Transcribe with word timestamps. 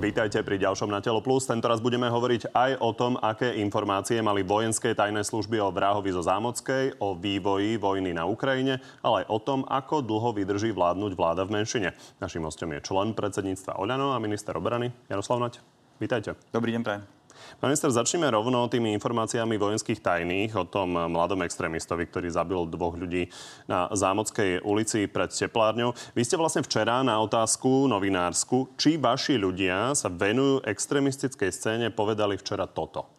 Vítajte 0.00 0.40
pri 0.40 0.56
ďalšom 0.56 0.88
Na 0.88 1.04
Telo 1.04 1.20
Plus. 1.20 1.44
Tento 1.44 1.68
raz 1.68 1.76
budeme 1.76 2.08
hovoriť 2.08 2.56
aj 2.56 2.80
o 2.80 2.96
tom, 2.96 3.20
aké 3.20 3.60
informácie 3.60 4.24
mali 4.24 4.40
vojenské 4.40 4.96
tajné 4.96 5.20
služby 5.20 5.60
o 5.60 5.68
vrahovi 5.68 6.08
zo 6.08 6.24
Zámockej, 6.24 6.96
o 7.04 7.12
vývoji 7.12 7.76
vojny 7.76 8.16
na 8.16 8.24
Ukrajine, 8.24 8.80
ale 9.04 9.22
aj 9.22 9.26
o 9.28 9.38
tom, 9.44 9.60
ako 9.68 10.00
dlho 10.00 10.32
vydrží 10.32 10.72
vládnuť 10.72 11.12
vláda 11.12 11.44
v 11.44 11.60
menšine. 11.60 11.92
Našim 12.16 12.40
hostom 12.48 12.72
je 12.72 12.80
člen 12.80 13.12
predsedníctva 13.12 13.76
Oľano 13.76 14.16
a 14.16 14.22
minister 14.24 14.56
obrany 14.56 14.88
Jaroslav 15.12 15.36
Nať. 15.36 15.60
Vítajte. 16.00 16.32
Dobrý 16.48 16.72
deň, 16.72 16.80
prajem. 16.80 17.19
Pán 17.60 17.76
minister, 17.76 17.92
začneme 17.92 18.24
rovno 18.32 18.72
tými 18.72 18.96
informáciami 18.96 19.60
vojenských 19.60 20.00
tajných 20.00 20.56
o 20.56 20.64
tom 20.64 20.96
mladom 20.96 21.44
extrémistovi, 21.44 22.08
ktorý 22.08 22.32
zabil 22.32 22.56
dvoch 22.72 22.96
ľudí 22.96 23.28
na 23.68 23.84
Zámockej 23.92 24.64
ulici 24.64 25.04
pred 25.04 25.28
teplárňou. 25.28 25.92
Vy 26.16 26.24
ste 26.24 26.40
vlastne 26.40 26.64
včera 26.64 27.04
na 27.04 27.20
otázku 27.20 27.84
novinársku, 27.84 28.80
či 28.80 28.96
vaši 28.96 29.36
ľudia 29.36 29.92
sa 29.92 30.08
venujú 30.08 30.64
extrémistickej 30.64 31.52
scéne, 31.52 31.86
povedali 31.92 32.40
včera 32.40 32.64
toto. 32.64 33.12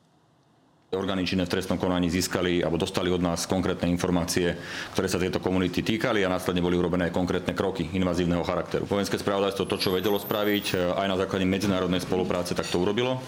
Orgány 0.89 1.21
činné 1.21 1.45
v 1.45 1.61
trestnom 1.61 1.77
konaní 1.77 2.09
získali 2.09 2.65
alebo 2.65 2.81
dostali 2.81 3.13
od 3.13 3.21
nás 3.21 3.45
konkrétne 3.45 3.93
informácie, 3.93 4.57
ktoré 4.97 5.05
sa 5.05 5.21
tejto 5.21 5.37
komunity 5.37 5.85
týkali 5.85 6.25
a 6.25 6.33
následne 6.33 6.65
boli 6.65 6.81
urobené 6.81 7.13
konkrétne 7.13 7.53
kroky 7.53 7.93
invazívneho 7.93 8.41
charakteru. 8.41 8.89
Vojenské 8.89 9.21
spravodajstvo 9.21 9.69
to, 9.69 9.77
čo 9.77 9.93
vedelo 9.93 10.17
spraviť 10.17 10.97
aj 10.97 11.05
na 11.05 11.15
základe 11.21 11.45
medzinárodnej 11.45 12.01
spolupráce, 12.01 12.57
tak 12.57 12.65
to 12.65 12.81
urobilo. 12.81 13.21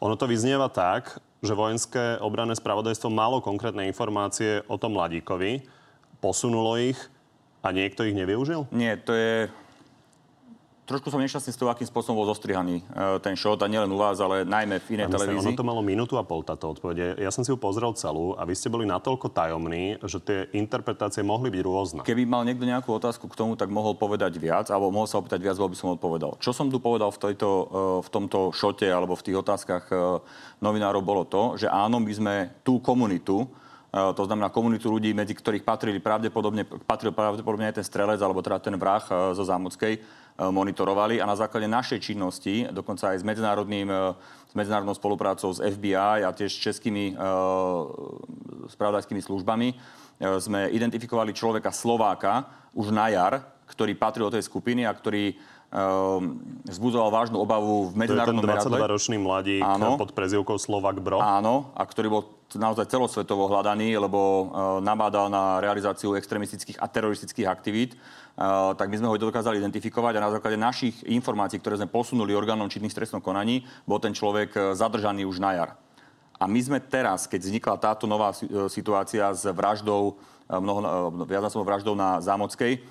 Ono 0.00 0.14
to 0.16 0.28
vyznieva 0.28 0.68
tak, 0.68 1.18
že 1.44 1.52
vojenské 1.52 2.16
obranné 2.24 2.56
spravodajstvo 2.56 3.12
malo 3.12 3.44
konkrétne 3.44 3.84
informácie 3.84 4.64
o 4.64 4.80
tom 4.80 4.96
mladíkovi, 4.96 5.64
posunulo 6.24 6.80
ich 6.80 6.96
a 7.60 7.68
niekto 7.72 8.04
ich 8.04 8.16
nevyužil? 8.16 8.68
Nie, 8.72 8.96
to 8.96 9.12
je 9.12 9.52
Trošku 10.84 11.08
som 11.08 11.16
nešťastný 11.16 11.56
z 11.56 11.58
toho, 11.64 11.72
akým 11.72 11.88
spôsobom 11.88 12.20
bol 12.20 12.28
zostrihaný 12.28 12.84
e, 12.84 13.16
ten 13.24 13.32
shot 13.40 13.56
a 13.64 13.68
nielen 13.72 13.88
u 13.88 13.96
vás, 13.96 14.20
ale 14.20 14.44
najmä 14.44 14.84
v 14.84 15.00
inej 15.00 15.08
televízii. 15.16 15.56
Ono 15.56 15.56
to 15.56 15.64
malo 15.64 15.80
minútu 15.80 16.20
a 16.20 16.24
pol 16.28 16.44
táto 16.44 16.76
odpovede. 16.76 17.16
Ja 17.24 17.32
som 17.32 17.40
si 17.40 17.48
ju 17.48 17.56
pozrel 17.56 17.96
celú 17.96 18.36
a 18.36 18.44
vy 18.44 18.52
ste 18.52 18.68
boli 18.68 18.84
natoľko 18.84 19.32
tajomní, 19.32 19.96
že 20.04 20.20
tie 20.20 20.38
interpretácie 20.52 21.24
mohli 21.24 21.48
byť 21.48 21.62
rôzne. 21.64 22.00
Keby 22.04 22.28
mal 22.28 22.44
niekto 22.44 22.68
nejakú 22.68 22.92
otázku 23.00 23.32
k 23.32 23.38
tomu, 23.40 23.56
tak 23.56 23.72
mohol 23.72 23.96
povedať 23.96 24.36
viac, 24.36 24.68
alebo 24.68 24.92
mohol 24.92 25.08
sa 25.08 25.24
opýtať 25.24 25.40
viac, 25.40 25.56
by 25.56 25.72
som 25.72 25.96
odpovedal. 25.96 26.36
Čo 26.36 26.52
som 26.52 26.68
tu 26.68 26.76
povedal 26.76 27.08
v, 27.08 27.32
tejto, 27.32 27.48
e, 27.48 27.64
v 28.04 28.08
tomto 28.12 28.52
šote 28.52 28.84
alebo 28.84 29.16
v 29.16 29.24
tých 29.24 29.40
otázkach 29.40 29.88
e, 29.88 30.20
novinárov 30.60 31.00
bolo 31.00 31.24
to, 31.24 31.56
že 31.56 31.64
áno, 31.64 31.96
my 31.96 32.12
sme 32.12 32.34
tú 32.60 32.76
komunitu, 32.84 33.48
to 33.94 34.26
znamená 34.26 34.50
komunitu 34.50 34.90
ľudí, 34.90 35.14
medzi 35.14 35.38
ktorých 35.38 35.62
patrili 35.62 36.02
pravdepodobne, 36.02 36.66
patril 36.66 37.14
pravdepodobne 37.14 37.70
aj 37.70 37.78
ten 37.78 37.86
strelec, 37.86 38.18
alebo 38.18 38.42
teda 38.42 38.58
ten 38.58 38.74
vrah 38.74 39.06
zo 39.06 39.46
Zámockej, 39.46 40.02
monitorovali 40.38 41.22
a 41.22 41.30
na 41.30 41.38
základe 41.38 41.70
našej 41.70 42.02
činnosti, 42.02 42.66
dokonca 42.74 43.14
aj 43.14 43.22
s, 43.22 43.24
medzinárodným, 43.26 43.86
e, 43.86 43.94
s 44.50 44.54
medzinárodnou 44.54 44.94
spoluprácou 44.94 45.54
s 45.54 45.62
FBI 45.62 46.26
a 46.26 46.34
tiež 46.34 46.50
s 46.50 46.62
českými 46.62 47.14
uh, 47.14 47.90
spravodajskými 48.70 49.18
službami 49.18 49.74
sme 50.38 50.70
identifikovali 50.70 51.34
človeka 51.34 51.74
Slováka 51.74 52.46
už 52.70 52.94
na 52.94 53.10
jar, 53.10 53.53
ktorý 53.68 53.96
patril 53.96 54.28
do 54.28 54.36
tej 54.36 54.44
skupiny 54.46 54.84
a 54.84 54.92
ktorý 54.92 55.36
vzbudzoval 56.70 57.10
vážnu 57.10 57.36
obavu 57.42 57.90
v 57.90 58.06
medzinárodnom 58.06 58.46
meradle. 58.46 58.62
To 58.62 58.78
je 58.78 58.78
ten 58.78 58.78
22-ročný 58.78 59.16
mladík 59.18 59.62
Áno. 59.66 59.98
pod 59.98 60.14
prezivkou 60.14 60.54
Slovak 60.54 61.02
Bro. 61.02 61.18
Áno, 61.18 61.74
a 61.74 61.82
ktorý 61.82 62.14
bol 62.14 62.22
naozaj 62.54 62.86
celosvetovo 62.86 63.50
hľadaný, 63.50 63.98
lebo 63.98 64.20
uh, 64.20 64.46
nabádal 64.78 65.26
na 65.26 65.58
realizáciu 65.58 66.14
extremistických 66.14 66.78
a 66.78 66.86
teroristických 66.86 67.50
aktivít. 67.50 67.98
Uh, 68.38 68.70
tak 68.78 68.86
my 68.86 69.02
sme 69.02 69.10
ho 69.10 69.18
dokázali 69.18 69.58
identifikovať 69.58 70.14
a 70.14 70.22
na 70.22 70.30
základe 70.30 70.54
našich 70.54 71.02
informácií, 71.10 71.58
ktoré 71.58 71.74
sme 71.74 71.90
posunuli 71.90 72.38
orgánom 72.38 72.70
činných 72.70 72.94
trestnom 72.94 73.18
konaní, 73.18 73.66
bol 73.82 73.98
ten 73.98 74.14
človek 74.14 74.78
zadržaný 74.78 75.26
už 75.26 75.42
na 75.42 75.58
jar. 75.58 75.70
A 76.38 76.46
my 76.46 76.60
sme 76.62 76.78
teraz, 76.78 77.26
keď 77.26 77.50
vznikla 77.50 77.82
táto 77.82 78.06
nová 78.06 78.30
situácia 78.70 79.26
s 79.34 79.42
vraždou, 79.50 80.18
mnoho, 80.46 80.78
viacnásobnou 81.26 81.66
vraždou 81.66 81.94
na 81.98 82.22
Zámockej, 82.22 82.82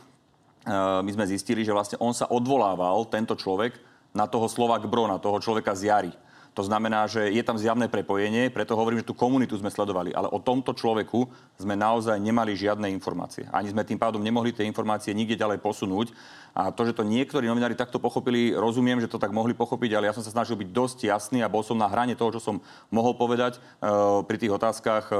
my 0.67 1.09
sme 1.11 1.27
zistili, 1.27 1.67
že 1.67 1.75
vlastne 1.75 1.99
on 1.99 2.15
sa 2.15 2.27
odvolával, 2.31 3.03
tento 3.11 3.35
človek, 3.35 3.75
na 4.13 4.29
toho 4.29 4.45
Slovak 4.45 4.85
Bro, 4.85 5.09
toho 5.19 5.41
človeka 5.41 5.73
z 5.73 5.89
Jary. 5.89 6.13
To 6.53 6.61
znamená, 6.61 7.09
že 7.09 7.33
je 7.33 7.41
tam 7.41 7.57
zjavné 7.57 7.89
prepojenie, 7.89 8.53
preto 8.53 8.77
hovorím, 8.77 9.01
že 9.01 9.09
tú 9.09 9.17
komunitu 9.17 9.57
sme 9.57 9.73
sledovali. 9.73 10.13
Ale 10.13 10.29
o 10.29 10.37
tomto 10.37 10.77
človeku 10.77 11.25
sme 11.57 11.73
naozaj 11.73 12.13
nemali 12.21 12.53
žiadne 12.53 12.93
informácie. 12.93 13.49
Ani 13.49 13.73
sme 13.73 13.81
tým 13.81 13.97
pádom 13.97 14.21
nemohli 14.21 14.53
tie 14.53 14.61
informácie 14.69 15.17
nikde 15.17 15.33
ďalej 15.33 15.57
posunúť. 15.65 16.13
A 16.53 16.69
to, 16.69 16.85
že 16.85 16.93
to 16.93 17.01
niektorí 17.01 17.49
novinári 17.49 17.73
takto 17.73 17.97
pochopili, 17.97 18.53
rozumiem, 18.53 19.01
že 19.01 19.09
to 19.09 19.17
tak 19.17 19.33
mohli 19.33 19.57
pochopiť, 19.57 19.97
ale 19.97 20.05
ja 20.05 20.13
som 20.13 20.21
sa 20.21 20.29
snažil 20.29 20.53
byť 20.53 20.69
dosť 20.69 20.97
jasný 21.09 21.41
a 21.41 21.49
bol 21.49 21.65
som 21.65 21.73
na 21.73 21.89
hrane 21.89 22.13
toho, 22.13 22.29
čo 22.29 22.41
som 22.41 22.61
mohol 22.93 23.17
povedať 23.17 23.57
uh, 23.57 24.21
pri 24.21 24.37
tých 24.37 24.53
otázkach 24.53 25.09
uh, 25.09 25.17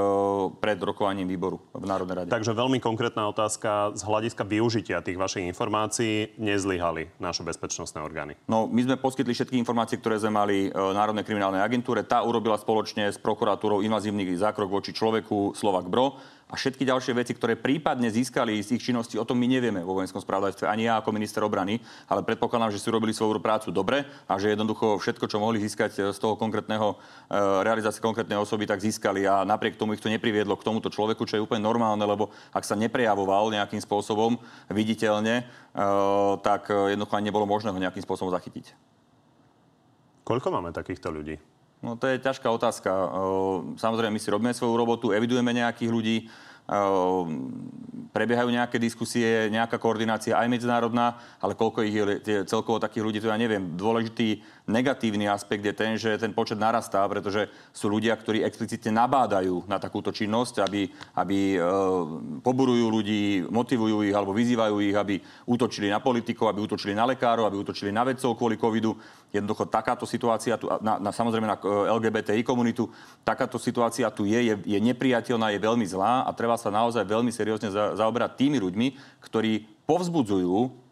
pred 0.62 0.78
rokovaním 0.78 1.26
výboru 1.26 1.58
v 1.74 1.84
Národnej 1.90 2.22
rade. 2.22 2.30
Takže 2.30 2.54
veľmi 2.54 2.78
konkrétna 2.78 3.26
otázka 3.26 3.98
z 3.98 4.02
hľadiska 4.06 4.46
využitia 4.46 5.02
tých 5.02 5.18
vašich 5.18 5.42
informácií 5.50 6.38
nezlyhali 6.38 7.10
naše 7.18 7.42
bezpečnostné 7.42 7.98
orgány. 7.98 8.38
No, 8.46 8.70
my 8.70 8.86
sme 8.86 8.96
poskytli 8.96 9.34
všetky 9.34 9.58
informácie, 9.58 9.98
ktoré 9.98 10.22
sme 10.22 10.30
mali 10.30 10.56
uh, 10.70 10.94
Národnej 10.94 11.26
kriminálnej 11.26 11.66
agentúre. 11.66 12.06
Tá 12.06 12.22
urobila 12.22 12.54
spoločne 12.54 13.10
s 13.10 13.18
prokuratúrou 13.18 13.82
invazívny 13.82 14.22
zákrok 14.38 14.70
voči 14.70 14.94
človeku 14.94 15.58
Slovak 15.58 15.90
Bro 15.90 16.14
a 16.54 16.56
všetky 16.56 16.86
ďalšie 16.86 17.18
veci, 17.18 17.34
ktoré 17.34 17.58
prípadne 17.58 18.06
získali 18.06 18.62
z 18.62 18.78
ich 18.78 18.86
činnosti, 18.86 19.18
o 19.18 19.26
tom 19.26 19.42
my 19.42 19.50
nevieme 19.50 19.82
vo 19.82 19.98
vojenskom 19.98 20.22
spravodajstve, 20.22 20.70
ani 20.70 20.86
ja 20.86 21.02
ako 21.02 21.10
minister 21.10 21.42
obrany, 21.42 21.82
ale 22.06 22.22
predpokladám, 22.22 22.70
že 22.70 22.78
si 22.78 22.94
robili 22.94 23.10
svoju 23.10 23.42
prácu 23.42 23.74
dobre 23.74 24.06
a 24.30 24.38
že 24.38 24.54
jednoducho 24.54 25.02
všetko, 25.02 25.26
čo 25.26 25.42
mohli 25.42 25.58
získať 25.58 25.90
e, 25.98 26.00
z 26.14 26.18
toho 26.22 26.38
konkrétneho 26.38 26.94
e, 26.94 26.96
realizácie 27.66 27.98
konkrétnej 27.98 28.38
osoby, 28.38 28.70
tak 28.70 28.78
získali 28.78 29.26
a 29.26 29.42
napriek 29.42 29.74
tomu 29.74 29.98
ich 29.98 30.02
to 30.04 30.06
nepriviedlo 30.06 30.54
k 30.54 30.62
tomuto 30.62 30.94
človeku, 30.94 31.26
čo 31.26 31.42
je 31.42 31.42
úplne 31.42 31.66
normálne, 31.66 32.06
lebo 32.06 32.30
ak 32.54 32.62
sa 32.62 32.78
neprejavoval 32.78 33.50
nejakým 33.50 33.82
spôsobom 33.82 34.38
viditeľne, 34.70 35.42
e, 35.42 35.84
tak 36.38 36.70
jednoducho 36.70 37.18
ani 37.18 37.34
nebolo 37.34 37.50
možné 37.50 37.74
ho 37.74 37.82
nejakým 37.82 38.06
spôsobom 38.06 38.30
zachytiť. 38.30 38.78
Koľko 40.22 40.54
máme 40.54 40.70
takýchto 40.70 41.10
ľudí? 41.10 41.53
No 41.84 42.00
to 42.00 42.08
je 42.08 42.16
ťažká 42.16 42.48
otázka. 42.48 42.88
Samozrejme, 43.76 44.16
my 44.16 44.20
si 44.22 44.32
robíme 44.32 44.56
svoju 44.56 44.72
robotu, 44.72 45.12
evidujeme 45.12 45.52
nejakých 45.52 45.90
ľudí, 45.92 46.16
prebiehajú 48.14 48.48
nejaké 48.48 48.80
diskusie, 48.80 49.52
nejaká 49.52 49.76
koordinácia 49.76 50.38
aj 50.38 50.48
medzinárodná, 50.48 51.20
ale 51.42 51.52
koľko 51.52 51.84
ich 51.84 51.94
je 52.24 52.48
celkovo 52.48 52.80
takých 52.80 53.04
ľudí, 53.04 53.18
to 53.20 53.28
ja 53.28 53.36
neviem. 53.36 53.76
Dôležitý 53.76 54.40
negatívny 54.64 55.28
aspekt 55.28 55.60
je 55.60 55.74
ten, 55.76 55.92
že 56.00 56.16
ten 56.16 56.32
počet 56.32 56.56
narastá, 56.56 57.04
pretože 57.04 57.52
sú 57.68 57.92
ľudia, 57.92 58.16
ktorí 58.16 58.40
explicitne 58.40 58.96
nabádajú 58.96 59.68
na 59.68 59.76
takúto 59.76 60.08
činnosť, 60.08 60.64
aby, 60.64 60.88
aby 61.20 61.38
e, 61.52 61.68
poburujú 62.40 62.86
ľudí, 62.88 63.44
motivujú 63.44 64.08
ich 64.08 64.16
alebo 64.16 64.32
vyzývajú 64.32 64.74
ich, 64.80 64.96
aby 64.96 65.20
útočili 65.44 65.92
na 65.92 66.00
politikov, 66.00 66.48
aby 66.48 66.64
útočili 66.64 66.96
na 66.96 67.04
lekárov, 67.04 67.44
aby 67.44 67.60
útočili 67.60 67.92
na 67.92 68.08
vedcov 68.08 68.40
kvôli 68.40 68.56
covidu. 68.56 68.96
Jednoducho 69.34 69.68
takáto 69.68 70.08
situácia 70.08 70.56
tu, 70.56 70.70
na, 70.80 70.96
na, 70.96 71.10
samozrejme 71.12 71.44
na 71.44 71.58
LGBTI 71.98 72.46
komunitu, 72.46 72.88
takáto 73.26 73.60
situácia 73.60 74.08
tu 74.08 74.24
je, 74.24 74.38
je, 74.38 74.54
je 74.64 74.78
nepriateľná, 74.80 75.52
je 75.52 75.60
veľmi 75.60 75.84
zlá 75.84 76.24
a 76.24 76.30
treba 76.32 76.53
sa 76.56 76.72
naozaj 76.72 77.04
veľmi 77.04 77.30
seriózne 77.30 77.70
za, 77.70 77.98
zaoberať 77.98 78.38
tými 78.38 78.58
ľuďmi, 78.58 79.20
ktorí 79.22 79.84
povzbudzujú 79.84 80.84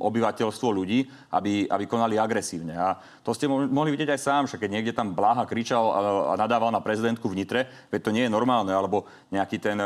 obyvateľstvo 0.00 0.68
ľudí, 0.72 1.04
aby, 1.28 1.68
aby 1.68 1.84
konali 1.84 2.16
agresívne. 2.16 2.72
A 2.72 2.96
to 3.20 3.36
ste 3.36 3.44
mohli 3.44 3.92
vidieť 3.92 4.16
aj 4.16 4.20
sám, 4.24 4.42
že 4.48 4.56
keď 4.56 4.70
niekde 4.72 4.96
tam 4.96 5.12
Bláha 5.12 5.44
kričal 5.44 5.84
a, 5.92 6.00
a 6.32 6.34
nadával 6.40 6.72
na 6.72 6.80
prezidentku 6.80 7.28
v 7.28 7.44
Nitre, 7.44 7.60
veď 7.92 8.00
to 8.00 8.14
nie 8.14 8.24
je 8.24 8.32
normálne, 8.32 8.72
alebo 8.72 9.04
nejaký 9.28 9.60
ten 9.60 9.76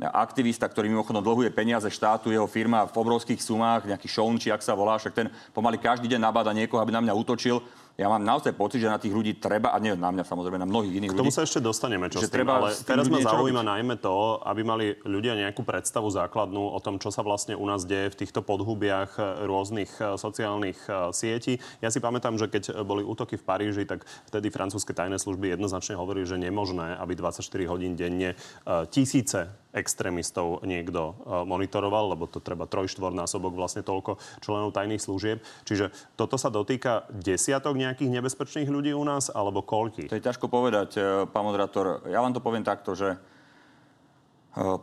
aktivista, 0.00 0.64
ktorý 0.64 0.88
mimochodom 0.88 1.20
dlhuje 1.20 1.52
peniaze 1.52 1.84
štátu, 1.92 2.32
jeho 2.32 2.48
firma 2.48 2.88
v 2.88 2.96
obrovských 2.96 3.36
sumách, 3.36 3.84
nejaký 3.84 4.08
Šoun, 4.08 4.40
či 4.40 4.48
ak 4.48 4.64
sa 4.64 4.72
volá, 4.72 4.96
však 4.96 5.12
ten 5.12 5.28
pomaly 5.52 5.76
každý 5.76 6.08
deň 6.08 6.20
nabáda 6.24 6.56
niekoho, 6.56 6.80
aby 6.80 6.96
na 6.96 7.04
mňa 7.04 7.18
útočil 7.20 7.60
ja 7.98 8.06
mám 8.08 8.22
naozaj 8.22 8.56
pocit, 8.56 8.80
že 8.80 8.88
na 8.88 8.96
tých 8.96 9.12
ľudí 9.12 9.36
treba, 9.36 9.74
a 9.74 9.78
nie 9.82 9.92
na 9.96 10.10
mňa 10.12 10.24
samozrejme, 10.24 10.58
na 10.60 10.68
mnohých 10.68 10.94
iných 11.02 11.10
ľudí. 11.14 11.20
K 11.20 11.22
tomu 11.26 11.34
sa 11.34 11.44
ešte 11.44 11.60
dostaneme, 11.60 12.08
čo 12.08 12.22
s 12.22 12.30
tým, 12.30 12.42
treba 12.42 12.62
ale 12.62 12.72
teraz 12.72 13.06
ma 13.10 13.20
zaujíma 13.20 13.62
najmä 13.64 14.00
to, 14.00 14.40
aby 14.44 14.60
mali 14.64 14.86
ľudia 15.04 15.36
nejakú 15.36 15.62
predstavu 15.66 16.08
základnú 16.08 16.72
o 16.72 16.78
tom, 16.80 16.96
čo 16.96 17.12
sa 17.12 17.20
vlastne 17.20 17.58
u 17.58 17.64
nás 17.68 17.84
deje 17.84 18.12
v 18.12 18.18
týchto 18.24 18.40
podhubiach 18.40 19.44
rôznych 19.44 19.90
eh, 20.00 20.16
sociálnych 20.16 20.78
eh, 20.88 21.12
sietí. 21.12 21.54
Ja 21.84 21.92
si 21.92 22.00
pamätám, 22.00 22.40
že 22.40 22.48
keď 22.48 22.82
boli 22.84 23.04
útoky 23.04 23.36
v 23.36 23.44
Paríži, 23.44 23.84
tak 23.84 24.08
vtedy 24.28 24.48
francúzske 24.48 24.96
tajné 24.96 25.20
služby 25.20 25.52
jednoznačne 25.52 25.96
hovorili, 25.96 26.24
že 26.24 26.40
nemožné, 26.40 26.96
aby 26.98 27.14
24 27.14 27.46
hodín 27.68 27.94
denne 27.94 28.34
eh, 28.34 28.84
tisíce 28.88 29.50
extrémistov 29.70 30.66
niekto 30.66 31.14
monitoroval, 31.46 32.14
lebo 32.14 32.26
to 32.26 32.42
treba 32.42 32.66
trojštvornásobok 32.66 33.54
vlastne 33.54 33.86
toľko 33.86 34.18
členov 34.42 34.74
tajných 34.74 35.02
služieb. 35.02 35.38
Čiže 35.62 35.94
toto 36.18 36.34
sa 36.34 36.50
dotýka 36.50 37.06
desiatok 37.14 37.78
nejakých 37.78 38.10
nebezpečných 38.10 38.66
ľudí 38.66 38.90
u 38.90 39.04
nás, 39.06 39.30
alebo 39.30 39.62
koľky? 39.62 40.10
To 40.10 40.18
je 40.18 40.26
ťažko 40.26 40.50
povedať, 40.50 40.90
e, 40.98 41.00
pán 41.30 41.46
moderátor. 41.46 42.02
Ja 42.10 42.18
vám 42.18 42.34
to 42.34 42.42
poviem 42.42 42.66
takto, 42.66 42.98
že 42.98 43.14
e, 43.14 43.18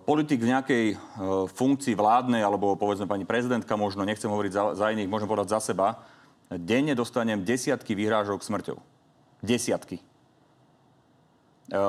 politik 0.07 0.39
v 0.39 0.51
nejakej 0.55 0.85
e, 0.93 0.95
funkcii 1.51 1.95
vládnej, 1.99 2.39
alebo 2.39 2.79
povedzme 2.79 3.11
pani 3.11 3.27
prezidentka, 3.27 3.75
možno 3.75 4.07
nechcem 4.07 4.31
hovoriť 4.31 4.51
za, 4.55 4.63
za 4.79 4.87
iných, 4.95 5.11
môžem 5.11 5.27
povedať 5.27 5.59
za 5.59 5.75
seba, 5.75 5.99
denne 6.47 6.95
dostanem 6.95 7.43
desiatky 7.43 7.91
vyhrážok 7.91 8.39
smrťou. 8.39 8.79
Desiatky. 9.43 9.99
E, 11.67 11.79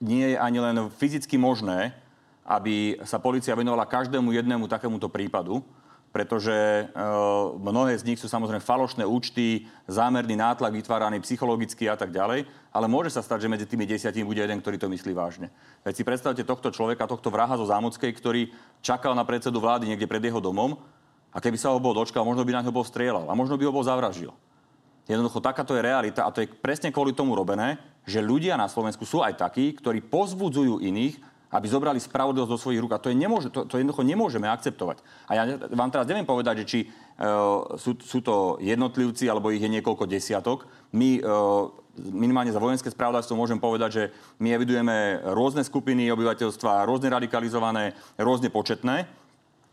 nie 0.00 0.34
je 0.34 0.36
ani 0.40 0.58
len 0.58 0.76
fyzicky 0.88 1.36
možné, 1.36 1.92
aby 2.44 3.00
sa 3.08 3.16
policia 3.16 3.56
venovala 3.56 3.88
každému 3.88 4.36
jednému 4.36 4.68
takémuto 4.68 5.08
prípadu, 5.08 5.64
pretože 6.14 6.54
e, 6.54 6.84
mnohé 7.58 7.98
z 7.98 8.06
nich 8.06 8.22
sú 8.22 8.30
samozrejme 8.30 8.62
falošné 8.62 9.02
účty, 9.02 9.66
zámerný 9.90 10.38
nátlak 10.38 10.70
vytváraný 10.70 11.18
psychologicky 11.26 11.90
a 11.90 11.98
tak 11.98 12.14
ďalej, 12.14 12.46
ale 12.70 12.86
môže 12.86 13.10
sa 13.10 13.18
stať, 13.18 13.42
že 13.42 13.50
medzi 13.50 13.66
tými 13.66 13.82
desiatimi 13.82 14.22
bude 14.22 14.38
jeden, 14.38 14.62
ktorý 14.62 14.78
to 14.78 14.86
myslí 14.86 15.10
vážne. 15.10 15.50
Veď 15.82 15.94
si 15.98 16.06
predstavte 16.06 16.46
tohto 16.46 16.70
človeka, 16.70 17.10
tohto 17.10 17.34
vraha 17.34 17.58
zo 17.58 17.66
Zámockej, 17.66 18.14
ktorý 18.14 18.54
čakal 18.78 19.18
na 19.18 19.26
predsedu 19.26 19.58
vlády 19.58 19.90
niekde 19.90 20.06
pred 20.06 20.22
jeho 20.22 20.38
domom 20.38 20.78
a 21.34 21.42
keby 21.42 21.58
sa 21.58 21.74
ho 21.74 21.82
bol 21.82 21.90
dočkal, 21.90 22.22
možno 22.22 22.46
by 22.46 22.62
na 22.62 22.62
ňo 22.62 22.70
bol 22.70 22.86
strieľal 22.86 23.26
a 23.26 23.34
možno 23.34 23.58
by 23.58 23.66
ho 23.66 23.74
bol 23.74 23.82
zavraždil. 23.82 24.30
Jednoducho 25.10 25.42
takáto 25.42 25.74
je 25.74 25.82
realita 25.82 26.22
a 26.22 26.30
to 26.30 26.46
je 26.46 26.48
presne 26.48 26.94
kvôli 26.94 27.10
tomu 27.10 27.34
robené, 27.34 27.76
že 28.06 28.22
ľudia 28.22 28.54
na 28.54 28.70
Slovensku 28.70 29.02
sú 29.02 29.18
aj 29.18 29.34
takí, 29.34 29.74
ktorí 29.74 29.98
pozbudzujú 29.98 30.78
iných, 30.78 31.33
aby 31.54 31.66
zobrali 31.70 32.02
spravodlivosť 32.02 32.50
do 32.50 32.58
svojich 32.58 32.82
rúk. 32.82 32.98
A 32.98 33.02
to, 33.02 33.14
je 33.14 33.16
nemôže, 33.16 33.54
to, 33.54 33.62
to 33.62 33.78
jednoducho 33.78 34.02
nemôžeme 34.02 34.50
akceptovať. 34.50 34.98
A 35.30 35.38
ja 35.38 35.42
vám 35.70 35.94
teraz 35.94 36.10
neviem 36.10 36.26
povedať, 36.26 36.66
že 36.66 36.68
či 36.68 36.78
uh, 36.90 37.78
sú, 37.78 37.94
sú 38.02 38.18
to 38.26 38.58
jednotlivci, 38.58 39.30
alebo 39.30 39.54
ich 39.54 39.62
je 39.62 39.70
niekoľko 39.70 40.10
desiatok. 40.10 40.66
My 40.90 41.22
uh, 41.22 41.70
minimálne 41.94 42.50
za 42.50 42.58
vojenské 42.58 42.90
spravodajstvo 42.90 43.38
môžem 43.38 43.62
povedať, 43.62 43.90
že 43.94 44.04
my 44.42 44.50
evidujeme 44.50 45.22
rôzne 45.30 45.62
skupiny 45.62 46.10
obyvateľstva, 46.10 46.90
rôzne 46.90 47.14
radikalizované, 47.14 47.94
rôzne 48.18 48.50
početné, 48.50 49.06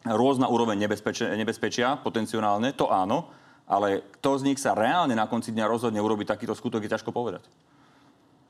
rôzna 0.06 0.46
úroveň 0.50 0.86
nebezpečia, 0.86 1.34
nebezpečia 1.34 1.98
potenciálne, 1.98 2.78
to 2.78 2.94
áno, 2.94 3.34
ale 3.66 4.06
kto 4.22 4.38
z 4.38 4.46
nich 4.54 4.60
sa 4.62 4.78
reálne 4.78 5.18
na 5.18 5.26
konci 5.26 5.50
dňa 5.50 5.66
rozhodne 5.66 6.02
urobiť 6.02 6.30
takýto 6.30 6.54
skutok, 6.54 6.86
je 6.86 6.94
ťažko 6.94 7.10
povedať. 7.10 7.42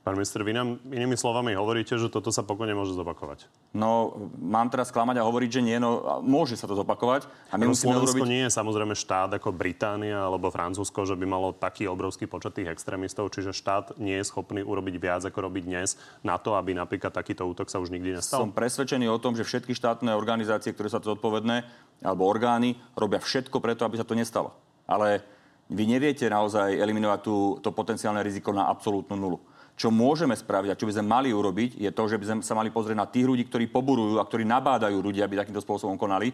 Pán 0.01 0.17
minister, 0.17 0.41
vy 0.41 0.57
nám 0.57 0.81
inými 0.89 1.13
slovami 1.13 1.53
hovoríte, 1.53 1.93
že 1.93 2.09
toto 2.09 2.33
sa 2.33 2.41
pokojne 2.41 2.73
môže 2.73 2.97
zopakovať. 2.97 3.45
No, 3.77 4.17
mám 4.41 4.65
teraz 4.73 4.89
klamať 4.89 5.21
a 5.21 5.27
hovoriť, 5.29 5.49
že 5.53 5.61
nie, 5.61 5.77
no 5.77 6.21
môže 6.25 6.57
sa 6.57 6.65
to 6.65 6.73
zopakovať. 6.73 7.29
A 7.53 7.61
my 7.61 7.69
no, 7.69 7.77
musíme 7.77 7.93
Slovensko 7.93 8.25
urobiť... 8.25 8.33
nie 8.33 8.41
je 8.49 8.49
samozrejme 8.49 8.97
štát 8.97 9.37
ako 9.37 9.53
Británia 9.53 10.25
alebo 10.25 10.49
Francúzsko, 10.49 11.05
že 11.05 11.13
by 11.13 11.25
malo 11.29 11.53
taký 11.53 11.85
obrovský 11.85 12.25
počet 12.25 12.57
tých 12.57 12.73
extrémistov, 12.73 13.29
čiže 13.29 13.53
štát 13.53 14.01
nie 14.01 14.17
je 14.17 14.25
schopný 14.25 14.65
urobiť 14.65 14.97
viac, 14.97 15.21
ako 15.21 15.37
robiť 15.45 15.63
dnes 15.69 15.93
na 16.25 16.41
to, 16.41 16.57
aby 16.57 16.73
napríklad 16.73 17.13
takýto 17.13 17.45
útok 17.45 17.69
sa 17.69 17.77
už 17.77 17.93
nikdy 17.93 18.17
nestal. 18.17 18.41
Som 18.41 18.57
presvedčený 18.57 19.05
o 19.05 19.21
tom, 19.21 19.37
že 19.37 19.45
všetky 19.45 19.77
štátne 19.77 20.17
organizácie, 20.17 20.73
ktoré 20.73 20.89
sa 20.89 20.97
to 20.97 21.13
zodpovedné, 21.13 21.61
alebo 22.01 22.25
orgány, 22.25 22.73
robia 22.97 23.21
všetko 23.21 23.61
preto, 23.61 23.85
aby 23.85 24.01
sa 24.01 24.05
to 24.09 24.17
nestalo. 24.17 24.57
Ale 24.89 25.21
vy 25.69 25.85
neviete 25.85 26.25
naozaj 26.25 26.73
eliminovať 26.73 27.19
tú, 27.21 27.61
to 27.61 27.69
potenciálne 27.69 28.25
riziko 28.25 28.49
na 28.49 28.65
absolútnu 28.65 29.13
nulu. 29.13 29.50
Čo 29.79 29.89
môžeme 29.89 30.37
spraviť 30.37 30.69
a 30.71 30.77
čo 30.77 30.85
by 30.85 30.93
sme 30.99 31.05
mali 31.09 31.29
urobiť, 31.33 31.81
je 31.81 31.89
to, 31.89 32.03
že 32.05 32.19
by 32.19 32.25
sme 32.27 32.37
sa 32.45 32.53
mali 32.53 32.69
pozrieť 32.69 32.97
na 32.97 33.09
tých 33.09 33.25
ľudí, 33.25 33.47
ktorí 33.49 33.71
poburujú 33.71 34.21
a 34.21 34.27
ktorí 34.27 34.45
nabádajú 34.45 34.97
ľudí, 35.01 35.23
aby 35.23 35.39
takýmto 35.39 35.63
spôsobom 35.63 35.97
konali. 35.97 36.29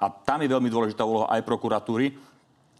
A 0.00 0.08
tam 0.10 0.40
je 0.44 0.52
veľmi 0.52 0.68
dôležitá 0.68 1.04
úloha 1.04 1.28
aj 1.32 1.44
prokuratúry. 1.44 2.12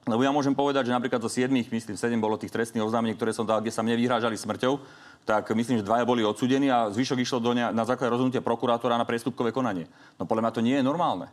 Lebo 0.08 0.24
ja 0.24 0.32
môžem 0.32 0.56
povedať, 0.56 0.88
že 0.88 0.96
napríklad 0.96 1.20
zo 1.20 1.28
7, 1.28 1.52
myslím, 1.52 1.94
7 1.94 2.16
bolo 2.16 2.40
tých 2.40 2.50
trestných 2.50 2.80
oznámení, 2.80 3.12
ktoré 3.14 3.36
som 3.36 3.44
dal, 3.44 3.60
kde 3.60 3.68
sa 3.68 3.84
mne 3.84 4.00
vyhrážali 4.00 4.32
smrťou, 4.32 4.80
tak 5.28 5.52
myslím, 5.52 5.84
že 5.84 5.84
dvaja 5.84 6.08
boli 6.08 6.24
odsudení 6.24 6.72
a 6.72 6.88
zvyšok 6.88 7.20
išlo 7.20 7.38
do 7.38 7.52
ne, 7.52 7.68
na 7.68 7.84
základe 7.84 8.08
rozhodnutia 8.08 8.40
prokurátora 8.40 8.96
na 8.96 9.04
priestupkové 9.04 9.52
konanie. 9.52 9.84
No 10.16 10.24
podľa 10.24 10.48
mňa 10.48 10.56
to 10.56 10.64
nie 10.64 10.76
je 10.80 10.84
normálne. 10.84 11.28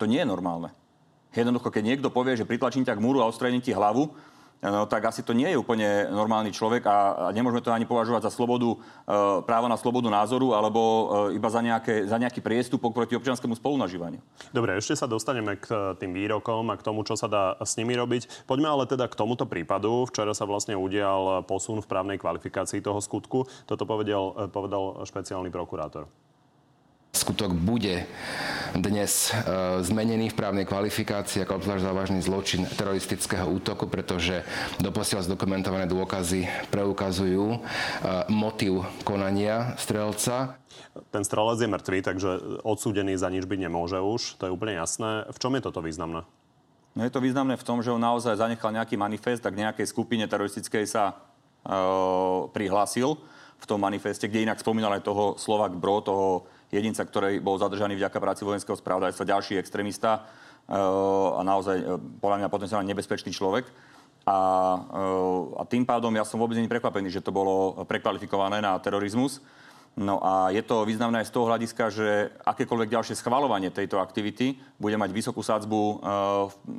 To 0.00 0.08
nie 0.08 0.24
je 0.24 0.28
normálne. 0.28 0.72
Jednoducho, 1.36 1.68
keď 1.68 1.84
niekto 1.84 2.08
povie, 2.08 2.32
že 2.32 2.48
pritlačím 2.48 2.88
ťa 2.88 2.96
k 2.96 3.04
múru 3.04 3.20
a 3.20 3.28
odstrením 3.28 3.60
ti 3.60 3.76
hlavu, 3.76 4.08
no, 4.62 4.86
tak 4.88 5.08
asi 5.08 5.20
to 5.20 5.36
nie 5.36 5.50
je 5.52 5.60
úplne 5.60 6.08
normálny 6.08 6.52
človek 6.52 6.86
a, 6.86 7.28
a 7.28 7.34
nemôžeme 7.34 7.64
to 7.64 7.74
ani 7.74 7.88
považovať 7.88 8.28
za 8.28 8.32
slobodu, 8.32 8.74
e, 8.74 8.78
právo 9.44 9.66
na 9.68 9.76
slobodu 9.76 10.08
názoru 10.08 10.56
alebo 10.56 10.80
e, 11.30 11.38
iba 11.38 11.48
za, 11.48 11.60
nejaké, 11.60 12.08
za 12.08 12.16
nejaký 12.16 12.40
priestupok 12.40 12.92
proti 12.92 13.14
občianskému 13.16 13.56
spolunažívaniu. 13.56 14.20
Dobre, 14.50 14.76
ešte 14.78 14.96
sa 14.96 15.08
dostaneme 15.08 15.60
k 15.60 15.66
e, 15.68 15.76
tým 16.00 16.12
výrokom 16.16 16.68
a 16.72 16.78
k 16.78 16.84
tomu, 16.84 17.04
čo 17.04 17.14
sa 17.14 17.28
dá 17.30 17.56
s 17.60 17.76
nimi 17.76 17.96
robiť. 17.96 18.46
Poďme 18.48 18.68
ale 18.72 18.84
teda 18.84 19.06
k 19.06 19.18
tomuto 19.18 19.48
prípadu. 19.48 20.08
Včera 20.08 20.32
sa 20.32 20.48
vlastne 20.48 20.76
udial 20.76 21.44
posun 21.44 21.80
v 21.80 21.90
právnej 21.90 22.18
kvalifikácii 22.20 22.84
toho 22.84 23.00
skutku. 23.00 23.48
Toto 23.64 23.84
povedal, 23.88 24.50
povedal 24.50 25.04
špeciálny 25.06 25.48
prokurátor. 25.48 26.25
Skutok 27.26 27.58
bude 27.58 28.06
dnes 28.70 29.34
e, 29.34 29.82
zmenený 29.82 30.30
v 30.30 30.38
právnej 30.38 30.62
kvalifikácii 30.62 31.42
ako 31.42 31.58
obzvlášť 31.58 31.82
závažný 31.82 32.20
zločin 32.22 32.62
teroristického 32.70 33.50
útoku, 33.50 33.90
pretože 33.90 34.46
doposiaľ 34.78 35.26
zdokumentované 35.26 35.90
dôkazy 35.90 36.46
preukazujú 36.70 37.44
e, 37.50 37.58
motiv 38.30 38.86
konania 39.02 39.74
strelca. 39.74 40.54
Ten 41.10 41.26
strelec 41.26 41.58
je 41.58 41.66
mŕtvý, 41.66 41.98
takže 42.06 42.62
odsúdený 42.62 43.18
za 43.18 43.26
nič 43.26 43.42
byť 43.42 43.58
nemôže 43.58 43.98
už. 43.98 44.38
To 44.38 44.46
je 44.46 44.54
úplne 44.54 44.78
jasné. 44.78 45.26
V 45.26 45.38
čom 45.42 45.50
je 45.58 45.66
toto 45.66 45.82
významné? 45.82 46.22
No 46.94 47.02
je 47.02 47.10
to 47.10 47.18
významné 47.18 47.58
v 47.58 47.66
tom, 47.66 47.82
že 47.82 47.90
on 47.90 47.98
naozaj 47.98 48.38
zanechal 48.38 48.70
nejaký 48.70 48.94
manifest 48.94 49.42
tak 49.42 49.58
nejakej 49.58 49.90
skupine 49.90 50.30
teroristickej 50.30 50.86
sa 50.86 51.10
e, 51.10 51.14
prihlásil 52.54 53.18
v 53.58 53.64
tom 53.66 53.82
manifeste, 53.82 54.30
kde 54.30 54.46
inak 54.46 54.62
spomínal 54.62 54.94
aj 54.94 55.02
toho 55.02 55.34
Slovak 55.34 55.74
Bro, 55.74 56.06
toho 56.06 56.26
jedinca, 56.76 57.02
ktorý 57.02 57.40
bol 57.40 57.56
zadržaný 57.56 57.96
vďaka 57.96 58.18
práci 58.20 58.44
vojenského 58.44 58.76
spravodajstva, 58.76 59.24
ďalší 59.24 59.56
extrémista 59.56 60.28
eh, 60.68 60.76
a 61.32 61.40
naozaj 61.40 61.76
eh, 61.80 61.86
podľa 62.20 62.44
mňa 62.44 62.48
potenciálne 62.52 62.88
nebezpečný 62.92 63.32
človek. 63.32 63.64
A, 64.28 64.38
eh, 64.84 65.42
a 65.56 65.62
tým 65.64 65.88
pádom 65.88 66.12
ja 66.12 66.28
som 66.28 66.36
vôbec 66.36 66.60
není 66.60 66.68
prekvapený, 66.68 67.08
že 67.08 67.24
to 67.24 67.32
bolo 67.32 67.82
prekvalifikované 67.88 68.60
na 68.60 68.76
terorizmus. 68.76 69.40
No 69.96 70.20
a 70.20 70.52
je 70.52 70.60
to 70.60 70.84
významné 70.84 71.24
aj 71.24 71.32
z 71.32 71.34
toho 71.40 71.48
hľadiska, 71.48 71.84
že 71.88 72.28
akékoľvek 72.44 72.92
ďalšie 72.92 73.16
schvalovanie 73.16 73.72
tejto 73.72 73.96
aktivity 73.96 74.60
bude 74.76 74.92
mať 75.00 75.08
vysokú 75.08 75.40
sádzbu 75.40 75.80
uh, 75.80 75.96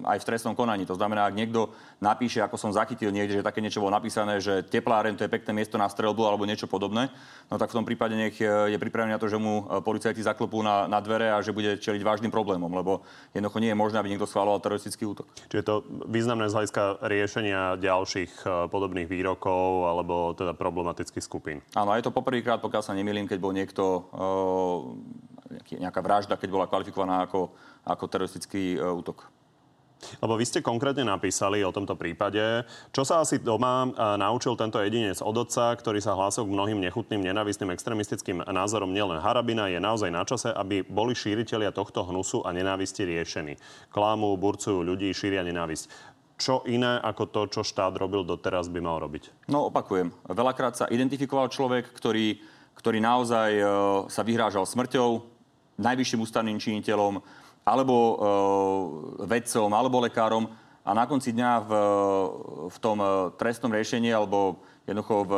aj 0.06 0.22
v 0.22 0.28
trestnom 0.30 0.54
konaní. 0.54 0.86
To 0.86 0.94
znamená, 0.94 1.26
ak 1.26 1.34
niekto 1.34 1.74
napíše, 1.98 2.46
ako 2.46 2.62
som 2.62 2.70
zachytil 2.70 3.10
niekde, 3.10 3.42
že 3.42 3.48
také 3.50 3.58
niečo 3.58 3.82
bolo 3.82 3.90
napísané, 3.90 4.38
že 4.38 4.62
tepláren 4.62 5.18
to 5.18 5.26
je 5.26 5.34
pekné 5.34 5.50
miesto 5.50 5.82
na 5.82 5.90
strelbu 5.90 6.30
alebo 6.30 6.46
niečo 6.46 6.70
podobné, 6.70 7.10
no 7.50 7.58
tak 7.58 7.74
v 7.74 7.82
tom 7.82 7.90
prípade 7.90 8.14
nech 8.14 8.38
eh, 8.38 8.70
je 8.70 8.78
pripravený 8.78 9.18
na 9.18 9.22
to, 9.22 9.26
že 9.26 9.42
mu 9.42 9.66
eh, 9.66 9.82
policajti 9.82 10.22
zaklopú 10.22 10.62
na, 10.62 10.86
na 10.86 11.02
dvere 11.02 11.34
a 11.34 11.42
že 11.42 11.58
bude 11.58 11.82
čeliť 11.82 12.06
vážnym 12.06 12.30
problémom, 12.30 12.70
lebo 12.70 13.02
jednoducho 13.34 13.58
nie 13.58 13.74
je 13.74 13.82
možné, 13.82 13.98
aby 13.98 14.14
niekto 14.14 14.30
schváloval 14.30 14.62
teroristický 14.62 15.10
útok. 15.10 15.26
Čiže 15.50 15.66
to 15.66 15.82
významné 16.06 16.54
z 16.54 16.56
hľadiska 16.62 17.02
riešenia 17.02 17.82
ďalších 17.82 18.46
podobných 18.70 19.10
výrokov 19.10 19.90
alebo 19.90 20.38
teda 20.38 20.54
problematických 20.54 21.26
skupín. 21.26 21.66
Áno, 21.74 21.98
je 21.98 22.06
to 22.06 22.14
poprvýkrát, 22.14 22.62
pokiaľ 22.62 22.84
sa 22.86 22.94
nemýlim, 22.94 23.07
keď 23.08 23.40
bol 23.40 23.56
niekto, 23.56 23.84
nejaká 25.78 26.02
vražda, 26.04 26.36
keď 26.36 26.50
bola 26.52 26.68
kvalifikovaná 26.68 27.28
ako, 27.28 27.54
ako 27.88 28.04
teroristický 28.12 28.76
útok. 28.80 29.32
Lebo 30.22 30.38
vy 30.38 30.46
ste 30.46 30.62
konkrétne 30.62 31.10
napísali 31.10 31.66
o 31.66 31.74
tomto 31.74 31.98
prípade. 31.98 32.62
Čo 32.94 33.02
sa 33.02 33.26
asi 33.26 33.42
doma 33.42 33.90
naučil 34.22 34.54
tento 34.54 34.78
jedinec 34.78 35.18
od 35.26 35.34
otca, 35.34 35.74
ktorý 35.74 35.98
sa 35.98 36.14
hlásil 36.14 36.46
k 36.46 36.54
mnohým 36.54 36.78
nechutným, 36.78 37.26
nenávistným, 37.26 37.74
extremistickým 37.74 38.46
názorom 38.46 38.94
nielen 38.94 39.18
Harabina, 39.18 39.74
je 39.74 39.82
naozaj 39.82 40.14
na 40.14 40.22
čase, 40.22 40.54
aby 40.54 40.86
boli 40.86 41.18
šíriteľia 41.18 41.74
tohto 41.74 42.06
hnusu 42.06 42.46
a 42.46 42.54
nenávisti 42.54 43.10
riešení. 43.10 43.58
Klámu, 43.90 44.38
burcujú 44.38 44.86
ľudí, 44.86 45.10
šíria 45.18 45.42
nenávisť 45.42 46.14
čo 46.38 46.62
iné 46.70 47.02
ako 47.02 47.34
to, 47.34 47.42
čo 47.50 47.62
štát 47.66 47.98
robil 47.98 48.22
doteraz, 48.22 48.70
by 48.70 48.78
mal 48.78 49.02
robiť? 49.02 49.50
No, 49.50 49.74
opakujem. 49.74 50.14
Veľakrát 50.30 50.78
sa 50.78 50.86
identifikoval 50.86 51.50
človek, 51.50 51.90
ktorý 51.90 52.38
ktorý 52.78 53.02
naozaj 53.02 53.52
e, 53.58 53.64
sa 54.08 54.22
vyhrážal 54.22 54.64
smrťou, 54.64 55.26
najvyšším 55.82 56.24
ústavným 56.24 56.62
činiteľom, 56.62 57.20
alebo 57.66 57.96
e, 57.98 58.16
vedcom, 59.26 59.70
alebo 59.74 60.06
lekárom. 60.06 60.46
A 60.88 60.96
na 60.96 61.04
konci 61.04 61.36
dňa 61.36 61.52
v, 61.68 61.72
v 62.72 62.78
tom 62.80 62.98
e, 63.02 63.08
trestnom 63.36 63.74
riešení 63.74 64.14
alebo 64.14 64.62
jednoducho 64.88 65.28
v, 65.28 65.34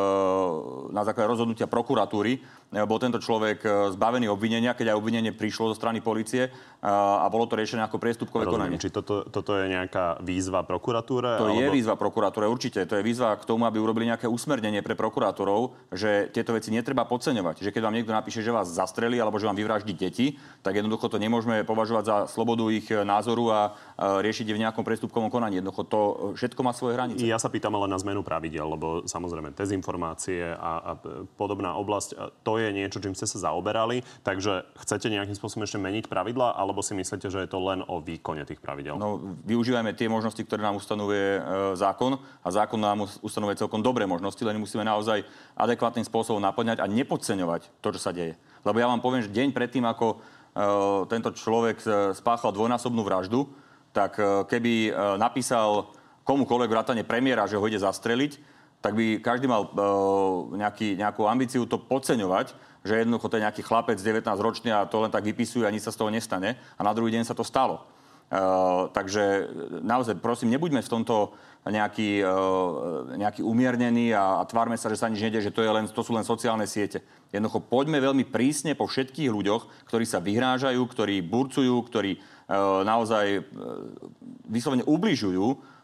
na 0.94 1.02
základe 1.02 1.32
rozhodnutia 1.34 1.66
prokuratúry 1.66 2.38
bol 2.70 3.02
tento 3.02 3.18
človek 3.18 3.66
e, 3.66 3.70
zbavený 3.98 4.30
obvinenia, 4.30 4.78
keď 4.78 4.94
aj 4.94 5.00
obvinenie 5.02 5.34
prišlo 5.34 5.74
zo 5.74 5.76
strany 5.82 6.06
policie 6.06 6.46
e, 6.46 6.52
a 6.86 7.26
bolo 7.26 7.50
to 7.50 7.58
riešené 7.58 7.82
ako 7.82 7.98
priestupkové 7.98 8.46
Rozumiem, 8.46 8.78
konanie. 8.78 8.78
Či 8.78 8.94
toto, 8.94 9.26
toto 9.26 9.58
je 9.58 9.74
nejaká 9.74 10.22
výzva 10.22 10.62
prokuratúre? 10.62 11.42
To 11.42 11.50
alebo... 11.50 11.66
je 11.66 11.68
výzva 11.74 11.98
prokuratúre, 11.98 12.46
určite. 12.46 12.86
To 12.86 12.94
je 12.94 13.02
výzva 13.02 13.34
k 13.42 13.44
tomu, 13.50 13.66
aby 13.66 13.82
urobili 13.82 14.06
nejaké 14.06 14.30
usmernenie 14.30 14.86
pre 14.86 14.94
prokurátorov, 14.94 15.74
že 15.90 16.30
tieto 16.30 16.54
veci 16.54 16.70
netreba 16.70 17.10
podceňovať. 17.10 17.66
Že 17.66 17.74
keď 17.74 17.82
vám 17.82 17.96
niekto 17.98 18.14
napíše, 18.14 18.46
že 18.46 18.54
vás 18.54 18.70
zastreli 18.70 19.18
alebo 19.18 19.42
že 19.42 19.50
vám 19.50 19.58
vyvraždí 19.58 19.98
deti, 19.98 20.38
tak 20.62 20.78
jednoducho 20.78 21.10
to 21.10 21.18
nemôžeme 21.18 21.66
považovať 21.66 22.04
za 22.06 22.18
slobodu 22.30 22.70
ich 22.70 22.86
názoru 22.94 23.50
a 23.50 23.60
riešiť 23.98 24.46
v 24.46 24.62
nejakom 24.62 24.86
priestupkovom 24.86 25.34
konaní. 25.34 25.58
Jednoducho 25.58 25.84
to 25.90 26.00
všetko 26.38 26.62
má 26.62 26.78
svoje 26.78 27.02
hranice. 27.02 27.26
Ja 27.26 27.42
sa 27.42 27.50
pýtam 27.50 27.74
ale 27.74 27.90
na 27.90 27.98
zmenu 27.98 28.22
pravidel, 28.22 28.78
lebo 28.78 29.02
samozrejme 29.10 29.58
dezinformácie 29.58 30.54
a, 30.54 30.72
a 30.86 30.92
podobná 31.34 31.74
oblasť. 31.74 32.46
To 32.46 32.59
je 32.60 32.76
niečo, 32.76 33.00
čím 33.00 33.16
ste 33.16 33.24
sa 33.24 33.50
zaoberali, 33.50 34.04
takže 34.28 34.68
chcete 34.84 35.08
nejakým 35.08 35.38
spôsobom 35.38 35.64
ešte 35.64 35.80
meniť 35.80 36.12
pravidla, 36.12 36.60
alebo 36.60 36.84
si 36.84 36.92
myslíte, 36.98 37.32
že 37.32 37.46
je 37.46 37.50
to 37.50 37.60
len 37.64 37.80
o 37.88 38.04
výkone 38.04 38.44
tých 38.44 38.60
pravidel? 38.60 39.00
No, 39.00 39.22
využívame 39.48 39.96
tie 39.96 40.12
možnosti, 40.12 40.40
ktoré 40.44 40.60
nám 40.60 40.78
ustanovuje 40.78 41.40
e, 41.40 41.42
zákon 41.80 42.20
a 42.20 42.48
zákon 42.52 42.80
nám 42.80 43.08
ustanovuje 43.24 43.60
celkom 43.60 43.80
dobré 43.80 44.04
možnosti, 44.04 44.40
len 44.44 44.60
musíme 44.60 44.84
naozaj 44.84 45.24
adekvátnym 45.56 46.04
spôsobom 46.04 46.44
naplňať 46.44 46.84
a 46.84 46.90
nepodceňovať 46.92 47.72
to, 47.80 47.88
čo 47.96 48.00
sa 48.00 48.12
deje. 48.12 48.36
Lebo 48.62 48.78
ja 48.78 48.92
vám 48.92 49.00
poviem, 49.00 49.24
že 49.24 49.32
deň 49.32 49.56
predtým, 49.56 49.88
ako 49.88 50.08
e, 50.14 50.18
tento 51.08 51.30
človek 51.32 51.78
e, 51.82 51.88
spáchal 52.14 52.52
dvojnásobnú 52.52 53.02
vraždu, 53.06 53.48
tak 53.90 54.22
keby 54.46 54.94
napísal 55.18 55.90
komukoľvek 56.22 56.70
vrátane 56.70 57.02
premiéra, 57.02 57.50
že 57.50 57.58
ho 57.58 57.66
ide 57.66 57.82
zastreliť, 57.82 58.38
tak 58.80 58.96
by 58.96 59.20
každý 59.20 59.48
mal 59.52 59.68
uh, 59.68 60.56
nejaký, 60.56 60.96
nejakú 60.96 61.28
ambíciu 61.28 61.68
to 61.68 61.76
podceňovať, 61.76 62.56
že 62.88 63.04
jednoducho 63.04 63.28
to 63.28 63.36
je 63.36 63.44
nejaký 63.44 63.62
chlapec 63.64 64.00
19 64.00 64.24
ročný 64.40 64.72
a 64.72 64.88
to 64.88 65.04
len 65.04 65.12
tak 65.12 65.28
vypisuje 65.28 65.68
a 65.68 65.74
nič 65.74 65.84
sa 65.84 65.92
z 65.92 66.00
toho 66.00 66.12
nestane. 66.12 66.56
A 66.80 66.82
na 66.82 66.96
druhý 66.96 67.12
deň 67.12 67.28
sa 67.28 67.36
to 67.36 67.44
stalo. 67.44 67.84
Uh, 68.30 68.88
takže 68.94 69.50
naozaj, 69.82 70.22
prosím, 70.22 70.54
nebuďme 70.54 70.86
v 70.86 70.92
tomto 70.92 71.34
nejaký, 71.66 72.24
uh, 72.24 73.18
nejaký 73.20 73.42
umiernený 73.44 74.16
a, 74.16 74.40
a 74.40 74.48
tvárme 74.48 74.78
sa, 74.80 74.88
že 74.88 75.02
sa 75.02 75.10
nič 75.10 75.20
nedie, 75.20 75.42
že 75.44 75.52
to, 75.52 75.66
je 75.66 75.72
len, 75.74 75.90
to 75.90 76.00
sú 76.06 76.14
len 76.16 76.24
sociálne 76.24 76.64
siete. 76.70 77.04
Jednoducho 77.34 77.66
poďme 77.66 78.00
veľmi 78.00 78.30
prísne 78.30 78.78
po 78.78 78.88
všetkých 78.88 79.34
ľuďoch, 79.34 79.90
ktorí 79.90 80.06
sa 80.06 80.24
vyhrážajú, 80.24 80.78
ktorí 80.78 81.26
burcujú, 81.26 81.74
ktorí 81.90 82.16
uh, 82.16 82.86
naozaj 82.86 83.26
uh, 83.34 83.44
vyslovene 84.48 84.86
ubližujú 84.86 85.79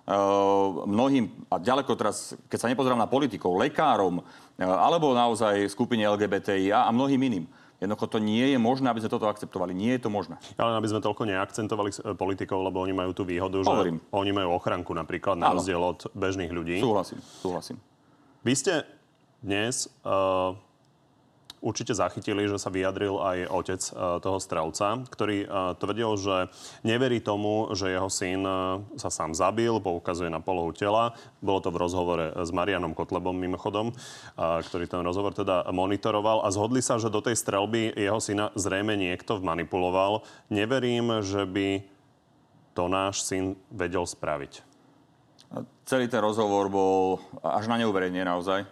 mnohým, 0.85 1.33
a 1.50 1.57
ďaleko 1.57 1.97
teraz, 1.97 2.38
keď 2.45 2.59
sa 2.62 2.69
nepozerám 2.69 3.01
na 3.01 3.09
politikov, 3.09 3.57
lekárom, 3.57 4.21
eh, 4.21 4.62
alebo 4.62 5.17
naozaj 5.17 5.65
skupine 5.65 6.05
LGBTI 6.05 6.69
a, 6.69 6.85
a 6.85 6.89
mnohým 6.93 7.17
iným. 7.25 7.45
Jednoducho 7.75 8.07
to 8.07 8.19
nie 8.24 8.55
je 8.55 8.57
možné, 8.62 8.88
aby 8.88 9.03
sme 9.03 9.12
toto 9.12 9.27
akceptovali. 9.27 9.75
Nie 9.75 10.00
je 10.00 10.07
to 10.07 10.09
možné. 10.13 10.39
Ale 10.55 10.79
aby 10.79 10.88
sme 10.88 11.03
toľko 11.03 11.25
neakcentovali 11.25 11.89
eh, 11.89 12.13
politikov, 12.13 12.62
lebo 12.62 12.85
oni 12.85 12.93
majú 12.93 13.17
tú 13.17 13.25
výhodu, 13.25 13.57
že 13.57 13.67
Hovorím. 13.67 13.97
oni 14.13 14.31
majú 14.31 14.50
ochranku 14.53 14.93
napríklad 14.93 15.41
na 15.41 15.50
rozdiel 15.57 15.81
od 15.81 16.05
bežných 16.13 16.53
ľudí. 16.53 16.77
Súhlasím, 16.77 17.19
súhlasím. 17.41 17.77
Vy 18.45 18.53
ste 18.53 18.74
dnes 19.41 19.89
uh, 20.05 20.53
určite 21.63 21.97
zachytili, 21.97 22.45
že 22.45 22.62
sa 22.62 22.69
vyjadril 22.69 23.17
aj 23.17 23.38
otec 23.50 23.81
e, 23.81 23.91
toho 24.21 24.39
strelca, 24.39 25.01
ktorý 25.07 25.38
e, 25.43 25.47
tvrdil, 25.79 26.09
že 26.19 26.35
neverí 26.85 27.19
tomu, 27.19 27.74
že 27.74 27.91
jeho 27.91 28.09
syn 28.12 28.45
e, 28.45 28.53
sa 29.00 29.09
sám 29.09 29.33
zabil, 29.33 29.81
poukazuje 29.81 30.29
na 30.29 30.43
polohu 30.43 30.75
tela. 30.75 31.17
Bolo 31.39 31.59
to 31.63 31.69
v 31.74 31.81
rozhovore 31.81 32.25
s 32.35 32.50
Marianom 32.53 32.93
Kotlebom 32.93 33.35
mimochodom, 33.35 33.93
ktorý 34.38 34.85
ten 34.89 35.01
rozhovor 35.05 35.38
teda 35.38 35.67
monitoroval 35.69 36.41
a 36.41 36.50
zhodli 36.50 36.81
sa, 36.81 36.97
že 36.97 37.13
do 37.13 37.21
tej 37.21 37.38
strelby 37.38 37.93
jeho 37.93 38.17
syna 38.17 38.50
zrejme 38.57 38.97
niekto 38.97 39.38
vmanipuloval. 39.38 40.25
Neverím, 40.50 41.21
že 41.21 41.45
by 41.45 41.85
to 42.74 42.89
náš 42.89 43.24
syn 43.24 43.55
vedel 43.69 44.03
spraviť. 44.03 44.65
Celý 45.85 46.09
ten 46.09 46.19
rozhovor 46.19 46.67
bol 46.67 47.21
až 47.45 47.69
na 47.69 47.77
neuverenie 47.77 48.25
naozaj 48.25 48.65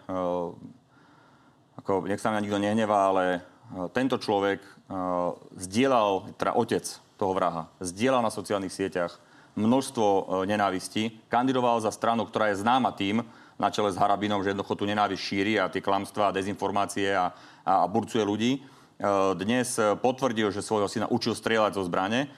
ako, 1.83 2.07
nech 2.07 2.23
sa 2.23 2.31
na 2.31 2.39
nikto 2.39 2.55
nehnevá, 2.63 3.11
ale 3.11 3.23
e, 3.35 3.39
tento 3.91 4.15
človek 4.15 4.63
uh, 4.63 5.35
zdieľal, 5.59 6.31
teda 6.39 6.55
otec 6.55 6.87
toho 7.19 7.35
vraha, 7.35 7.67
zdieľal 7.83 8.23
na 8.23 8.31
sociálnych 8.31 8.71
sieťach 8.71 9.19
množstvo 9.59 10.07
uh, 10.07 10.23
nenávistí, 10.47 11.19
kandidoval 11.27 11.83
za 11.83 11.91
stranu, 11.91 12.23
ktorá 12.23 12.55
je 12.55 12.63
známa 12.63 12.95
tým, 12.95 13.19
na 13.59 13.67
čele 13.67 13.91
s 13.91 13.99
Harabinom, 13.99 14.39
že 14.41 14.55
jednoducho 14.55 14.79
tu 14.79 14.87
nenávisť 14.87 15.21
šíri 15.21 15.59
a 15.59 15.67
tie 15.67 15.83
klamstvá 15.83 16.31
dezinformácie 16.31 17.11
a, 17.11 17.35
a, 17.67 17.83
a 17.83 17.85
burcuje 17.85 18.23
ľudí. 18.23 18.63
Dnes 19.37 19.77
potvrdil, 20.01 20.49
že 20.49 20.65
svojho 20.65 20.89
syna 20.89 21.05
učil 21.05 21.37
strieľať 21.37 21.77
zo 21.77 21.85
zbrane. 21.85 22.33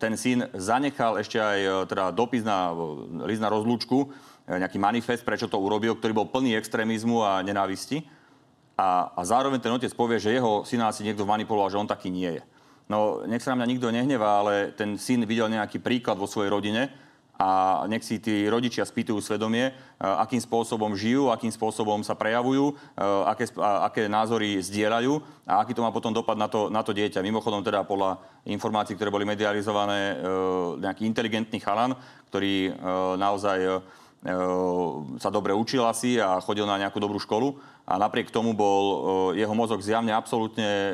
Ten 0.00 0.14
syn 0.16 0.48
zanechal 0.56 1.20
ešte 1.20 1.36
aj 1.36 1.90
teda 1.92 2.04
dopis 2.14 2.40
na 2.40 2.72
na 3.26 3.48
rozlúčku, 3.52 4.08
nejaký 4.56 4.80
manifest, 4.80 5.28
prečo 5.28 5.44
to 5.44 5.60
urobil, 5.60 6.00
ktorý 6.00 6.24
bol 6.24 6.26
plný 6.32 6.56
extrémizmu 6.56 7.20
a 7.20 7.44
nenávisti. 7.44 8.00
A, 8.78 9.12
a 9.12 9.20
zároveň 9.26 9.60
ten 9.60 9.74
otec 9.74 9.92
povie, 9.92 10.22
že 10.22 10.32
jeho 10.32 10.64
syna 10.64 10.88
si 10.94 11.04
niekto 11.04 11.28
manipuloval, 11.28 11.68
že 11.68 11.76
on 11.82 11.90
taký 11.90 12.08
nie 12.08 12.40
je. 12.40 12.42
No, 12.88 13.26
nech 13.28 13.44
sa 13.44 13.52
na 13.52 13.60
mňa 13.60 13.70
nikto 13.74 13.92
nehnevá, 13.92 14.40
ale 14.40 14.72
ten 14.72 14.96
syn 14.96 15.28
videl 15.28 15.52
nejaký 15.52 15.82
príklad 15.82 16.16
vo 16.16 16.24
svojej 16.24 16.48
rodine 16.48 16.88
a 17.38 17.84
nech 17.86 18.02
si 18.02 18.18
tí 18.18 18.50
rodičia 18.50 18.82
spýtujú 18.82 19.22
svedomie, 19.22 19.70
e, 19.70 19.72
akým 20.00 20.42
spôsobom 20.42 20.96
žijú, 20.98 21.30
akým 21.30 21.52
spôsobom 21.54 22.02
sa 22.02 22.18
prejavujú, 22.18 22.72
e, 22.72 23.04
aké, 23.30 23.46
aké 23.60 24.02
názory 24.10 24.58
zdieľajú 24.58 25.12
a 25.46 25.62
aký 25.62 25.76
to 25.76 25.84
má 25.84 25.92
potom 25.92 26.10
dopad 26.10 26.34
na 26.34 26.50
to, 26.50 26.66
na 26.72 26.82
to 26.82 26.90
dieťa. 26.96 27.22
Mimochodom 27.22 27.62
teda 27.62 27.84
podľa 27.86 28.18
informácií, 28.48 28.96
ktoré 28.96 29.12
boli 29.12 29.28
medializované, 29.28 30.18
nejaký 30.80 31.04
inteligentný 31.04 31.60
chalan, 31.60 31.92
ktorý 32.32 32.74
naozaj 33.20 33.58
E, 33.68 33.70
sa 35.18 35.30
dobre 35.30 35.54
učil 35.54 35.86
asi 35.86 36.18
a 36.18 36.42
chodil 36.42 36.66
na 36.66 36.74
nejakú 36.74 36.98
dobrú 36.98 37.22
školu 37.22 37.54
a 37.86 38.02
napriek 38.02 38.34
tomu 38.34 38.50
bol 38.50 38.82
e, 38.82 38.96
jeho 39.38 39.54
mozog 39.54 39.78
zjavne 39.78 40.10
absolútne 40.10 40.66
e, 40.66 40.92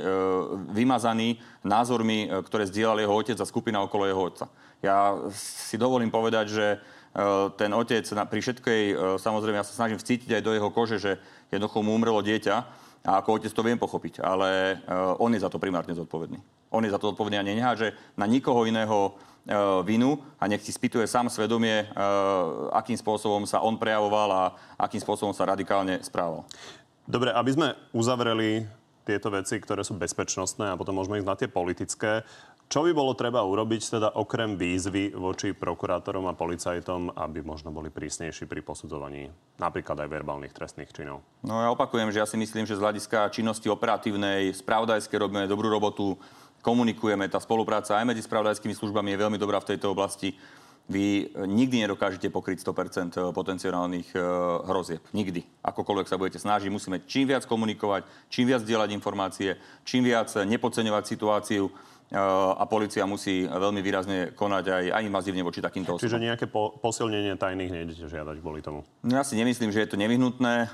vymazaný 0.76 1.40
názormi, 1.64 2.28
ktoré 2.44 2.68
zdieľal 2.68 3.00
jeho 3.00 3.14
otec 3.16 3.36
a 3.40 3.48
skupina 3.48 3.80
okolo 3.80 4.04
jeho 4.04 4.22
otca. 4.28 4.44
Ja 4.84 5.16
si 5.32 5.80
dovolím 5.80 6.12
povedať, 6.12 6.46
že 6.52 6.66
ten 7.54 7.70
otec 7.70 8.02
pri 8.02 8.40
všetkej, 8.42 8.82
samozrejme 9.22 9.62
ja 9.62 9.64
sa 9.64 9.86
snažím 9.86 10.02
vcítiť 10.02 10.34
aj 10.34 10.42
do 10.42 10.50
jeho 10.50 10.66
kože, 10.74 10.98
že 10.98 11.22
jednoducho 11.46 11.78
mu 11.78 11.94
umrelo 11.94 12.18
dieťa 12.18 12.56
a 13.06 13.10
ako 13.22 13.38
otec 13.38 13.54
to 13.54 13.62
viem 13.62 13.78
pochopiť, 13.78 14.18
ale 14.18 14.82
on 15.22 15.30
je 15.30 15.38
za 15.38 15.46
to 15.46 15.62
primárne 15.62 15.94
zodpovedný. 15.94 16.42
On 16.74 16.82
je 16.82 16.90
za 16.90 16.98
to 16.98 17.14
zodpovedný 17.14 17.38
a 17.38 17.46
neneháže 17.46 17.94
na 18.18 18.26
nikoho 18.26 18.66
iného 18.66 19.14
E, 19.14 19.33
vinu 19.84 20.16
a 20.40 20.48
nech 20.48 20.64
si 20.64 20.72
spýtuje 20.72 21.04
sám 21.04 21.28
svedomie, 21.28 21.84
e, 21.84 21.86
akým 22.72 22.96
spôsobom 22.96 23.44
sa 23.44 23.60
on 23.60 23.76
prejavoval 23.76 24.28
a 24.32 24.42
akým 24.80 25.00
spôsobom 25.04 25.36
sa 25.36 25.44
radikálne 25.44 26.00
správal. 26.00 26.48
Dobre, 27.04 27.28
aby 27.36 27.50
sme 27.52 27.68
uzavreli 27.92 28.64
tieto 29.04 29.28
veci, 29.28 29.60
ktoré 29.60 29.84
sú 29.84 30.00
bezpečnostné 30.00 30.72
a 30.72 30.78
potom 30.80 30.96
môžeme 30.96 31.20
ísť 31.20 31.28
na 31.28 31.36
tie 31.36 31.48
politické. 31.52 32.24
Čo 32.72 32.88
by 32.88 32.96
bolo 32.96 33.12
treba 33.12 33.44
urobiť 33.44 34.00
teda 34.00 34.16
okrem 34.16 34.56
výzvy 34.56 35.12
voči 35.12 35.52
prokurátorom 35.52 36.24
a 36.24 36.32
policajtom, 36.32 37.12
aby 37.12 37.44
možno 37.44 37.68
boli 37.68 37.92
prísnejší 37.92 38.48
pri 38.48 38.64
posudzovaní 38.64 39.28
napríklad 39.60 40.00
aj 40.00 40.08
verbálnych 40.08 40.56
trestných 40.56 40.88
činov? 40.88 41.20
No 41.44 41.60
ja 41.60 41.68
opakujem, 41.68 42.08
že 42.08 42.24
ja 42.24 42.26
si 42.26 42.40
myslím, 42.40 42.64
že 42.64 42.80
z 42.80 42.82
hľadiska 42.82 43.28
činnosti 43.28 43.68
operatívnej, 43.68 44.56
spravodajskej 44.56 45.20
robíme 45.20 45.44
dobrú 45.44 45.68
robotu 45.68 46.16
komunikujeme. 46.64 47.28
Tá 47.28 47.36
spolupráca 47.36 48.00
aj 48.00 48.08
medzi 48.08 48.24
spravodajskými 48.24 48.72
službami 48.72 49.12
je 49.12 49.20
veľmi 49.20 49.36
dobrá 49.36 49.60
v 49.60 49.76
tejto 49.76 49.92
oblasti. 49.92 50.32
Vy 50.84 51.32
nikdy 51.48 51.88
nedokážete 51.88 52.28
pokryť 52.28 52.60
100% 52.60 53.16
eh, 53.16 53.32
potenciálnych 53.32 54.08
eh, 54.12 54.20
hrozieb. 54.68 55.00
Nikdy. 55.16 55.64
Akokoľvek 55.64 56.08
sa 56.08 56.20
budete 56.20 56.36
snažiť, 56.36 56.68
musíme 56.68 57.08
čím 57.08 57.32
viac 57.32 57.48
komunikovať, 57.48 58.04
čím 58.28 58.52
viac 58.52 58.60
dielať 58.68 58.92
informácie, 58.92 59.56
čím 59.80 60.04
viac 60.04 60.28
nepodceňovať 60.28 61.04
situáciu 61.08 61.72
eh, 61.72 62.20
a 62.20 62.68
policia 62.68 63.08
musí 63.08 63.48
veľmi 63.48 63.80
výrazne 63.80 64.18
konať 64.36 64.64
aj, 64.68 64.84
aj 64.92 65.02
invazívne 65.08 65.40
voči 65.40 65.64
takýmto 65.64 65.96
osobom. 65.96 66.04
Čiže 66.04 66.20
nejaké 66.20 66.52
po, 66.52 66.76
posilnenie 66.76 67.32
tajných 67.40 67.72
nejdete 67.72 68.04
žiadať 68.04 68.36
kvôli 68.44 68.60
tomu? 68.60 68.84
No, 69.00 69.16
ja 69.16 69.24
si 69.24 69.40
nemyslím, 69.40 69.72
že 69.72 69.88
je 69.88 69.96
to 69.96 69.96
nevyhnutné. 69.96 70.68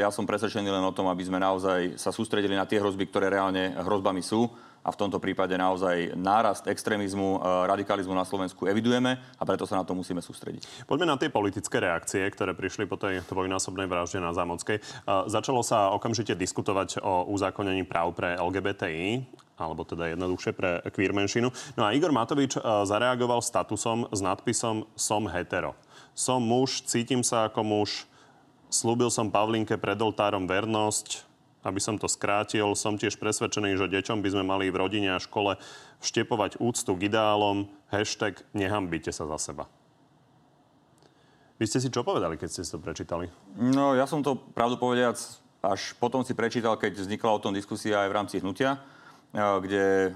Ja 0.00 0.08
som 0.08 0.24
presvedčený 0.24 0.72
len 0.72 0.84
o 0.88 0.96
tom, 0.96 1.12
aby 1.12 1.28
sme 1.28 1.36
naozaj 1.36 2.00
sa 2.00 2.08
sústredili 2.08 2.56
na 2.56 2.64
tie 2.64 2.80
hrozby, 2.80 3.04
ktoré 3.12 3.28
reálne 3.28 3.76
hrozbami 3.84 4.24
sú 4.24 4.48
a 4.86 4.94
v 4.94 5.00
tomto 5.02 5.18
prípade 5.18 5.58
naozaj 5.58 6.14
nárast 6.14 6.70
extrémizmu, 6.70 7.42
e, 7.42 7.66
radikalizmu 7.66 8.14
na 8.14 8.22
Slovensku 8.22 8.70
evidujeme 8.70 9.18
a 9.18 9.42
preto 9.42 9.66
sa 9.66 9.82
na 9.82 9.84
to 9.84 9.98
musíme 9.98 10.22
sústrediť. 10.22 10.86
Poďme 10.86 11.10
na 11.10 11.18
tie 11.18 11.26
politické 11.26 11.82
reakcie, 11.82 12.22
ktoré 12.30 12.54
prišli 12.54 12.86
po 12.86 12.94
tej 12.94 13.26
dvojnásobnej 13.26 13.90
vražde 13.90 14.22
na 14.22 14.30
Zámockej. 14.30 14.78
E, 14.78 14.82
začalo 15.26 15.66
sa 15.66 15.90
okamžite 15.90 16.38
diskutovať 16.38 17.02
o 17.02 17.26
uzákonení 17.34 17.82
práv 17.82 18.14
pre 18.14 18.38
LGBTI 18.38 19.26
alebo 19.56 19.88
teda 19.88 20.12
jednoduchšie 20.12 20.52
pre 20.52 20.84
queer 20.92 21.16
menšinu. 21.16 21.48
No 21.74 21.82
a 21.88 21.90
Igor 21.90 22.14
Matovič 22.14 22.54
e, 22.54 22.62
zareagoval 22.62 23.42
statusom 23.42 24.06
s 24.14 24.22
nadpisom 24.22 24.86
Som 24.94 25.26
hetero. 25.26 25.74
Som 26.14 26.46
muž, 26.46 26.86
cítim 26.86 27.26
sa 27.26 27.50
ako 27.50 27.60
muž, 27.66 28.06
slúbil 28.70 29.10
som 29.10 29.32
Pavlinke 29.32 29.74
pred 29.76 29.98
oltárom 29.98 30.46
vernosť, 30.46 31.25
aby 31.66 31.82
som 31.82 31.98
to 31.98 32.06
skrátil, 32.06 32.78
som 32.78 32.94
tiež 32.94 33.18
presvedčený, 33.18 33.74
že 33.74 33.90
deťom 33.90 34.22
by 34.22 34.28
sme 34.30 34.44
mali 34.46 34.70
v 34.70 34.78
rodine 34.78 35.10
a 35.10 35.18
škole 35.18 35.58
vštepovať 35.98 36.62
úctu 36.62 36.94
k 36.94 37.10
ideálom, 37.10 37.66
hashtag 37.90 38.38
nehambite 38.54 39.10
sa 39.10 39.26
za 39.26 39.50
seba. 39.50 39.66
Vy 41.58 41.66
ste 41.66 41.82
si 41.82 41.90
čo 41.90 42.06
povedali, 42.06 42.38
keď 42.38 42.48
ste 42.52 42.62
si 42.62 42.70
to 42.70 42.78
prečítali? 42.78 43.26
No, 43.58 43.98
ja 43.98 44.06
som 44.06 44.22
to 44.22 44.38
pravdu 44.38 44.78
povediac 44.78 45.18
až 45.66 45.98
potom 45.98 46.22
si 46.22 46.36
prečítal, 46.36 46.78
keď 46.78 47.02
vznikla 47.02 47.30
o 47.34 47.42
tom 47.42 47.50
diskusia 47.50 48.06
aj 48.06 48.08
v 48.08 48.16
rámci 48.16 48.36
hnutia, 48.38 48.76
e, 48.76 48.80
kde 49.34 49.84
e, 49.84 50.10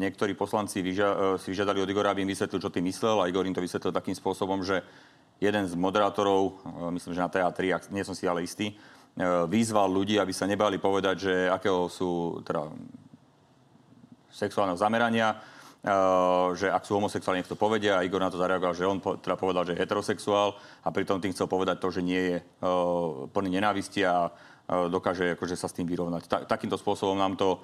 niektorí 0.00 0.32
poslanci 0.32 0.80
vyža- 0.80 1.36
e, 1.36 1.42
si 1.42 1.52
vyžiadali 1.52 1.84
od 1.84 1.90
Igora, 1.90 2.16
aby 2.16 2.24
im 2.24 2.32
vysvetlil, 2.32 2.62
čo 2.62 2.72
tým 2.72 2.88
myslel 2.88 3.20
a 3.20 3.28
Igor 3.28 3.44
im 3.44 3.52
to 3.52 3.60
vysvetlil 3.60 3.92
takým 3.92 4.16
spôsobom, 4.16 4.64
že 4.64 4.80
jeden 5.36 5.68
z 5.68 5.76
moderátorov, 5.76 6.64
myslím, 6.96 7.12
že 7.12 7.20
na 7.20 7.28
TA3, 7.28 7.92
nie 7.92 8.00
som 8.08 8.16
si 8.16 8.24
ale 8.24 8.40
istý, 8.40 8.72
vyzval 9.48 9.88
ľudí, 9.88 10.20
aby 10.20 10.32
sa 10.36 10.44
nebali 10.44 10.76
povedať, 10.76 11.16
že 11.16 11.34
akého 11.48 11.88
sú 11.88 12.44
teda 12.44 12.68
sexuálneho 14.28 14.76
zamerania, 14.76 15.40
že 16.52 16.68
ak 16.68 16.84
sú 16.84 17.00
homosexuáli, 17.00 17.40
nech 17.40 17.48
to 17.48 17.56
povedia. 17.56 17.96
A 17.96 18.04
Igor 18.04 18.20
na 18.20 18.28
to 18.28 18.36
zareagoval, 18.36 18.76
že 18.76 18.84
on 18.84 19.00
teda 19.00 19.40
povedal, 19.40 19.64
že 19.64 19.72
je 19.72 19.80
heterosexuál 19.80 20.52
a 20.84 20.88
pritom 20.92 21.22
tým 21.22 21.32
chcel 21.32 21.48
povedať 21.48 21.80
to, 21.80 21.88
že 21.88 22.04
nie 22.04 22.22
je 22.34 22.36
plný 23.32 23.56
nenávisti 23.56 24.04
a 24.04 24.28
dokáže 24.66 25.38
akože 25.38 25.56
sa 25.56 25.70
s 25.70 25.76
tým 25.78 25.86
vyrovnať. 25.86 26.22
Ta, 26.26 26.38
takýmto 26.42 26.76
spôsobom 26.76 27.14
nám 27.16 27.38
to 27.38 27.62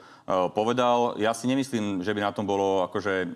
povedal. 0.54 1.18
Ja 1.18 1.34
si 1.34 1.50
nemyslím, 1.50 2.00
že 2.00 2.14
by 2.14 2.20
na 2.22 2.32
tom 2.32 2.46
bolo 2.46 2.86
akože... 2.86 3.28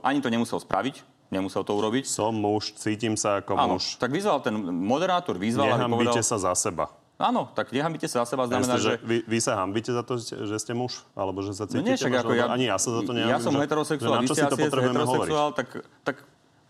Ani 0.00 0.24
to 0.24 0.32
nemusel 0.32 0.56
spraviť, 0.56 1.04
nemusel 1.34 1.66
to 1.66 1.74
urobiť. 1.74 2.06
Som 2.06 2.38
muž, 2.38 2.70
cítim 2.78 3.18
sa 3.18 3.42
ako 3.42 3.58
Áno, 3.58 3.82
muž. 3.82 3.98
Tak 3.98 4.14
vyzval 4.14 4.38
ten 4.38 4.54
moderátor, 4.62 5.34
vyzval, 5.34 5.74
Nehambíte 5.74 6.22
povedal... 6.22 6.22
sa 6.22 6.38
za 6.38 6.54
seba. 6.54 6.94
Áno, 7.14 7.46
tak 7.54 7.70
nehambíte 7.70 8.10
sa 8.10 8.26
za 8.26 8.34
seba 8.34 8.50
znamená, 8.50 8.74
Myslíte, 8.74 8.98
že... 8.98 9.06
Vy, 9.06 9.18
vy 9.22 9.38
sa 9.38 9.54
hambíte 9.62 9.90
za 9.94 10.02
to, 10.02 10.18
že 10.18 10.56
ste 10.58 10.74
muž? 10.74 11.06
Alebo 11.14 11.46
že 11.46 11.54
sa 11.54 11.70
cítite? 11.70 11.82
No 11.82 11.86
nie, 11.86 11.94
však 11.94 12.14
ako 12.26 12.32
ja, 12.34 12.46
ani 12.50 12.66
ja 12.66 12.78
sa 12.78 12.90
za 12.90 13.02
to 13.06 13.14
nehambím. 13.14 13.34
Ja 13.34 13.42
som 13.42 13.54
heterosexuál, 13.54 14.18
vy 14.18 14.28
ste 14.30 14.42
asi 14.42 14.62
heterosexuál, 14.66 15.48
tak, 15.54 15.68
tak 16.02 16.16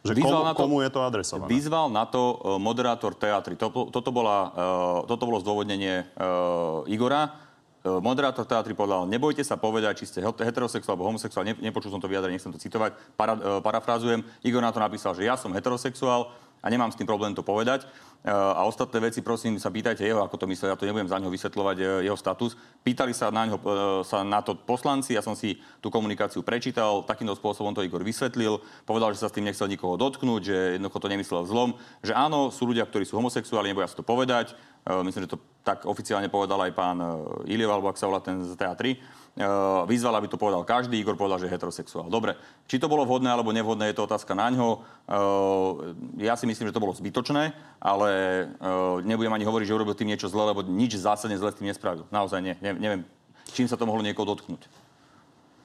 že 0.05 0.13
komu, 0.21 0.45
na 0.45 0.53
to, 0.53 0.61
komu 0.61 0.77
je 0.85 0.91
to 0.93 1.01
adresované? 1.01 1.49
Vyzval 1.49 1.89
na 1.89 2.05
to 2.05 2.37
uh, 2.37 2.61
moderátor 2.61 3.17
teatry. 3.17 3.57
Toto, 3.57 3.89
toto, 3.89 4.13
bola, 4.13 4.53
uh, 4.53 5.01
toto 5.09 5.25
bolo 5.25 5.41
zdôvodnenie 5.41 6.05
uh, 6.21 6.85
Igora. 6.93 7.44
Uh, 7.85 8.01
moderátor 8.01 8.49
teatry 8.49 8.73
povedal, 8.73 9.05
nebojte 9.05 9.45
sa 9.45 9.61
povedať, 9.61 10.01
či 10.01 10.09
ste 10.09 10.25
heterosexuál 10.25 10.97
alebo 10.97 11.13
homosexuál. 11.13 11.45
Ne, 11.45 11.53
nepočul 11.61 11.93
som 11.93 12.01
to 12.01 12.09
vyjadrenie, 12.09 12.41
nechcem 12.41 12.49
to 12.49 12.57
citovať. 12.57 12.97
Para, 13.13 13.37
uh, 13.37 13.61
parafrazujem. 13.61 14.25
Igor 14.41 14.65
na 14.65 14.73
to 14.73 14.81
napísal, 14.81 15.13
že 15.13 15.29
ja 15.29 15.37
som 15.37 15.53
heterosexuál 15.53 16.33
a 16.65 16.67
nemám 16.73 16.89
s 16.89 16.97
tým 16.97 17.05
problém 17.05 17.37
to 17.37 17.45
povedať. 17.45 17.85
A 18.25 18.65
ostatné 18.65 19.05
veci, 19.05 19.21
prosím, 19.21 19.61
sa 19.61 19.69
pýtajte 19.69 20.01
jeho, 20.01 20.25
ako 20.25 20.41
to 20.41 20.49
myslel. 20.49 20.73
Ja 20.73 20.81
to 20.81 20.89
nebudem 20.89 21.13
za 21.13 21.21
neho 21.21 21.29
vysvetľovať, 21.29 21.77
e, 21.77 22.09
jeho 22.09 22.17
status. 22.17 22.57
Pýtali 22.81 23.13
sa 23.13 23.29
na, 23.29 23.45
ňo, 23.45 23.61
e, 23.61 23.65
sa 24.01 24.25
na 24.25 24.41
to 24.41 24.57
poslanci, 24.57 25.13
ja 25.13 25.21
som 25.21 25.37
si 25.37 25.61
tú 25.85 25.93
komunikáciu 25.93 26.41
prečítal, 26.41 27.05
takýmto 27.05 27.37
spôsobom 27.37 27.77
to 27.77 27.85
Igor 27.85 28.01
vysvetlil. 28.01 28.65
Povedal, 28.89 29.13
že 29.13 29.21
sa 29.21 29.29
s 29.29 29.37
tým 29.37 29.45
nechcel 29.45 29.69
nikoho 29.69 30.01
dotknúť, 30.01 30.41
že 30.41 30.57
jednoducho 30.81 31.05
to 31.05 31.13
nemyslel 31.13 31.45
zlom. 31.45 31.77
Že 32.01 32.17
áno, 32.17 32.49
sú 32.49 32.65
ľudia, 32.65 32.89
ktorí 32.89 33.05
sú 33.05 33.21
homosexuáli, 33.21 33.69
neboja 33.69 33.93
sa 33.93 34.01
to 34.01 34.09
povedať. 34.09 34.57
E, 34.85 35.03
myslím, 35.03 35.25
že 35.25 35.33
to 35.33 35.43
tak 35.65 35.89
oficiálne 35.89 36.29
povedal 36.29 36.61
aj 36.61 36.73
pán 36.77 37.01
Iliev, 37.49 37.73
alebo 37.73 37.89
ak 37.89 37.97
sa 37.97 38.05
volá 38.05 38.21
ten 38.21 38.45
z 38.45 38.53
TA3 38.53 39.01
vyzval, 39.91 40.15
aby 40.15 40.31
to 40.31 40.39
povedal 40.39 40.63
každý. 40.63 41.03
Igor 41.03 41.19
povedal, 41.19 41.43
že 41.43 41.51
je 41.51 41.55
heterosexuál. 41.59 42.07
Dobre, 42.07 42.39
či 42.71 42.79
to 42.79 42.87
bolo 42.87 43.03
vhodné 43.03 43.27
alebo 43.27 43.51
nevhodné, 43.51 43.91
je 43.91 43.99
to 43.99 44.07
otázka 44.07 44.31
na 44.39 44.47
ňo. 44.55 44.87
Ja 46.23 46.39
si 46.39 46.47
myslím, 46.47 46.71
že 46.71 46.75
to 46.75 46.85
bolo 46.85 46.95
zbytočné, 46.95 47.51
ale 47.83 48.11
nebudem 49.03 49.35
ani 49.35 49.43
hovoriť, 49.43 49.67
že 49.67 49.75
urobil 49.75 49.99
tým 49.99 50.15
niečo 50.15 50.31
zle, 50.31 50.55
lebo 50.55 50.63
nič 50.63 50.95
zásadne 50.95 51.35
zle 51.35 51.51
s 51.51 51.59
tým 51.59 51.67
nespravil. 51.67 52.07
Naozaj 52.15 52.39
nie. 52.47 52.55
neviem, 52.63 53.03
čím 53.51 53.67
sa 53.67 53.75
to 53.75 53.91
mohlo 53.91 54.07
niekoho 54.07 54.31
dotknúť. 54.31 54.71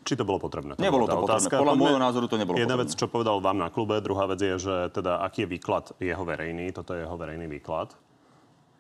Či 0.02 0.18
to 0.18 0.26
bolo 0.26 0.42
potrebné? 0.42 0.74
To 0.74 0.82
nebolo 0.82 1.06
to 1.06 1.22
potrebné. 1.22 1.54
Podľa 1.54 1.78
môjho 1.78 2.00
názoru 2.02 2.26
to 2.26 2.42
nebolo 2.42 2.58
Jedna 2.58 2.74
potrebné. 2.74 2.90
vec, 2.90 2.98
čo 2.98 3.06
povedal 3.06 3.38
vám 3.38 3.62
na 3.62 3.70
klube, 3.70 4.02
druhá 4.02 4.26
vec 4.26 4.42
je, 4.42 4.58
že 4.58 4.76
teda 4.90 5.22
aký 5.22 5.46
je 5.46 5.50
výklad 5.54 5.94
jeho 6.02 6.26
verejný, 6.26 6.74
toto 6.74 6.98
je 6.98 7.06
jeho 7.06 7.14
verejný 7.14 7.46
výklad. 7.46 7.94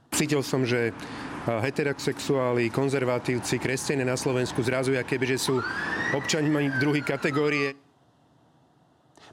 Cítil 0.09 0.41
som, 0.43 0.65
že 0.65 0.91
heterosexuáli, 1.47 2.69
konzervatívci, 2.69 3.57
kresťania 3.57 4.05
na 4.05 4.19
Slovensku 4.19 4.61
zrazu, 4.61 4.93
keby, 4.93 5.25
že 5.35 5.37
sú 5.39 5.61
občanmi 6.13 6.69
druhej 6.77 7.01
kategórie. 7.01 7.73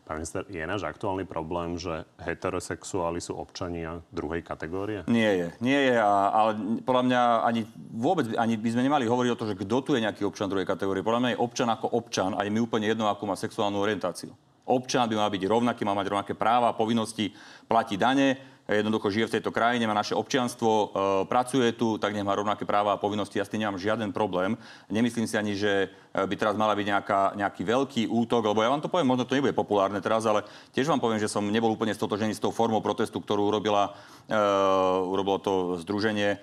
Pán 0.06 0.23
minister, 0.23 0.47
je 0.47 0.62
náš 0.62 0.87
aktuálny 0.87 1.26
problém, 1.26 1.75
že 1.75 2.06
heterosexuáli 2.23 3.18
sú 3.18 3.35
občania 3.35 3.99
druhej 4.14 4.38
kategórie? 4.47 5.02
Nie 5.11 5.35
je. 5.35 5.49
Nie 5.59 5.80
je, 5.90 5.97
a, 5.99 6.30
ale 6.30 6.50
podľa 6.87 7.02
mňa 7.11 7.21
ani 7.42 7.66
vôbec 7.90 8.30
ani 8.38 8.54
by 8.54 8.71
sme 8.71 8.87
nemali 8.87 9.02
hovoriť 9.02 9.30
o 9.35 9.38
to, 9.42 9.50
že 9.50 9.59
kto 9.59 9.76
tu 9.83 9.90
je 9.99 10.06
nejaký 10.06 10.23
občan 10.23 10.47
druhej 10.47 10.62
kategórie. 10.62 11.02
Podľa 11.02 11.21
mňa 11.26 11.30
je 11.35 11.42
občan 11.42 11.66
ako 11.75 11.90
občan 11.90 12.38
a 12.38 12.47
je 12.47 12.54
mi 12.54 12.62
úplne 12.62 12.87
jedno, 12.87 13.11
akú 13.11 13.26
má 13.26 13.35
sexuálnu 13.35 13.83
orientáciu. 13.83 14.30
Občan 14.62 15.11
by 15.11 15.18
mal 15.18 15.26
byť 15.26 15.42
rovnaký, 15.42 15.83
má 15.83 15.99
mať 15.99 16.06
rovnaké 16.06 16.34
práva, 16.39 16.71
povinnosti, 16.78 17.34
platí 17.67 17.99
dane, 17.99 18.39
jednoducho 18.69 19.11
žije 19.15 19.31
v 19.31 19.35
tejto 19.39 19.55
krajine, 19.55 19.87
má 19.87 19.95
naše 19.95 20.19
občianstvo, 20.19 20.71
e, 20.71 20.87
pracuje 21.31 21.71
tu, 21.79 21.99
tak 22.02 22.11
nech 22.11 22.26
má 22.26 22.35
rovnaké 22.35 22.67
práva 22.67 22.95
a 22.95 23.00
povinnosti. 23.00 23.39
Ja 23.39 23.47
s 23.47 23.52
tým 23.52 23.63
nemám 23.63 23.79
žiaden 23.79 24.11
problém. 24.11 24.59
Nemyslím 24.91 25.31
si 25.31 25.39
ani, 25.39 25.55
že 25.55 25.87
e, 25.87 26.26
by 26.26 26.35
teraz 26.35 26.59
mala 26.59 26.75
byť 26.75 26.87
nejaká, 26.87 27.21
nejaký 27.39 27.63
veľký 27.63 28.02
útok, 28.11 28.43
lebo 28.50 28.67
ja 28.67 28.73
vám 28.75 28.83
to 28.83 28.91
poviem, 28.91 29.07
možno 29.07 29.23
to 29.23 29.39
nebude 29.39 29.55
populárne 29.55 30.02
teraz, 30.02 30.26
ale 30.26 30.43
tiež 30.75 30.91
vám 30.91 30.99
poviem, 30.99 31.23
že 31.23 31.31
som 31.31 31.47
nebol 31.47 31.71
úplne 31.71 31.95
stotožený 31.95 32.35
s 32.35 32.43
tou 32.43 32.50
formou 32.50 32.83
protestu, 32.83 33.23
ktorú 33.23 33.47
urobila, 33.47 33.95
uh, 34.26 35.05
urobilo 35.07 35.39
to 35.39 35.52
združenie 35.83 36.43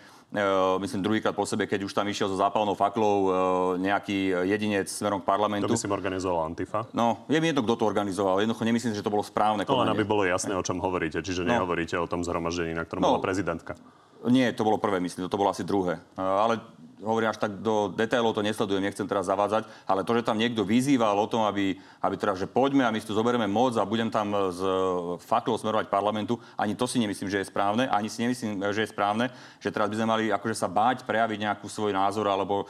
myslím 0.81 1.05
druhýkrát 1.05 1.35
po 1.37 1.45
sebe, 1.45 1.69
keď 1.69 1.85
už 1.85 1.93
tam 1.93 2.09
išiel 2.09 2.25
so 2.25 2.37
zápalnou 2.37 2.73
faklou 2.73 3.15
uh, 3.23 3.31
nejaký 3.77 4.33
jedinec 4.49 4.89
smerom 4.89 5.21
k 5.21 5.29
parlamentu. 5.29 5.69
To 5.69 5.77
by 5.77 5.85
si 5.85 5.89
organizoval 5.89 6.49
Antifa? 6.49 6.89
No, 6.89 7.29
je 7.29 7.37
mi 7.37 7.53
jedno, 7.53 7.61
kto 7.61 7.77
to 7.77 7.85
organizoval. 7.85 8.41
Jednoducho 8.41 8.65
nemyslím, 8.65 8.97
že 8.97 9.05
to 9.05 9.13
bolo 9.13 9.21
správne. 9.21 9.61
To 9.61 9.77
len 9.77 9.93
aby 9.93 10.01
bolo 10.01 10.25
jasné, 10.25 10.57
o 10.57 10.65
čom 10.65 10.81
hovoríte. 10.81 11.21
Čiže 11.21 11.45
no. 11.45 11.61
nehovoríte 11.61 11.93
o 12.01 12.09
tom 12.09 12.25
zhromaždení, 12.25 12.73
na 12.73 12.81
ktorom 12.81 13.05
no. 13.05 13.09
bola 13.13 13.21
prezidentka. 13.21 13.77
Nie, 14.25 14.55
to 14.57 14.65
bolo 14.65 14.81
prvé, 14.81 15.03
myslím, 15.03 15.29
to 15.29 15.37
bolo 15.37 15.53
asi 15.53 15.61
druhé. 15.61 16.01
Uh, 16.17 16.23
ale 16.23 16.53
hovorím, 17.03 17.29
až 17.29 17.37
tak 17.37 17.59
do 17.59 17.91
detailov 17.91 18.33
to 18.33 18.41
nesledujem, 18.41 18.81
nechcem 18.83 19.05
teraz 19.05 19.27
zavádzať, 19.27 19.67
ale 19.85 20.07
to, 20.07 20.15
že 20.15 20.25
tam 20.25 20.39
niekto 20.39 20.63
vyzýval 20.63 21.13
o 21.19 21.27
tom, 21.27 21.43
aby, 21.43 21.75
aby 22.01 22.15
teraz, 22.17 22.39
že 22.39 22.47
poďme 22.47 22.87
a 22.87 22.93
my 22.93 22.99
si 22.99 23.07
tu 23.07 23.13
zoberieme 23.13 23.45
moc 23.45 23.75
a 23.75 23.85
budem 23.85 24.07
tam 24.07 24.31
z 24.49 24.61
faklou 25.21 25.59
smerovať 25.59 25.91
parlamentu, 25.91 26.39
ani 26.55 26.73
to 26.73 26.87
si 26.87 26.97
nemyslím, 26.97 27.29
že 27.29 27.43
je 27.43 27.51
správne, 27.51 27.85
ani 27.91 28.07
si 28.07 28.23
nemyslím, 28.23 28.63
že 28.71 28.83
je 28.87 28.93
správne, 28.95 29.29
že 29.59 29.69
teraz 29.69 29.91
by 29.91 29.95
sme 29.99 30.07
mali 30.07 30.23
akože 30.31 30.55
sa 30.55 30.71
báť 30.71 31.03
prejaviť 31.03 31.39
nejakú 31.43 31.67
svoj 31.67 31.91
názor 31.93 32.25
alebo 32.25 32.65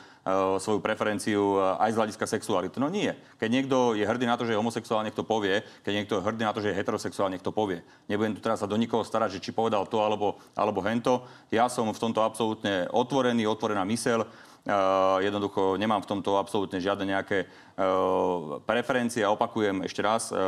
svoju 0.59 0.79
preferenciu 0.79 1.59
uh, 1.59 1.75
aj 1.83 1.91
z 1.91 1.97
hľadiska 1.99 2.25
sexuality. 2.27 2.79
No 2.79 2.87
nie. 2.87 3.11
Keď 3.35 3.49
niekto 3.51 3.91
je 3.91 4.07
hrdý 4.07 4.23
na 4.23 4.39
to, 4.39 4.47
že 4.47 4.55
je 4.55 4.61
homosexuál, 4.61 5.03
nech 5.03 5.11
to 5.11 5.27
povie. 5.27 5.67
Keď 5.83 5.93
niekto 5.93 6.13
je 6.15 6.23
hrdý 6.23 6.47
na 6.47 6.55
to, 6.55 6.63
že 6.63 6.71
je 6.71 6.79
heterosexuál, 6.79 7.27
nech 7.27 7.43
to 7.43 7.51
povie. 7.51 7.83
Nebudem 8.07 8.31
tu 8.31 8.39
teraz 8.39 8.63
sa 8.63 8.67
do 8.67 8.79
nikoho 8.79 9.03
starať, 9.03 9.35
že 9.35 9.43
či 9.43 9.51
povedal 9.51 9.83
to 9.83 9.99
alebo, 9.99 10.39
alebo 10.55 10.79
hento. 10.87 11.27
Ja 11.51 11.67
som 11.67 11.91
v 11.91 11.99
tomto 11.99 12.23
absolútne 12.23 12.87
otvorený, 12.91 13.43
otvorená 13.47 13.83
mysel 13.87 14.23
Uh, 14.63 15.19
jednoducho 15.19 15.75
nemám 15.75 15.99
v 15.99 16.07
tomto 16.07 16.39
absolútne 16.39 16.79
žiadne 16.79 17.11
nejaké 17.11 17.51
uh, 17.51 18.63
preferencie 18.63 19.19
a 19.19 19.35
opakujem 19.35 19.83
ešte 19.83 19.99
raz, 19.99 20.31
uh, 20.31 20.39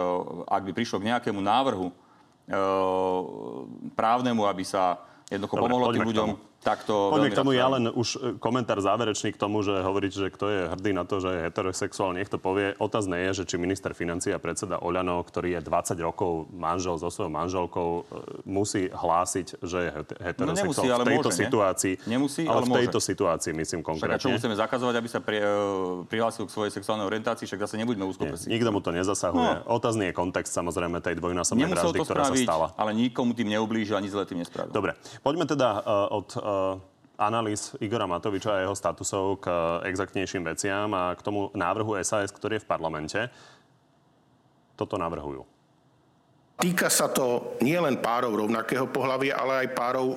ak 0.48 0.64
by 0.64 0.72
prišlo 0.72 1.04
k 1.04 1.12
nejakému 1.12 1.44
návrhu 1.44 1.92
právnemu, 3.92 4.48
aby 4.48 4.64
sa 4.64 5.04
jednoducho 5.28 5.60
Dobre, 5.60 5.66
pomohlo 5.68 5.86
tým 5.92 6.08
ľuďom, 6.08 6.30
tak 6.66 6.82
to 6.82 7.14
Poďme 7.14 7.30
k 7.30 7.38
tomu, 7.38 7.54
ja 7.54 7.70
len 7.70 7.86
už 7.94 8.08
e, 8.18 8.42
komentár 8.42 8.82
záverečný 8.82 9.38
k 9.38 9.40
tomu, 9.40 9.62
že 9.62 9.86
hovoríte, 9.86 10.18
že 10.18 10.34
kto 10.34 10.46
je 10.50 10.62
hrdý 10.74 10.98
na 10.98 11.06
to, 11.06 11.22
že 11.22 11.30
je 11.30 11.40
heterosexuál, 11.46 12.18
nech 12.18 12.26
to 12.26 12.42
povie. 12.42 12.74
Otázne 12.82 13.22
je, 13.30 13.46
že 13.46 13.54
či 13.54 13.62
minister 13.62 13.94
financí 13.94 14.34
a 14.34 14.42
predseda 14.42 14.82
Oľano, 14.82 15.22
ktorý 15.22 15.62
je 15.62 15.62
20 15.62 15.94
rokov 16.02 16.50
manžel 16.50 16.98
so 16.98 17.14
svojou 17.14 17.30
manželkou, 17.30 17.90
e, 18.02 18.04
musí 18.50 18.90
hlásiť, 18.90 19.62
že 19.62 19.78
je 19.78 19.90
heterosexuál 20.26 20.50
no 20.50 20.54
nemusí, 20.58 20.88
ale 20.90 21.04
v 21.06 21.10
tejto 21.14 21.30
môže, 21.30 21.42
situácii. 21.46 21.94
Ne? 22.02 22.10
Nemusí, 22.18 22.42
ale, 22.50 22.58
ale 22.58 22.66
v 22.66 22.74
tejto 22.82 22.98
môže. 22.98 23.10
situácii, 23.14 23.52
myslím 23.54 23.82
konkrétne. 23.86 24.18
Však 24.18 24.18
a 24.18 24.26
čo 24.26 24.34
musíme 24.34 24.56
zakazovať, 24.58 24.96
aby 24.98 25.10
sa 25.14 25.20
pri, 25.22 25.38
uh, 25.46 25.50
prihlásil 26.10 26.50
k 26.50 26.52
svojej 26.52 26.72
sexuálnej 26.74 27.06
orientácii, 27.06 27.46
však 27.46 27.62
zase 27.70 27.78
nebuďme 27.78 28.10
úzko 28.10 28.26
Nikto 28.26 28.70
mu 28.74 28.82
to 28.82 28.90
nezasahuje. 28.90 29.70
No. 29.70 29.78
Otázny 29.78 30.10
je 30.10 30.14
kontext 30.18 30.50
samozrejme 30.50 30.98
tej 30.98 31.14
dvojnásobnej 31.22 31.70
vraždy, 31.70 32.02
ktorá 32.02 32.26
spraviť, 32.26 32.42
sa 32.42 32.50
stala. 32.50 32.68
Ale 32.74 32.98
nikomu 32.98 33.38
tým 33.38 33.54
neublížil 33.54 33.94
ani 33.94 34.10
zle 34.10 34.26
tým 34.26 34.42
nespravil. 34.42 34.74
Dobre, 34.74 34.98
poďme 35.22 35.46
teda 35.46 35.70
uh, 35.86 36.10
od 36.10 36.28
uh, 36.42 36.55
analýz 37.16 37.76
Igora 37.80 38.08
Matoviča 38.08 38.60
a 38.60 38.64
jeho 38.64 38.76
statusov 38.76 39.40
k 39.40 39.46
exaktnejším 39.88 40.44
veciam 40.44 40.92
a 40.92 41.16
k 41.16 41.24
tomu 41.24 41.48
návrhu 41.56 41.96
SAS, 42.04 42.32
ktorý 42.32 42.60
je 42.60 42.64
v 42.64 42.70
parlamente. 42.70 43.20
Toto 44.76 45.00
navrhujú. 45.00 45.48
Týka 46.60 46.88
sa 46.88 47.12
to 47.12 47.60
nielen 47.60 48.00
párov 48.00 48.48
rovnakého 48.48 48.88
pohľavia, 48.88 49.36
ale 49.36 49.68
aj 49.68 49.76
párov 49.76 50.16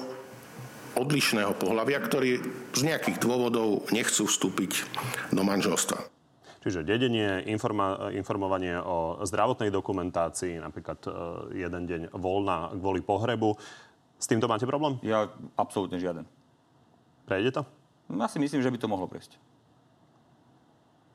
odlišného 0.99 1.55
pohľavia, 1.55 1.99
ktorí 2.03 2.31
z 2.75 2.81
nejakých 2.83 3.23
dôvodov 3.23 3.87
nechcú 3.95 4.27
vstúpiť 4.27 4.87
do 5.31 5.43
manželstva. 5.47 5.99
Čiže 6.59 6.83
dedenie, 6.83 7.47
informa- 7.47 8.11
informovanie 8.11 8.75
o 8.83 9.23
zdravotnej 9.23 9.71
dokumentácii, 9.71 10.59
napríklad 10.59 10.99
e, 11.07 11.11
jeden 11.63 11.83
deň 11.87 12.03
voľna 12.19 12.75
kvôli 12.75 12.99
pohrebu. 12.99 13.55
S 14.19 14.27
týmto 14.27 14.51
máte 14.51 14.67
problém? 14.67 14.99
Ja 15.07 15.31
absolútne 15.55 16.03
žiaden. 16.03 16.27
Prejde 17.25 17.55
to? 17.55 17.63
Ja 18.11 18.27
si 18.27 18.43
myslím, 18.43 18.61
že 18.61 18.73
by 18.73 18.79
to 18.83 18.91
mohlo 18.91 19.07
prejsť. 19.07 19.39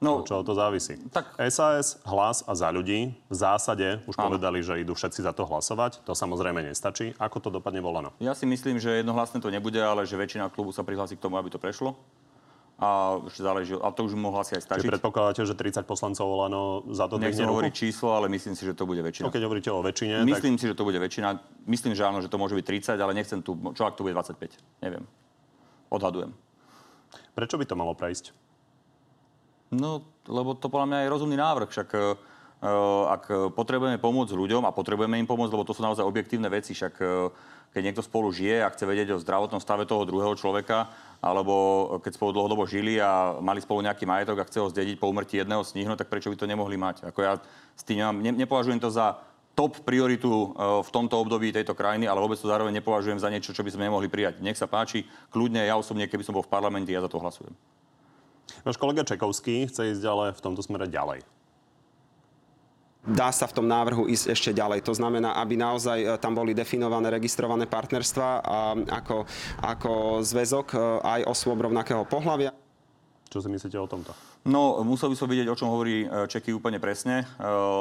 No, 0.03 0.19
čo 0.27 0.43
to 0.43 0.51
závisí? 0.51 0.99
Tak... 1.15 1.39
SAS, 1.47 1.95
hlas 2.03 2.43
a 2.43 2.51
za 2.51 2.67
ľudí 2.67 3.15
v 3.31 3.35
zásade 3.35 4.03
už 4.03 4.19
Áno. 4.19 4.27
povedali, 4.27 4.59
že 4.59 4.75
idú 4.83 4.91
všetci 4.91 5.23
za 5.23 5.31
to 5.31 5.47
hlasovať. 5.47 6.03
To 6.03 6.11
samozrejme 6.11 6.59
nestačí. 6.59 7.15
Ako 7.15 7.39
to 7.39 7.47
dopadne 7.47 7.79
volano? 7.79 8.11
Ja 8.19 8.35
si 8.35 8.43
myslím, 8.43 8.83
že 8.83 8.99
jednohlasné 8.99 9.39
to 9.39 9.47
nebude, 9.47 9.79
ale 9.79 10.03
že 10.03 10.19
väčšina 10.19 10.51
klubu 10.51 10.75
sa 10.75 10.83
prihlási 10.83 11.15
k 11.15 11.23
tomu, 11.23 11.39
aby 11.39 11.47
to 11.47 11.55
prešlo. 11.55 11.95
A 12.83 13.15
ešte 13.31 13.41
záleží, 13.47 13.71
a 13.79 13.87
to 13.95 14.03
už 14.03 14.19
mohlo 14.19 14.43
asi 14.43 14.59
aj 14.59 14.67
stačiť. 14.67 14.83
Čiže 14.83 14.93
predpokladáte, 14.99 15.47
že 15.47 15.55
30 15.55 15.87
poslancov 15.87 16.27
Olano 16.27 16.83
za 16.91 17.07
to 17.07 17.15
Nechcem 17.15 17.47
hovoriť 17.47 17.71
číslo, 17.71 18.11
ale 18.11 18.27
myslím 18.27 18.59
si, 18.59 18.67
že 18.67 18.75
to 18.75 18.83
bude 18.83 18.99
väčšina. 18.99 19.23
No, 19.23 19.31
keď 19.31 19.43
hovoríte 19.47 19.71
o 19.71 19.79
väčšine, 19.79 20.27
Myslím 20.27 20.59
tak... 20.59 20.61
si, 20.61 20.65
že 20.67 20.75
to 20.75 20.83
bude 20.83 20.99
väčšina. 20.99 21.39
Myslím, 21.63 21.95
že 21.95 22.03
áno, 22.03 22.19
že 22.19 22.27
to 22.27 22.35
môže 22.35 22.59
byť 22.59 22.65
30, 22.91 22.99
ale 22.99 23.15
nechcem 23.15 23.39
tu, 23.39 23.55
čo 23.71 23.87
ak 23.87 23.95
to 23.95 24.03
bude 24.03 24.11
25. 24.11 24.59
Neviem. 24.83 25.07
Odhadujem. 25.87 26.35
Prečo 27.31 27.55
by 27.55 27.65
to 27.65 27.79
malo 27.79 27.95
prejsť? 27.95 28.35
No, 29.71 30.03
lebo 30.27 30.53
to 30.53 30.67
podľa 30.67 30.87
mňa 30.91 30.99
je 31.07 31.13
rozumný 31.13 31.37
návrh. 31.39 31.69
Však 31.71 31.89
uh, 31.95 33.13
ak 33.15 33.55
potrebujeme 33.55 33.97
pomôcť 33.97 34.35
ľuďom 34.35 34.67
a 34.67 34.75
potrebujeme 34.75 35.17
im 35.17 35.29
pomôcť, 35.29 35.53
lebo 35.55 35.65
to 35.65 35.73
sú 35.73 35.81
naozaj 35.81 36.03
objektívne 36.03 36.51
veci, 36.51 36.75
však 36.75 36.93
uh, 36.99 37.31
keď 37.73 37.81
niekto 37.81 38.05
spolu 38.05 38.29
žije 38.29 38.61
a 38.61 38.69
chce 38.69 38.85
vedieť 38.85 39.17
o 39.17 39.21
zdravotnom 39.21 39.57
stave 39.57 39.89
toho 39.89 40.05
druhého 40.05 40.37
človeka, 40.37 40.93
alebo 41.23 41.53
keď 42.03 42.19
spolu 42.19 42.35
dlhodobo 42.35 42.67
žili 42.67 42.99
a 42.99 43.39
mali 43.39 43.63
spolu 43.63 43.79
nejaký 43.79 44.03
majetok 44.03 44.43
a 44.43 44.47
chce 44.51 44.59
ho 44.59 44.67
zdediť 44.67 44.99
po 44.99 45.07
umrtí 45.07 45.39
jedného 45.39 45.63
z 45.63 45.79
nich, 45.79 45.87
no 45.87 45.95
tak 45.95 46.11
prečo 46.11 46.27
by 46.27 46.35
to 46.35 46.43
nemohli 46.43 46.75
mať? 46.75 47.07
Ako 47.07 47.19
ja 47.23 47.39
s 47.73 47.83
tým 47.87 48.03
ne, 48.19 48.35
nepovažujem 48.35 48.83
to 48.83 48.91
za 48.91 49.15
top 49.55 49.79
prioritu 49.87 50.27
e, 50.27 50.47
v 50.83 50.89
tomto 50.91 51.15
období 51.15 51.55
tejto 51.55 51.71
krajiny, 51.71 52.11
ale 52.11 52.19
vôbec 52.19 52.35
to 52.35 52.51
zároveň 52.51 52.75
nepovažujem 52.75 53.23
za 53.23 53.31
niečo, 53.31 53.55
čo 53.55 53.63
by 53.63 53.71
sme 53.71 53.87
nemohli 53.87 54.11
prijať. 54.11 54.43
Nech 54.43 54.59
sa 54.59 54.67
páči, 54.67 55.07
kľudne, 55.31 55.63
ja 55.63 55.79
osobne, 55.79 56.11
keby 56.11 56.27
som 56.27 56.35
bol 56.35 56.43
v 56.43 56.51
parlamente, 56.51 56.91
ja 56.91 56.99
za 56.99 57.07
to 57.07 57.23
hlasujem. 57.23 57.55
Váš 58.67 58.75
kolega 58.75 59.07
Čekovský 59.07 59.71
chce 59.71 59.95
ísť 59.95 60.03
ale 60.03 60.25
v 60.35 60.43
tomto 60.43 60.59
smere 60.59 60.91
ďalej 60.91 61.23
dá 63.03 63.35
sa 63.35 63.51
v 63.51 63.59
tom 63.59 63.67
návrhu 63.67 64.07
ísť 64.07 64.31
ešte 64.31 64.51
ďalej. 64.55 64.87
To 64.87 64.95
znamená, 64.95 65.35
aby 65.35 65.59
naozaj 65.59 65.99
e, 65.99 66.07
tam 66.23 66.39
boli 66.39 66.55
definované 66.55 67.11
registrované 67.11 67.67
partnerstva 67.67 68.27
a 68.39 68.57
ako, 69.03 69.27
ako 69.59 69.91
zväzok 70.23 70.67
e, 70.71 70.77
aj 71.03 71.21
osôb 71.27 71.59
rovnakého 71.59 72.07
pohľavia. 72.07 72.55
Čo 73.27 73.43
si 73.43 73.51
myslíte 73.51 73.75
o 73.75 73.91
tomto? 73.91 74.15
No, 74.47 74.79
musel 74.87 75.11
by 75.11 75.19
som 75.19 75.27
vidieť, 75.27 75.51
o 75.51 75.59
čom 75.59 75.67
hovorí 75.67 76.07
e, 76.07 76.27
Čeky 76.31 76.55
úplne 76.55 76.79
presne, 76.79 77.27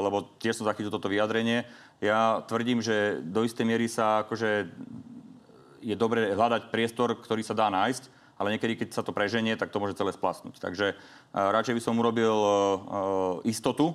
lebo 0.02 0.35
tiež 0.42 0.58
som 0.58 0.66
zachytil 0.66 0.90
toto 0.90 1.06
vyjadrenie. 1.06 1.70
Ja 2.02 2.42
tvrdím, 2.42 2.82
že 2.82 3.22
do 3.22 3.46
istej 3.46 3.62
miery 3.62 3.87
sa 3.87 4.26
akože 4.26 4.66
je 5.82 5.94
dobre 5.94 6.35
hľadať 6.35 6.70
priestor, 6.74 7.14
ktorý 7.14 7.46
sa 7.46 7.54
dá 7.54 7.70
nájsť, 7.70 8.11
ale 8.38 8.58
niekedy, 8.58 8.74
keď 8.74 8.88
sa 8.90 9.02
to 9.06 9.14
preženie, 9.14 9.54
tak 9.54 9.70
to 9.70 9.78
môže 9.78 9.94
celé 9.94 10.11
splasnúť. 10.14 10.58
Takže 10.58 10.98
radšej 11.35 11.74
by 11.78 11.82
som 11.82 11.98
urobil 11.98 12.35
istotu, 13.46 13.94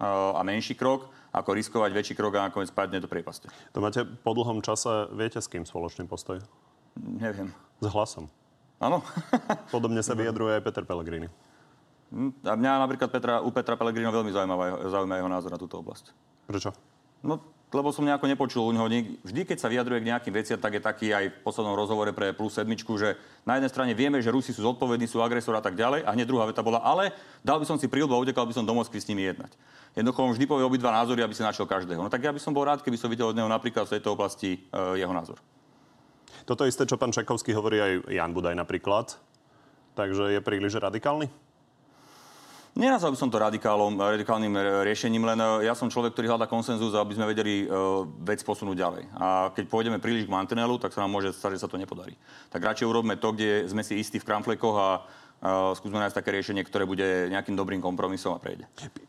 a 0.00 0.40
menší 0.44 0.76
krok, 0.76 1.08
ako 1.32 1.56
riskovať 1.56 1.90
väčší 1.92 2.14
krok 2.16 2.36
a 2.36 2.48
nakoniec 2.48 2.72
padne 2.72 3.00
do 3.00 3.08
priepaste. 3.08 3.48
To 3.76 3.80
máte 3.84 4.04
po 4.04 4.32
dlhom 4.32 4.64
čase, 4.64 5.08
viete 5.12 5.40
s 5.40 5.48
kým 5.48 5.64
spoločný 5.68 6.08
postoj? 6.08 6.40
Neviem. 6.96 7.52
S 7.80 7.86
hlasom. 7.92 8.32
Áno. 8.80 9.04
Podobne 9.74 10.00
sa 10.00 10.16
vyjadruje 10.16 10.60
aj 10.60 10.64
Peter 10.64 10.84
Pellegrini. 10.84 11.28
Hm, 12.12 12.32
a 12.44 12.54
mňa 12.56 12.72
napríklad 12.86 13.08
Petra, 13.12 13.34
u 13.44 13.50
Petra 13.52 13.76
Pellegrino 13.76 14.12
veľmi 14.12 14.32
zaujíma, 14.32 14.56
zaujíma 14.88 15.14
jeho 15.20 15.30
názor 15.32 15.50
na 15.52 15.60
túto 15.60 15.80
oblasť. 15.80 16.12
Prečo? 16.48 16.70
No, 17.24 17.42
lebo 17.74 17.90
som 17.90 18.06
nejako 18.06 18.30
nepočul 18.30 18.62
u 18.62 18.70
neho. 18.70 18.86
Vždy, 19.26 19.42
keď 19.42 19.58
sa 19.58 19.66
vyjadruje 19.66 20.06
k 20.06 20.08
nejakým 20.14 20.30
veciam, 20.30 20.58
tak 20.58 20.78
je 20.78 20.82
taký 20.82 21.10
aj 21.10 21.24
v 21.34 21.36
poslednom 21.42 21.74
rozhovore 21.74 22.14
pre 22.14 22.30
plus 22.30 22.54
sedmičku, 22.54 22.94
že 22.94 23.18
na 23.42 23.58
jednej 23.58 23.70
strane 23.74 23.92
vieme, 23.92 24.22
že 24.22 24.30
Rusi 24.30 24.54
sú 24.54 24.62
zodpovední, 24.62 25.10
sú 25.10 25.18
agresor 25.18 25.58
a 25.58 25.62
tak 25.64 25.74
ďalej. 25.74 26.06
A 26.06 26.14
hneď 26.14 26.30
druhá 26.30 26.46
veta 26.46 26.62
bola, 26.62 26.78
ale 26.78 27.10
dal 27.42 27.58
by 27.58 27.66
som 27.66 27.74
si 27.74 27.90
príľbu 27.90 28.14
a 28.14 28.22
utekal 28.22 28.46
by 28.46 28.54
som 28.54 28.62
do 28.62 28.70
Moskvy 28.70 29.02
s 29.02 29.10
nimi 29.10 29.26
jednať. 29.26 29.50
Jednoducho 29.98 30.22
on 30.22 30.32
vždy 30.36 30.46
povie 30.46 30.62
obidva 30.62 30.94
názory, 30.94 31.26
aby 31.26 31.34
si 31.34 31.42
našiel 31.42 31.66
každého. 31.66 31.98
No 31.98 32.12
tak 32.12 32.22
ja 32.22 32.30
by 32.30 32.38
som 32.38 32.54
bol 32.54 32.62
rád, 32.62 32.86
keby 32.86 33.00
som 33.00 33.10
videl 33.10 33.32
od 33.32 33.36
neho 33.36 33.50
napríklad 33.50 33.90
v 33.90 33.98
tejto 33.98 34.14
oblasti 34.14 34.62
e, 34.70 35.02
jeho 35.02 35.10
názor. 35.10 35.42
Toto 36.46 36.62
isté, 36.62 36.86
čo 36.86 37.00
pán 37.00 37.10
Čakovský 37.10 37.50
hovorí 37.56 37.82
aj 37.82 37.92
Jan 38.14 38.30
Budaj 38.30 38.54
napríklad. 38.54 39.18
Takže 39.96 40.36
je 40.36 40.40
príliš 40.44 40.78
radikálny? 40.78 41.26
Nenazval 42.76 43.16
by 43.16 43.18
som 43.24 43.32
to 43.32 43.40
radikálom, 43.40 43.96
radikálnym 43.96 44.52
riešením, 44.84 45.24
len 45.24 45.40
e, 45.40 45.64
ja 45.64 45.72
som 45.72 45.88
človek, 45.88 46.12
ktorý 46.12 46.36
hľadá 46.36 46.44
konsenzus, 46.44 46.92
aby 46.92 47.16
sme 47.16 47.24
vedeli 47.24 47.64
uh, 47.64 48.04
vec 48.20 48.44
posunúť 48.44 48.76
ďalej. 48.76 49.02
A 49.16 49.48
keď 49.56 49.64
pôjdeme 49.72 49.96
príliš 49.96 50.28
k 50.28 50.34
mantinelu, 50.36 50.76
tak 50.76 50.92
sa 50.92 51.00
nám 51.00 51.16
môže 51.16 51.32
stať, 51.32 51.56
že 51.56 51.64
sa 51.64 51.72
to 51.72 51.80
nepodarí. 51.80 52.12
Tak 52.52 52.60
radšej 52.60 52.84
urobme 52.84 53.16
to, 53.16 53.32
kde 53.32 53.64
sme 53.64 53.80
si 53.80 53.96
istí 53.96 54.20
v 54.20 54.28
kramflekoch 54.28 54.76
a 54.76 54.88
skúsme 55.76 56.00
nájsť 56.00 56.16
také 56.16 56.30
riešenie, 56.32 56.64
ktoré 56.64 56.88
bude 56.88 57.28
nejakým 57.28 57.54
dobrým 57.54 57.80
kompromisom 57.84 58.34
a 58.34 58.40
prejde. 58.40 58.64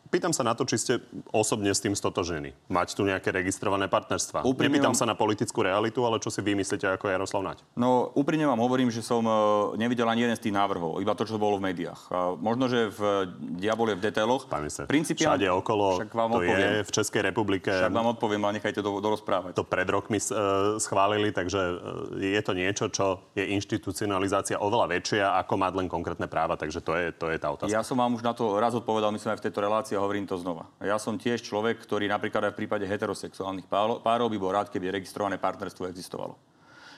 Pýtam 0.08 0.32
sa 0.32 0.44
na 0.48 0.56
to, 0.56 0.64
či 0.64 0.80
ste 0.80 0.94
osobne 1.36 1.68
s 1.68 1.84
tým 1.84 1.92
stotožení. 1.92 2.56
Mať 2.72 2.96
tu 2.96 3.04
nejaké 3.04 3.28
registrované 3.28 3.92
partnerstva. 3.92 4.48
Úprimne 4.48 4.80
Nepýtam 4.80 4.96
vám... 4.96 5.00
sa 5.04 5.06
na 5.06 5.20
politickú 5.20 5.68
realitu, 5.68 6.00
ale 6.08 6.24
čo 6.24 6.32
si 6.32 6.40
vy 6.40 6.56
myslíte 6.56 6.88
ako 6.88 7.12
Jaroslav 7.12 7.44
Naď? 7.44 7.58
No, 7.76 8.16
úprimne 8.16 8.48
vám 8.48 8.64
hovorím, 8.64 8.88
že 8.88 9.04
som 9.04 9.20
e, 9.28 9.32
nevidel 9.76 10.08
ani 10.08 10.24
jeden 10.24 10.38
z 10.40 10.48
tých 10.48 10.56
návrhov, 10.56 11.04
iba 11.04 11.12
to, 11.12 11.28
čo 11.28 11.36
bolo 11.36 11.60
v 11.60 11.72
médiách. 11.72 12.08
A 12.08 12.40
možno, 12.40 12.72
že 12.72 12.88
v 12.88 13.28
diabole 13.60 14.00
v 14.00 14.02
detailoch. 14.08 14.48
Pán 14.48 14.64
minister, 14.64 14.88
Principiál... 14.88 15.36
všade 15.36 15.48
okolo 15.52 16.00
však 16.00 16.12
vám 16.16 16.30
to 16.32 16.40
odpoviem. 16.40 16.60
je 16.64 16.72
v 16.88 16.92
Českej 16.96 17.22
republike. 17.28 17.72
Však 17.72 17.92
vám 17.92 18.10
odpoviem, 18.16 18.42
ale 18.48 18.54
nechajte 18.64 18.80
to 18.80 18.90
dorozprávať. 19.04 19.60
To 19.60 19.68
pred 19.68 19.88
rokmi 19.92 20.24
uh, 20.24 20.80
schválili, 20.80 21.36
takže 21.36 21.60
uh, 21.60 21.78
je 22.16 22.42
to 22.42 22.56
niečo, 22.56 22.88
čo 22.88 23.28
je 23.36 23.44
inštitucionalizácia 23.44 24.56
oveľa 24.56 24.88
väčšia, 24.98 25.36
ako 25.44 25.54
mať 25.60 25.74
len 25.84 25.88
konkrétne 25.92 26.17
práva, 26.26 26.58
takže 26.58 26.82
to 26.82 26.98
je, 26.98 27.14
to 27.14 27.30
je 27.30 27.38
tá 27.38 27.54
otázka. 27.54 27.70
Ja 27.70 27.86
som 27.86 28.02
vám 28.02 28.18
už 28.18 28.26
na 28.26 28.34
to 28.34 28.58
raz 28.58 28.74
odpovedal, 28.74 29.14
myslím 29.14 29.38
aj 29.38 29.40
v 29.40 29.46
tejto 29.46 29.62
relácii 29.62 29.94
a 29.94 30.02
hovorím 30.02 30.26
to 30.26 30.42
znova. 30.42 30.66
Ja 30.82 30.98
som 30.98 31.22
tiež 31.22 31.46
človek, 31.46 31.78
ktorý 31.78 32.10
napríklad 32.10 32.50
aj 32.50 32.58
v 32.58 32.66
prípade 32.66 32.90
heterosexuálnych 32.90 33.70
párov 34.02 34.28
by 34.34 34.38
bol 34.42 34.50
rád, 34.50 34.74
keby 34.74 34.90
registrované 34.90 35.38
partnerstvo 35.38 35.86
existovalo. 35.86 36.34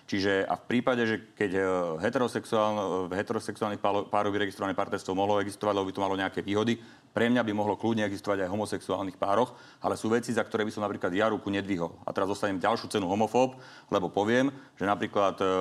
Čiže 0.09 0.41
a 0.49 0.57
v 0.57 0.65
prípade, 0.65 1.05
že 1.05 1.21
keď 1.37 1.51
e, 1.53 1.61
heterosexuál, 2.01 3.05
v 3.05 3.13
heterosexuálnych 3.13 3.77
párov 4.09 4.33
by 4.33 4.41
registrované 4.41 4.73
partnerstvo 4.73 5.13
mohlo 5.13 5.37
existovať, 5.37 5.77
lebo 5.77 5.85
by 5.85 5.93
to 5.93 6.01
malo 6.01 6.17
nejaké 6.17 6.41
výhody, 6.41 6.81
pre 7.13 7.29
mňa 7.29 7.45
by 7.45 7.53
mohlo 7.53 7.77
kľudne 7.77 8.09
existovať 8.09 8.41
aj 8.41 8.49
v 8.49 8.53
homosexuálnych 8.57 9.21
pároch, 9.21 9.53
ale 9.77 9.93
sú 9.93 10.09
veci, 10.09 10.33
za 10.33 10.41
ktoré 10.41 10.65
by 10.65 10.73
som 10.73 10.81
napríklad 10.81 11.13
ja 11.13 11.29
ruku 11.29 11.53
nedvihol. 11.53 11.93
A 12.05 12.09
teraz 12.09 12.25
dostanem 12.25 12.57
ďalšiu 12.57 12.89
cenu 12.89 13.05
homofób, 13.05 13.61
lebo 13.93 14.09
poviem, 14.09 14.49
že 14.81 14.89
napríklad 14.89 15.37
e, 15.37 15.45
e, 15.45 15.51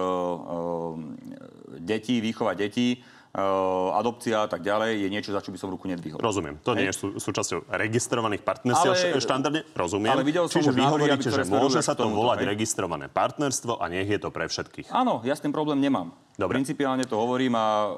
deti, 1.85 2.25
výchova 2.25 2.57
detí, 2.57 3.05
adopcia 3.95 4.45
a 4.45 4.49
tak 4.49 4.63
ďalej, 4.65 5.05
je 5.05 5.09
niečo, 5.09 5.31
za 5.31 5.41
čo 5.43 5.51
by 5.55 5.59
som 5.59 5.69
ruku 5.71 5.87
nedvihol. 5.89 6.19
Rozumiem. 6.19 6.59
To 6.65 6.75
nie 6.75 6.89
je 6.91 6.95
sú, 6.95 7.07
súčasťou 7.19 7.71
registrovaných 7.71 8.43
partnerstiev 8.43 8.93
ale, 8.95 9.21
štandardne. 9.23 9.61
Rozumiem. 9.75 10.13
Ale 10.15 10.25
videl 10.27 10.47
som 10.47 10.61
Čiže 10.61 10.73
vy 10.75 10.85
hovoríte, 10.85 11.29
že 11.29 11.43
môže 11.49 11.81
sa 11.83 11.95
to 11.95 12.09
volať 12.09 12.45
hej? 12.45 12.49
registrované 12.55 13.07
partnerstvo 13.11 13.79
a 13.79 13.85
nech 13.91 14.09
je 14.09 14.19
to 14.21 14.29
pre 14.31 14.47
všetkých. 14.47 14.91
Áno, 14.91 15.23
ja 15.23 15.35
s 15.35 15.41
tým 15.43 15.53
problém 15.55 15.79
nemám. 15.81 16.15
Dobre. 16.39 16.63
Principiálne 16.63 17.03
to 17.03 17.19
hovorím 17.19 17.59
a, 17.59 17.91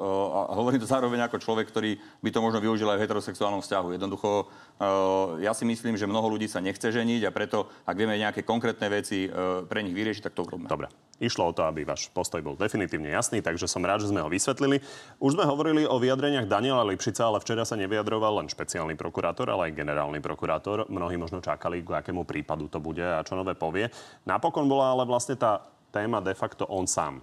a 0.49 0.57
hovorím 0.57 0.81
to 0.81 0.89
zároveň 0.89 1.29
ako 1.29 1.45
človek, 1.45 1.69
ktorý 1.69 2.01
by 2.25 2.33
to 2.33 2.41
možno 2.41 2.65
využil 2.65 2.89
aj 2.89 2.97
v 2.97 3.05
heterosexuálnom 3.05 3.61
vzťahu. 3.61 4.01
Jednoducho, 4.01 4.49
uh, 4.49 5.37
ja 5.45 5.53
si 5.53 5.69
myslím, 5.69 6.01
že 6.01 6.09
mnoho 6.09 6.25
ľudí 6.25 6.49
sa 6.49 6.65
nechce 6.65 6.89
ženiť 6.89 7.29
a 7.29 7.37
preto, 7.37 7.69
ak 7.85 7.93
vieme 8.01 8.17
nejaké 8.17 8.41
konkrétne 8.41 8.89
veci 8.89 9.29
uh, 9.29 9.69
pre 9.69 9.85
nich 9.85 9.93
vyriešiť, 9.93 10.25
tak 10.25 10.33
to 10.33 10.49
urobíme. 10.49 10.73
Dobre. 10.73 10.89
Išlo 11.21 11.53
o 11.53 11.55
to, 11.55 11.69
aby 11.69 11.85
váš 11.85 12.09
postoj 12.09 12.41
bol 12.41 12.57
definitívne 12.57 13.13
jasný, 13.13 13.45
takže 13.45 13.69
som 13.69 13.85
rád, 13.85 14.01
že 14.01 14.09
sme 14.09 14.25
ho 14.25 14.33
vysvetlili. 14.33 14.81
Už 15.21 15.37
sme 15.37 15.45
hovorili 15.45 15.85
o 15.85 16.01
vyjadreniach 16.01 16.49
Daniela 16.49 16.81
Lipšica, 16.89 17.29
ale 17.29 17.45
včera 17.45 17.69
sa 17.69 17.77
nevyjadroval 17.77 18.41
len 18.41 18.49
špeciálny 18.49 18.97
prokurátor, 18.97 19.53
ale 19.53 19.69
aj 19.69 19.85
generálny 19.85 20.25
prokurátor. 20.25 20.89
Mnohí 20.89 21.21
možno 21.21 21.45
čakali, 21.45 21.85
k 21.85 21.93
akému 21.93 22.25
prípadu 22.25 22.73
to 22.73 22.81
bude 22.81 23.05
a 23.05 23.21
čo 23.21 23.37
nové 23.37 23.53
povie. 23.53 23.93
Napokon 24.25 24.65
bola 24.65 24.97
ale 24.97 25.05
vlastne 25.05 25.37
tá 25.37 25.61
téma 25.93 26.25
de 26.25 26.33
facto 26.33 26.65
on 26.65 26.89
sám 26.89 27.21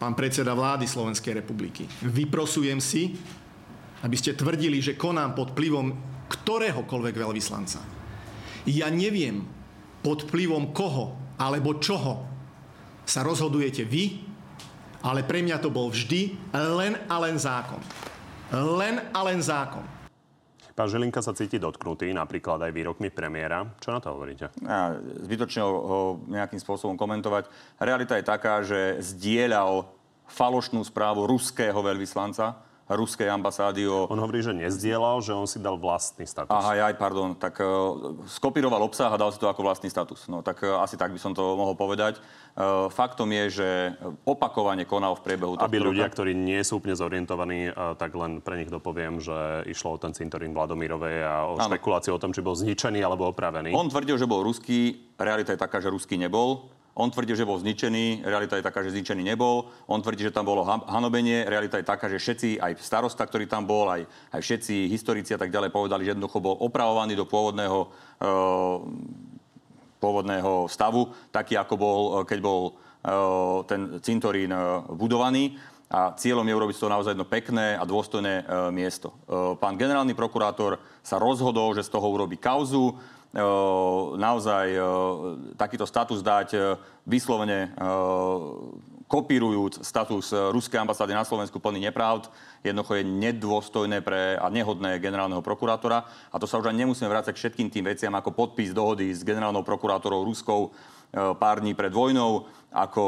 pán 0.00 0.16
predseda 0.16 0.56
vlády 0.56 0.88
Slovenskej 0.88 1.44
republiky, 1.44 1.84
vyprosujem 2.00 2.80
si, 2.80 3.20
aby 4.00 4.16
ste 4.16 4.32
tvrdili, 4.32 4.80
že 4.80 4.96
konám 4.96 5.36
pod 5.36 5.52
vplyvom 5.52 5.92
ktoréhokoľvek 6.32 7.14
veľvyslanca. 7.20 7.84
Ja 8.64 8.88
neviem, 8.88 9.44
pod 10.00 10.24
vplyvom 10.24 10.72
koho 10.72 11.20
alebo 11.36 11.76
čoho 11.76 12.24
sa 13.04 13.20
rozhodujete 13.20 13.84
vy, 13.84 14.24
ale 15.04 15.20
pre 15.24 15.44
mňa 15.44 15.60
to 15.60 15.68
bol 15.68 15.92
vždy 15.92 16.32
len 16.52 16.96
a 17.08 17.16
len 17.20 17.36
zákon. 17.36 17.80
Len 18.52 19.04
a 19.12 19.20
len 19.24 19.40
zákon. 19.44 19.84
Pán 20.74 20.88
Žilinka 20.88 21.20
sa 21.20 21.34
cíti 21.34 21.58
dotknutý 21.58 22.10
napríklad 22.14 22.62
aj 22.62 22.72
výrokmi 22.72 23.10
premiéra. 23.10 23.66
Čo 23.82 23.94
na 23.94 24.00
to 24.00 24.14
hovoríte? 24.14 24.50
Ja, 24.62 24.96
zbytočne 24.98 25.62
ho, 25.62 26.22
nejakým 26.30 26.58
spôsobom 26.62 26.94
komentovať. 26.94 27.50
Realita 27.82 28.16
je 28.16 28.24
taká, 28.24 28.62
že 28.62 29.02
zdieľal 29.02 29.90
falošnú 30.30 30.80
správu 30.86 31.26
ruského 31.26 31.74
veľvyslanca, 31.74 32.62
ruskej 32.90 33.30
ambasády 33.30 33.86
o... 33.86 34.10
On 34.10 34.18
hovorí, 34.18 34.42
že 34.42 34.50
nezdielal, 34.50 35.22
že 35.22 35.30
on 35.30 35.46
si 35.46 35.62
dal 35.62 35.78
vlastný 35.78 36.26
status. 36.26 36.50
Aha, 36.50 36.90
aj, 36.90 36.98
pardon. 36.98 37.38
Tak 37.38 37.62
uh, 37.62 38.18
skopíroval 38.26 38.82
obsah 38.82 39.14
a 39.14 39.20
dal 39.20 39.30
si 39.30 39.38
to 39.38 39.46
ako 39.46 39.62
vlastný 39.62 39.86
status. 39.86 40.26
No 40.26 40.42
tak 40.42 40.66
uh, 40.66 40.82
asi 40.82 40.98
tak 40.98 41.14
by 41.14 41.20
som 41.22 41.30
to 41.30 41.54
mohol 41.54 41.78
povedať. 41.78 42.18
Uh, 42.50 42.90
faktom 42.90 43.30
je, 43.30 43.44
že 43.62 43.68
opakovane 44.26 44.82
konal 44.84 45.14
v 45.16 45.22
priebehu... 45.22 45.54
Aby 45.56 45.80
ľudia, 45.80 46.10
roka... 46.10 46.14
ktorí 46.18 46.34
nie 46.34 46.60
sú 46.66 46.82
úplne 46.82 46.98
zorientovaní, 46.98 47.70
uh, 47.70 47.94
tak 47.94 48.12
len 48.18 48.42
pre 48.42 48.58
nich 48.58 48.68
dopoviem, 48.68 49.22
že 49.22 49.64
išlo 49.70 49.96
o 49.96 49.98
ten 50.02 50.10
cintorín 50.12 50.50
Vladomirovej 50.50 51.16
a 51.24 51.34
o 51.46 51.54
ano. 51.56 51.70
špekuláciu 51.70 52.18
o 52.18 52.20
tom, 52.20 52.34
či 52.34 52.42
bol 52.42 52.58
zničený 52.58 53.00
alebo 53.00 53.30
opravený. 53.30 53.70
On 53.72 53.86
tvrdil, 53.86 54.18
že 54.18 54.26
bol 54.26 54.42
ruský. 54.42 55.08
Realita 55.14 55.54
je 55.54 55.60
taká, 55.62 55.78
že 55.78 55.88
ruský 55.88 56.18
nebol 56.18 56.68
On 56.98 57.06
tvrdí, 57.06 57.38
že 57.38 57.46
bol 57.46 57.54
zničený, 57.62 58.26
realita 58.26 58.58
je 58.58 58.66
taká, 58.66 58.82
že 58.82 58.90
zničený 58.90 59.22
nebol. 59.22 59.70
On 59.86 60.02
tvrdí, 60.02 60.26
že 60.26 60.34
tam 60.34 60.42
bolo 60.42 60.66
hanobenie, 60.66 61.46
realita 61.46 61.78
je 61.78 61.86
taká, 61.86 62.10
že 62.10 62.18
všetci, 62.18 62.58
aj 62.58 62.82
starosta, 62.82 63.22
ktorý 63.22 63.46
tam 63.46 63.62
bol, 63.62 63.86
aj, 63.86 64.02
aj 64.34 64.40
všetci 64.42 64.90
historici 64.90 65.30
a 65.32 65.38
tak 65.38 65.54
ďalej 65.54 65.70
povedali, 65.70 66.02
že 66.02 66.12
jednoducho 66.12 66.42
bol 66.42 66.58
opravovaný 66.58 67.14
do 67.14 67.30
pôvodného, 67.30 67.78
e, 67.86 68.28
pôvodného 70.00 70.66
stavu, 70.66 71.12
taký 71.28 71.60
ako 71.60 71.74
bol, 71.76 72.00
keď 72.24 72.38
bol 72.40 72.60
e, 72.64 72.72
ten 73.68 73.80
cintorín 74.00 74.50
e, 74.50 74.58
budovaný 74.96 75.60
a 75.92 76.16
cieľom 76.16 76.46
je 76.46 76.56
urobiť 76.56 76.76
toho 76.80 76.94
naozaj 76.96 77.12
jedno 77.12 77.28
pekné 77.28 77.76
a 77.76 77.84
dôstojné 77.84 78.34
e, 78.40 78.44
miesto. 78.72 79.12
E, 79.12 79.54
pán 79.60 79.76
generálny 79.76 80.16
prokurátor 80.16 80.80
sa 81.04 81.20
rozhodol, 81.20 81.76
že 81.76 81.84
z 81.84 81.92
toho 81.92 82.08
urobí 82.08 82.40
kauzu 82.40 82.96
naozaj 84.18 84.74
takýto 85.54 85.86
status 85.86 86.18
dať 86.18 86.74
vyslovene 87.06 87.70
kopírujúc 89.10 89.82
status 89.82 90.30
ruskej 90.54 90.78
ambasády 90.78 91.10
na 91.10 91.26
Slovensku 91.26 91.58
plný 91.58 91.90
nepravd, 91.90 92.30
jednoducho 92.62 92.94
je 92.94 93.10
nedôstojné 93.10 94.06
pre 94.06 94.38
a 94.38 94.46
nehodné 94.46 95.02
generálneho 95.02 95.42
prokurátora. 95.42 96.06
A 96.30 96.38
to 96.38 96.46
sa 96.46 96.62
už 96.62 96.70
ani 96.70 96.86
nemusíme 96.86 97.10
vrácať 97.10 97.34
k 97.34 97.40
všetkým 97.42 97.68
tým 97.74 97.90
veciam 97.90 98.14
ako 98.14 98.30
podpis 98.30 98.70
dohody 98.70 99.10
s 99.10 99.26
generálnou 99.26 99.66
prokurátorou 99.66 100.22
Ruskou 100.22 100.70
pár 101.10 101.58
dní 101.58 101.74
pred 101.74 101.90
vojnou, 101.90 102.46
ako 102.70 103.02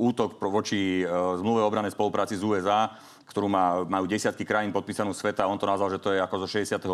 útok 0.00 0.40
voči 0.40 1.04
zmluve 1.36 1.60
o 1.60 1.68
obranej 1.68 1.92
spolupráci 1.92 2.40
z 2.40 2.48
USA, 2.48 2.96
ktorú 3.32 3.48
má, 3.48 3.80
majú 3.88 4.04
desiatky 4.04 4.44
krajín 4.44 4.76
podpísanú 4.76 5.16
sveta. 5.16 5.48
On 5.48 5.56
to 5.56 5.64
nazval, 5.64 5.88
že 5.88 5.96
to 5.96 6.12
je 6.12 6.20
ako 6.20 6.44
zo 6.44 6.48
68. 6.60 6.84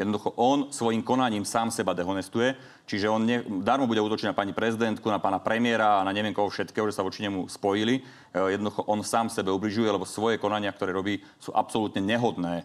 Jednoducho 0.00 0.32
on 0.40 0.72
svojim 0.72 1.04
konaním 1.04 1.44
sám 1.44 1.68
seba 1.68 1.92
dehonestuje. 1.92 2.56
Čiže 2.88 3.06
on 3.12 3.22
ne, 3.22 3.44
darmo 3.60 3.84
bude 3.84 4.00
útočiť 4.00 4.32
na 4.32 4.34
pani 4.34 4.56
prezidentku, 4.56 5.04
na 5.12 5.20
pána 5.20 5.38
premiéra 5.38 6.00
a 6.00 6.06
na 6.08 6.16
neviem 6.16 6.32
koho 6.32 6.48
všetkého, 6.48 6.88
že 6.88 6.96
sa 6.96 7.04
voči 7.04 7.22
nemu 7.22 7.46
spojili. 7.46 8.00
E, 8.00 8.50
jednoducho 8.56 8.88
on 8.88 9.04
sám 9.04 9.28
sebe 9.28 9.52
ubližuje, 9.52 9.86
lebo 9.86 10.08
svoje 10.08 10.40
konania, 10.40 10.72
ktoré 10.72 10.96
robí, 10.96 11.20
sú 11.36 11.52
absolútne 11.52 12.02
nehodné 12.02 12.64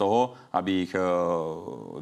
toho, 0.00 0.34
aby 0.50 0.88
ich 0.88 0.92
e, 0.96 1.04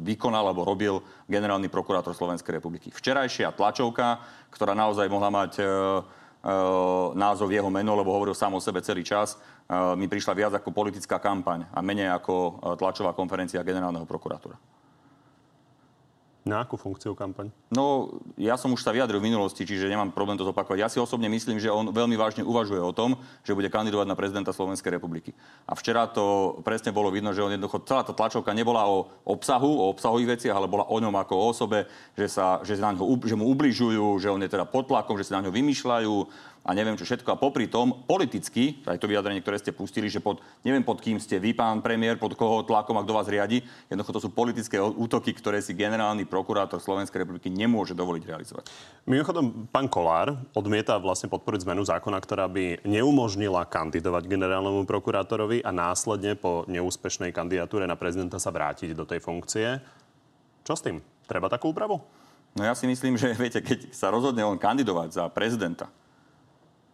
vykonal 0.01 0.49
alebo 0.49 0.65
robil 0.65 1.03
generálny 1.27 1.67
prokurátor 1.67 2.15
Slovenskej 2.15 2.57
republiky. 2.63 2.89
Včerajšia 2.89 3.53
tlačovka, 3.53 4.23
ktorá 4.49 4.71
naozaj 4.73 5.05
mohla 5.11 5.29
mať 5.29 5.59
názov 7.15 7.55
jeho 7.55 7.71
meno, 7.71 7.95
lebo 7.95 8.11
hovoril 8.11 8.35
sám 8.35 8.51
o 8.51 8.59
sebe 8.59 8.83
celý 8.83 9.07
čas, 9.07 9.39
mi 9.95 10.05
prišla 10.11 10.33
viac 10.35 10.53
ako 10.59 10.75
politická 10.75 11.17
kampaň 11.17 11.65
a 11.71 11.79
menej 11.79 12.11
ako 12.11 12.33
e, 12.35 12.51
tlačová 12.75 13.15
konferencia 13.15 13.63
generálneho 13.63 14.03
prokurátora. 14.03 14.59
Na 16.43 16.59
akú 16.59 16.75
funkciu 16.75 17.15
kampaň? 17.15 17.47
No, 17.71 18.19
ja 18.35 18.59
som 18.59 18.67
už 18.75 18.83
sa 18.83 18.91
vyjadril 18.91 19.23
v 19.23 19.31
minulosti, 19.31 19.63
čiže 19.63 19.87
nemám 19.87 20.11
problém 20.11 20.35
to 20.35 20.43
zopakovať. 20.43 20.75
Ja 20.75 20.91
si 20.91 20.99
osobne 20.99 21.31
myslím, 21.31 21.55
že 21.55 21.71
on 21.71 21.87
veľmi 21.87 22.19
vážne 22.19 22.43
uvažuje 22.43 22.83
o 22.83 22.91
tom, 22.91 23.15
že 23.47 23.55
bude 23.55 23.71
kandidovať 23.71 24.03
na 24.03 24.19
prezidenta 24.19 24.51
Slovenskej 24.51 24.99
republiky. 24.99 25.31
A 25.63 25.71
včera 25.71 26.03
to 26.03 26.59
presne 26.67 26.91
bolo 26.91 27.15
vidno, 27.15 27.31
že 27.31 27.39
on 27.39 27.55
jednoducho, 27.55 27.87
celá 27.87 28.03
tá 28.03 28.11
tlačovka 28.11 28.51
nebola 28.51 28.83
o 28.83 29.07
obsahu, 29.23 29.71
o 29.71 29.95
obsahových 29.95 30.35
veciach, 30.35 30.59
ale 30.59 30.67
bola 30.67 30.83
o 30.91 30.97
ňom 30.99 31.15
ako 31.15 31.31
o 31.31 31.47
osobe, 31.47 31.87
že, 32.19 32.27
sa, 32.27 32.59
že, 32.59 32.75
na 32.75 32.91
ňo, 32.91 33.07
že 33.23 33.39
mu 33.39 33.47
ubližujú, 33.47 34.19
že 34.19 34.27
on 34.27 34.43
je 34.43 34.51
teda 34.51 34.67
pod 34.67 34.91
tlakom, 34.91 35.15
že 35.15 35.31
sa 35.31 35.39
na 35.39 35.47
ňo 35.47 35.55
vymýšľajú, 35.55 36.15
a 36.63 36.71
neviem 36.71 36.95
čo 36.95 37.03
všetko. 37.03 37.35
A 37.35 37.39
popri 37.39 37.67
tom 37.67 38.07
politicky, 38.07 38.79
aj 38.87 38.95
to 38.95 39.11
vyjadrenie, 39.11 39.43
ktoré 39.43 39.59
ste 39.59 39.75
pustili, 39.75 40.07
že 40.07 40.23
pod, 40.23 40.39
neviem 40.63 40.81
pod 40.81 41.03
kým 41.03 41.19
ste 41.19 41.35
vy, 41.35 41.51
pán 41.51 41.83
premiér, 41.83 42.15
pod 42.15 42.39
koho 42.39 42.63
tlakom 42.63 42.95
a 42.95 43.03
kto 43.03 43.11
vás 43.11 43.27
riadi, 43.27 43.59
jednoducho 43.91 44.15
to 44.15 44.23
sú 44.23 44.29
politické 44.31 44.79
útoky, 44.79 45.35
ktoré 45.35 45.59
si 45.59 45.75
generálny 45.75 46.23
prokurátor 46.23 46.79
Slovenskej 46.79 47.27
republiky 47.27 47.51
nemôže 47.51 47.91
dovoliť 47.91 48.23
realizovať. 48.23 48.65
Mimochodom, 49.03 49.67
pán 49.67 49.91
Kolár 49.91 50.39
odmieta 50.55 50.95
vlastne 51.03 51.27
podporiť 51.27 51.67
zmenu 51.67 51.83
zákona, 51.83 52.17
ktorá 52.23 52.47
by 52.47 52.87
neumožnila 52.87 53.67
kandidovať 53.67 54.23
generálnemu 54.31 54.87
prokurátorovi 54.87 55.67
a 55.67 55.75
následne 55.75 56.39
po 56.39 56.63
neúspešnej 56.71 57.35
kandidatúre 57.35 57.83
na 57.83 57.99
prezidenta 57.99 58.39
sa 58.39 58.55
vrátiť 58.55 58.95
do 58.95 59.03
tej 59.03 59.19
funkcie. 59.19 59.83
Čo 60.63 60.79
s 60.79 60.81
tým? 60.81 61.03
Treba 61.27 61.51
takú 61.51 61.75
úpravu? 61.75 61.99
No 62.53 62.61
ja 62.63 62.77
si 62.77 62.85
myslím, 62.87 63.17
že 63.19 63.33
viete, 63.35 63.59
keď 63.59 63.91
sa 63.91 64.13
rozhodne 64.13 64.45
on 64.45 64.61
kandidovať 64.61 65.09
za 65.11 65.23
prezidenta, 65.27 65.89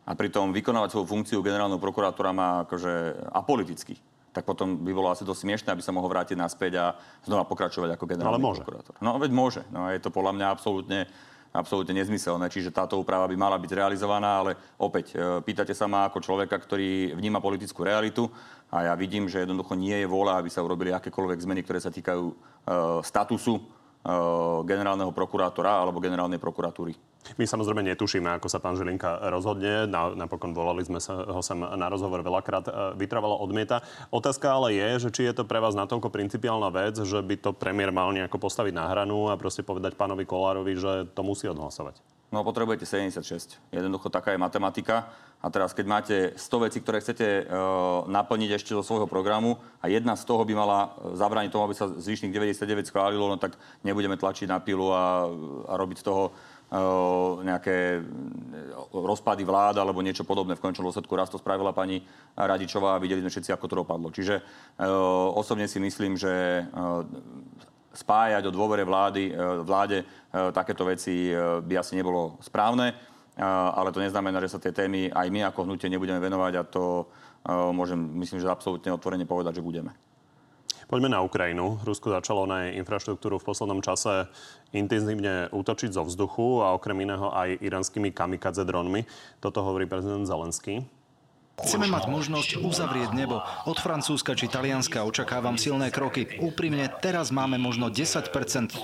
a 0.09 0.11
pritom 0.17 0.49
vykonávať 0.49 0.97
svoju 0.97 1.05
funkciu 1.05 1.45
generálneho 1.45 1.77
prokurátora 1.77 2.33
má 2.33 2.65
akože 2.65 3.29
apoliticky, 3.29 3.93
tak 4.33 4.41
potom 4.41 4.81
by 4.81 4.89
bolo 4.89 5.13
asi 5.13 5.21
dosť 5.21 5.45
smiešné, 5.45 5.69
aby 5.69 5.85
sa 5.85 5.93
mohol 5.93 6.09
vrátiť 6.09 6.33
naspäť 6.33 6.73
a 6.81 6.85
znova 7.21 7.45
pokračovať 7.45 7.93
ako 7.93 8.09
generálny 8.09 8.41
Ale 8.41 8.41
môže. 8.41 8.65
prokurátor. 8.65 8.97
No 9.05 9.21
veď 9.21 9.31
môže. 9.33 9.61
No 9.69 9.85
je 9.93 10.01
to 10.01 10.09
podľa 10.09 10.33
mňa 10.33 10.47
absolútne 10.49 11.05
absolútne 11.49 11.97
nezmyselné, 11.97 12.45
čiže 12.45 12.69
táto 12.69 12.93
úprava 13.01 13.25
by 13.25 13.33
mala 13.33 13.57
byť 13.57 13.71
realizovaná, 13.73 14.37
ale 14.37 14.51
opäť 14.77 15.17
e, 15.17 15.41
pýtate 15.41 15.73
sa 15.73 15.89
ma 15.89 16.05
ako 16.05 16.21
človeka, 16.21 16.53
ktorý 16.53 17.17
vníma 17.17 17.41
politickú 17.41 17.81
realitu 17.81 18.29
a 18.69 18.85
ja 18.85 18.93
vidím, 18.93 19.25
že 19.25 19.41
jednoducho 19.41 19.73
nie 19.73 19.97
je 19.97 20.05
vôľa, 20.05 20.37
aby 20.37 20.49
sa 20.53 20.61
urobili 20.61 20.93
akékoľvek 20.93 21.41
zmeny, 21.41 21.65
ktoré 21.65 21.81
sa 21.81 21.89
týkajú 21.89 22.25
e, 22.29 22.35
statusu 23.01 23.65
generálneho 24.63 25.11
prokurátora 25.11 25.83
alebo 25.83 25.99
generálnej 25.99 26.39
prokuratúry. 26.39 26.95
My 27.35 27.45
samozrejme 27.45 27.83
netušíme, 27.93 28.31
ako 28.39 28.47
sa 28.47 28.63
pán 28.63 28.79
Žilinka 28.79 29.27
rozhodne. 29.27 29.85
Napokon 29.91 30.55
volali 30.55 30.81
sme 30.87 31.03
ho 31.03 31.41
sem 31.43 31.59
na 31.59 31.91
rozhovor 31.91 32.23
veľakrát. 32.23 32.65
E, 32.65 32.71
vytrvalo 32.95 33.37
odmieta. 33.43 33.83
Otázka 34.09 34.55
ale 34.55 34.73
je, 34.73 35.07
že 35.07 35.09
či 35.11 35.21
je 35.27 35.35
to 35.35 35.43
pre 35.43 35.59
vás 35.59 35.75
natoľko 35.75 36.09
principiálna 36.09 36.71
vec, 36.71 36.95
že 37.03 37.19
by 37.19 37.35
to 37.37 37.51
premiér 37.53 37.91
mal 37.91 38.09
nejako 38.15 38.39
postaviť 38.39 38.73
na 38.73 38.87
hranu 38.87 39.29
a 39.29 39.37
proste 39.37 39.61
povedať 39.61 39.99
pánovi 39.99 40.23
Kolárovi, 40.23 40.73
že 40.79 41.11
to 41.11 41.21
musí 41.21 41.45
odhlasovať. 41.51 41.99
No 42.29 42.45
potrebujete 42.45 42.85
76. 42.85 43.57
Jednoducho 43.73 44.13
taká 44.13 44.31
je 44.31 44.39
matematika. 44.41 45.09
A 45.39 45.47
teraz, 45.47 45.71
keď 45.71 45.85
máte 45.87 46.15
100 46.35 46.65
vecí, 46.67 46.77
ktoré 46.83 46.99
chcete 46.99 47.25
e, 47.25 47.43
naplniť 48.11 48.59
ešte 48.59 48.75
zo 48.75 48.83
svojho 48.83 49.07
programu 49.07 49.57
a 49.79 49.87
jedna 49.87 50.19
z 50.19 50.27
toho 50.27 50.43
by 50.43 50.51
mala 50.51 50.93
zabrániť 51.15 51.49
tomu, 51.49 51.63
aby 51.63 51.79
sa 51.79 51.87
zvyšných 51.87 52.35
99 52.35 52.91
schválilo, 52.91 53.23
no 53.23 53.39
tak 53.39 53.55
nebudeme 53.87 54.19
tlačiť 54.19 54.51
na 54.51 54.59
pilu 54.59 54.91
a, 54.91 55.31
a 55.65 55.73
robiť 55.79 55.97
z 56.03 56.05
toho 56.05 56.23
nejaké 57.41 58.05
rozpady 58.93 59.41
vlád 59.41 59.81
alebo 59.81 60.05
niečo 60.05 60.21
podobné. 60.21 60.53
V 60.53 60.61
končnom 60.61 60.85
dôsledku 60.85 61.09
raz 61.17 61.25
to 61.33 61.41
spravila 61.41 61.73
pani 61.73 62.05
Radičová 62.37 62.93
a 62.93 63.01
videli 63.01 63.25
sme 63.25 63.33
všetci, 63.33 63.49
ako 63.49 63.65
to 63.65 63.79
dopadlo. 63.81 64.13
Čiže 64.13 64.45
osobne 65.33 65.65
si 65.65 65.81
myslím, 65.81 66.13
že 66.13 66.61
spájať 67.89 68.45
o 68.45 68.55
dôvere 68.55 68.85
vlády, 68.85 69.33
vláde 69.65 70.05
takéto 70.53 70.85
veci 70.85 71.33
by 71.65 71.73
asi 71.81 71.97
nebolo 71.97 72.37
správne, 72.41 72.93
ale 73.39 73.89
to 73.89 74.03
neznamená, 74.03 74.37
že 74.45 74.51
sa 74.53 74.61
tie 74.61 74.69
témy 74.69 75.09
aj 75.09 75.27
my 75.31 75.49
ako 75.49 75.65
hnutie 75.65 75.89
nebudeme 75.89 76.21
venovať 76.21 76.53
a 76.59 76.63
to 76.67 77.09
môžem, 77.71 77.97
myslím, 78.19 78.43
že 78.43 78.51
absolútne 78.51 78.93
otvorene 78.93 79.25
povedať, 79.25 79.57
že 79.57 79.65
budeme. 79.65 79.95
Poďme 80.89 81.13
na 81.13 81.21
Ukrajinu. 81.21 81.77
Rusko 81.85 82.09
začalo 82.09 82.49
na 82.49 82.65
jej 82.65 82.81
infraštruktúru 82.81 83.37
v 83.37 83.45
poslednom 83.45 83.77
čase 83.77 84.25
intenzívne 84.73 85.45
útočiť 85.53 85.93
zo 85.93 86.01
vzduchu 86.01 86.65
a 86.65 86.73
okrem 86.73 87.05
iného 87.05 87.29
aj 87.29 87.61
iránskymi 87.61 88.09
kamikadze 88.09 88.65
dronmi. 88.65 89.05
Toto 89.37 89.61
hovorí 89.61 89.85
prezident 89.85 90.25
Zelenský. 90.25 90.81
Chceme 91.59 91.91
mať 91.91 92.07
možnosť 92.07 92.63
uzavrieť 92.63 93.11
nebo. 93.11 93.43
Od 93.67 93.77
Francúzska 93.77 94.31
či 94.31 94.47
Talianska 94.47 95.03
očakávam 95.03 95.59
silné 95.59 95.91
kroky. 95.91 96.39
Úprimne, 96.39 96.87
teraz 97.03 97.35
máme 97.35 97.59
možno 97.59 97.91
10% 97.91 98.31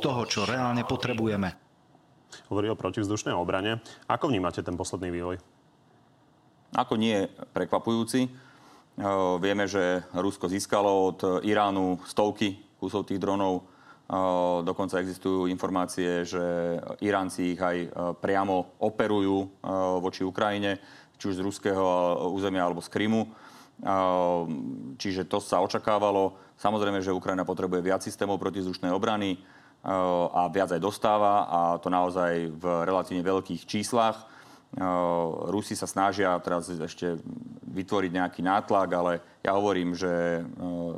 toho, 0.03 0.21
čo 0.27 0.43
reálne 0.43 0.83
potrebujeme. 0.83 1.55
Hovorí 2.51 2.67
o 2.67 2.75
protivzdušnej 2.75 3.31
obrane. 3.31 3.79
Ako 4.11 4.27
vnímate 4.27 4.59
ten 4.59 4.75
posledný 4.75 5.07
vývoj? 5.07 5.35
Ako 6.75 6.99
nie 6.99 7.31
prekvapujúci. 7.55 8.27
Vieme, 9.39 9.65
že 9.71 10.03
Rusko 10.11 10.51
získalo 10.51 11.15
od 11.15 11.19
Iránu 11.47 12.03
stovky 12.03 12.59
kusov 12.75 13.07
tých 13.07 13.23
dronov. 13.23 13.63
Dokonca 14.61 15.01
existujú 15.01 15.49
informácie, 15.49 16.27
že 16.27 16.43
Iránci 17.01 17.57
ich 17.57 17.61
aj 17.63 17.89
priamo 18.21 18.77
operujú 18.83 19.63
voči 20.03 20.21
Ukrajine, 20.21 20.77
či 21.17 21.31
už 21.31 21.39
z 21.39 21.45
ruského 21.45 21.83
územia 22.31 22.63
alebo 22.63 22.83
z 22.83 22.91
Krymu. 22.91 23.27
Čiže 24.95 25.27
to 25.27 25.43
sa 25.43 25.59
očakávalo. 25.59 26.39
Samozrejme, 26.55 27.03
že 27.03 27.11
Ukrajina 27.11 27.43
potrebuje 27.43 27.83
viac 27.83 27.99
systémov 27.99 28.39
protizdušnej 28.39 28.91
obrany 28.95 29.43
a 30.31 30.47
viac 30.47 30.71
aj 30.71 30.81
dostáva 30.81 31.45
a 31.45 31.59
to 31.77 31.91
naozaj 31.91 32.49
v 32.55 32.63
relatívne 32.87 33.21
veľkých 33.21 33.67
číslach. 33.67 34.31
Rusi 35.51 35.75
sa 35.75 35.87
snažia 35.87 36.35
teraz 36.43 36.67
ešte 36.67 37.19
vytvoriť 37.63 38.11
nejaký 38.11 38.41
nátlak, 38.43 38.89
ale 38.91 39.13
ja 39.43 39.55
hovorím, 39.55 39.95
že 39.95 40.43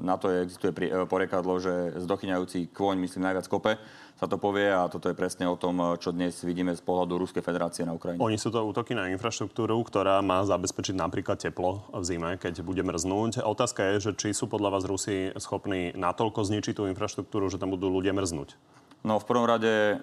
na 0.02 0.18
to 0.18 0.30
existuje 0.34 0.74
porekadlo, 1.06 1.58
že 1.62 1.98
zdochyňajúci 2.02 2.74
kôň, 2.74 2.98
myslím, 3.02 3.26
najviac 3.30 3.46
kope, 3.50 3.78
sa 4.18 4.26
to 4.26 4.42
povie 4.42 4.66
a 4.66 4.90
toto 4.90 5.14
je 5.14 5.16
presne 5.16 5.46
o 5.46 5.54
tom, 5.54 5.78
čo 6.02 6.10
dnes 6.10 6.42
vidíme 6.42 6.74
z 6.74 6.82
pohľadu 6.82 7.22
Ruskej 7.22 7.46
federácie 7.46 7.86
na 7.86 7.94
Ukrajine. 7.94 8.18
Oni 8.18 8.42
sú 8.42 8.50
to 8.50 8.66
útoky 8.66 8.98
na 8.98 9.14
infraštruktúru, 9.14 9.78
ktorá 9.86 10.26
má 10.26 10.42
zabezpečiť 10.42 10.98
napríklad 10.98 11.38
teplo 11.38 11.86
v 11.94 12.02
zime, 12.02 12.34
keď 12.42 12.66
bude 12.66 12.82
mrznúť. 12.82 13.46
Otázka 13.46 13.94
je, 13.94 14.10
že 14.10 14.12
či 14.18 14.34
sú 14.34 14.50
podľa 14.50 14.74
vás 14.74 14.84
Rusi 14.90 15.30
schopní 15.38 15.94
natoľko 15.94 16.42
zničiť 16.50 16.74
tú 16.74 16.90
infraštruktúru, 16.90 17.54
že 17.54 17.62
tam 17.62 17.78
budú 17.78 17.94
ľudia 17.94 18.18
mrznúť. 18.18 18.58
No 19.06 19.22
v 19.22 19.30
prvom 19.30 19.46
rade 19.46 19.70
uh, 19.70 20.02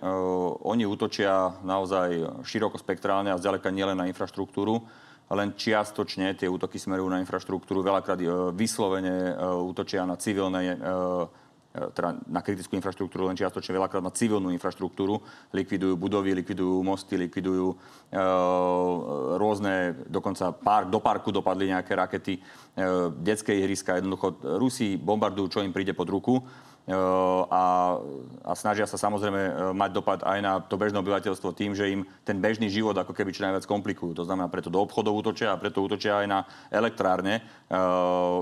oni 0.62 0.87
útočia 0.87 1.59
naozaj 1.66 2.38
širokospektrálne 2.46 3.35
a 3.35 3.40
zďaleka 3.42 3.74
nielen 3.74 3.98
na 3.98 4.07
infraštruktúru 4.07 4.87
len 5.35 5.57
čiastočne 5.57 6.37
tie 6.37 6.46
útoky 6.46 6.77
smerujú 6.77 7.09
na 7.11 7.18
infraštruktúru, 7.18 7.83
veľakrát 7.83 8.20
uh, 8.22 8.55
vyslovene 8.55 9.35
uh, 9.35 9.59
útočia 9.59 10.07
na 10.07 10.14
civilné 10.14 10.79
uh, 10.79 11.27
teda 11.74 12.22
na 12.30 12.38
kritickú 12.38 12.78
infraštruktúru, 12.78 13.26
len 13.26 13.34
čiastočne 13.34 13.74
veľakrát 13.74 13.98
na 13.98 14.14
civilnú 14.14 14.54
infraštruktúru. 14.54 15.18
Likvidujú 15.50 15.98
budovy, 15.98 16.30
likvidujú 16.38 16.87
mosty, 16.87 17.18
likvidujú 17.18 17.74
e, 17.74 17.76
rôzne, 19.34 20.06
dokonca 20.06 20.54
park, 20.54 20.87
do 20.87 21.02
parku 21.02 21.34
dopadli 21.34 21.74
nejaké 21.74 21.98
rakety, 21.98 22.38
e, 22.38 22.40
detské 23.18 23.58
ihriska. 23.58 23.98
Jednoducho 23.98 24.38
Rusi 24.54 24.94
bombardujú, 24.94 25.58
čo 25.58 25.66
im 25.66 25.74
príde 25.74 25.98
pod 25.98 26.06
ruku 26.14 26.38
a, 26.84 27.93
snažia 28.54 28.86
sa 28.88 28.96
samozrejme 28.96 29.40
e, 29.42 29.52
mať 29.74 29.90
dopad 29.92 30.18
aj 30.22 30.38
na 30.40 30.62
to 30.62 30.78
bežné 30.80 30.98
obyvateľstvo 30.98 31.54
tým, 31.54 31.74
že 31.76 31.90
im 31.90 32.06
ten 32.24 32.40
bežný 32.40 32.70
život 32.70 32.96
ako 32.96 33.12
keby 33.12 33.30
čo 33.34 33.44
najviac 33.44 33.66
komplikujú. 33.68 34.14
To 34.16 34.24
znamená, 34.26 34.50
preto 34.50 34.72
do 34.72 34.80
obchodov 34.80 35.14
útočia 35.14 35.52
a 35.52 35.60
preto 35.60 35.82
útočia 35.84 36.24
aj 36.24 36.26
na 36.26 36.40
elektrárne, 36.72 37.38
e, 37.38 37.42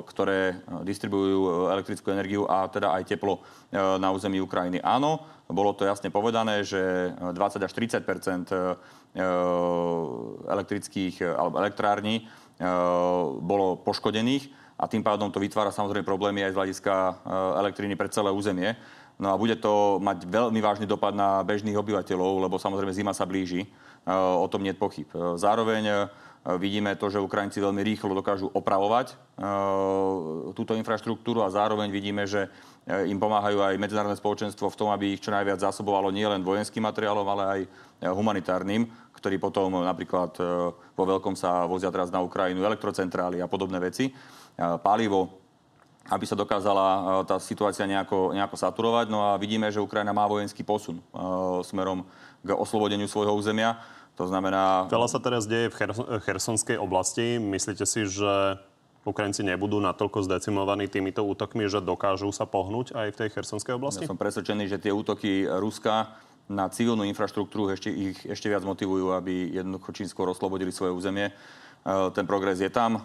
ktoré 0.07 0.62
distribujú 0.87 1.68
elektrickú 1.72 2.12
energiu 2.12 2.46
a 2.46 2.68
teda 2.70 2.94
aj 2.94 3.09
teplo 3.09 3.40
e, 3.40 3.77
na 3.77 4.12
území 4.14 4.38
Ukrajiny. 4.38 4.79
Áno, 4.81 5.25
bolo 5.51 5.77
to 5.77 5.85
jasne 5.85 6.09
povedané, 6.09 6.64
že 6.64 7.12
20 7.12 7.37
až 7.61 7.72
30 7.77 8.09
elektrických 10.48 11.37
alebo 11.37 11.61
elektrární 11.61 12.25
bolo 13.37 13.77
poškodených 13.85 14.62
a 14.83 14.90
tým 14.90 15.07
pádom 15.07 15.31
to 15.31 15.38
vytvára 15.38 15.70
samozrejme 15.70 16.03
problémy 16.03 16.42
aj 16.42 16.53
z 16.53 16.59
hľadiska 16.59 16.94
e, 16.94 17.12
elektriny 17.62 17.94
pre 17.94 18.11
celé 18.11 18.35
územie. 18.35 18.75
No 19.20 19.33
a 19.33 19.38
bude 19.38 19.55
to 19.61 20.01
mať 20.01 20.25
veľmi 20.27 20.61
vážny 20.62 20.87
dopad 20.88 21.12
na 21.12 21.44
bežných 21.44 21.77
obyvateľov, 21.77 22.48
lebo 22.48 22.57
samozrejme 22.57 22.92
zima 22.94 23.12
sa 23.12 23.29
blíži. 23.29 23.64
E, 23.64 23.68
o 24.14 24.46
tom 24.48 24.64
nie 24.64 24.72
je 24.72 24.83
pochyb. 24.83 25.09
E, 25.12 25.37
zároveň 25.38 26.09
vidíme 26.59 26.90
to, 26.98 27.07
že 27.07 27.22
Ukrajinci 27.22 27.62
veľmi 27.62 27.87
rýchlo 27.87 28.18
dokážu 28.18 28.51
opravovať 28.51 29.14
túto 30.59 30.75
infraštruktúru 30.75 31.38
a 31.38 31.55
zároveň 31.55 31.87
vidíme, 31.87 32.27
že 32.27 32.51
im 33.07 33.14
pomáhajú 33.14 33.62
aj 33.62 33.79
medzinárodné 33.79 34.18
spoločenstvo 34.18 34.66
v 34.66 34.79
tom, 34.79 34.90
aby 34.90 35.14
ich 35.14 35.22
čo 35.22 35.31
najviac 35.31 35.62
zásobovalo 35.62 36.11
nielen 36.11 36.42
vojenským 36.42 36.83
materiálom, 36.83 37.22
ale 37.31 37.42
aj 37.46 37.61
humanitárnym, 38.11 38.90
ktorý 39.14 39.38
potom 39.38 39.87
napríklad 39.87 40.35
vo 40.98 41.05
veľkom 41.07 41.38
sa 41.38 41.62
vozia 41.70 41.94
teraz 41.94 42.11
na 42.11 42.18
Ukrajinu 42.18 42.66
elektrocentrály 42.66 43.38
a 43.38 43.46
podobné 43.46 43.79
veci 43.79 44.11
palivo, 44.83 45.41
aby 46.11 46.25
sa 46.27 46.35
dokázala 46.35 47.23
tá 47.29 47.38
situácia 47.38 47.87
nejako, 47.87 48.35
nejako 48.35 48.57
saturovať. 48.59 49.07
No 49.07 49.23
a 49.23 49.38
vidíme, 49.38 49.71
že 49.71 49.79
Ukrajina 49.79 50.11
má 50.11 50.27
vojenský 50.27 50.67
posun 50.67 50.99
smerom 51.62 52.03
k 52.43 52.51
oslobodeniu 52.55 53.07
svojho 53.07 53.37
územia. 53.37 53.79
To 54.19 54.27
znamená... 54.27 54.91
Veľa 54.91 55.09
sa 55.09 55.23
teraz 55.23 55.47
deje 55.47 55.71
v 55.73 56.21
Chersonskej 56.27 56.77
oblasti. 56.77 57.38
Myslíte 57.41 57.87
si, 57.87 58.05
že 58.05 58.61
Ukrajinci 59.03 59.43
nebudú 59.43 59.83
natoľko 59.83 60.27
zdecimovaní 60.27 60.87
týmito 60.87 61.27
útokmi, 61.27 61.67
že 61.67 61.83
dokážu 61.83 62.31
sa 62.31 62.47
pohnúť 62.47 62.95
aj 62.95 63.09
v 63.15 63.19
tej 63.19 63.29
Chersonskej 63.35 63.75
oblasti? 63.75 64.05
Ja 64.07 64.12
som 64.12 64.21
presvedčený, 64.21 64.71
že 64.71 64.79
tie 64.79 64.95
útoky 64.95 65.49
Ruska 65.49 66.15
na 66.51 66.69
civilnú 66.69 67.07
infraštruktúru 67.07 67.73
ešte, 67.73 67.88
ich 67.88 68.19
ešte 68.27 68.51
viac 68.51 68.67
motivujú, 68.67 69.15
aby 69.15 69.55
jednoducho 69.55 69.91
čím 69.95 70.07
skôr 70.11 70.29
oslobodili 70.29 70.75
svoje 70.75 70.93
územie. 70.93 71.33
Eh, 71.83 72.11
ten 72.14 72.23
progres 72.31 72.62
je 72.62 72.71
tam 72.71 72.95
eh, 72.95 73.03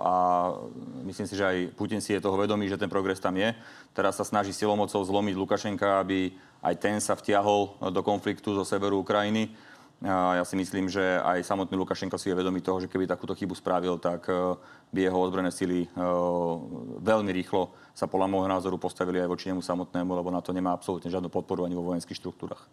a 0.00 0.14
myslím 1.04 1.28
si, 1.28 1.36
že 1.36 1.44
aj 1.44 1.56
Putin 1.76 2.00
si 2.00 2.16
je 2.16 2.24
toho 2.24 2.32
vedomý, 2.32 2.64
že 2.64 2.80
ten 2.80 2.88
progres 2.88 3.20
tam 3.20 3.36
je. 3.36 3.52
Teraz 3.92 4.16
sa 4.16 4.24
snaží 4.24 4.56
silomocou 4.56 5.04
zlomiť 5.04 5.36
Lukašenka, 5.36 6.00
aby 6.00 6.32
aj 6.64 6.74
ten 6.80 6.96
sa 6.96 7.12
vtiahol 7.12 7.76
do 7.92 8.00
konfliktu 8.00 8.56
zo 8.56 8.64
severu 8.64 9.04
Ukrajiny. 9.04 9.52
Ja 10.00 10.40
si 10.48 10.56
myslím, 10.56 10.88
že 10.88 11.20
aj 11.20 11.44
samotný 11.44 11.76
Lukašenko 11.76 12.16
si 12.16 12.32
je 12.32 12.38
vedomý 12.40 12.64
toho, 12.64 12.80
že 12.80 12.88
keby 12.88 13.04
takúto 13.04 13.36
chybu 13.36 13.52
spravil, 13.52 14.00
tak 14.00 14.24
eh, 14.32 14.56
by 14.96 15.00
jeho 15.04 15.20
ozbrojené 15.20 15.52
sily 15.52 15.84
veľmi 17.04 17.30
rýchlo 17.36 17.76
sa 17.92 18.08
podľa 18.08 18.32
môjho 18.32 18.48
názoru 18.48 18.80
postavili 18.80 19.20
aj 19.20 19.28
voči 19.28 19.52
nemu 19.52 19.60
samotnému, 19.60 20.16
lebo 20.16 20.32
na 20.32 20.40
to 20.40 20.56
nemá 20.56 20.72
absolútne 20.72 21.12
žiadnu 21.12 21.28
podporu 21.28 21.68
ani 21.68 21.76
vo 21.76 21.92
vojenských 21.92 22.16
štruktúrach. 22.16 22.64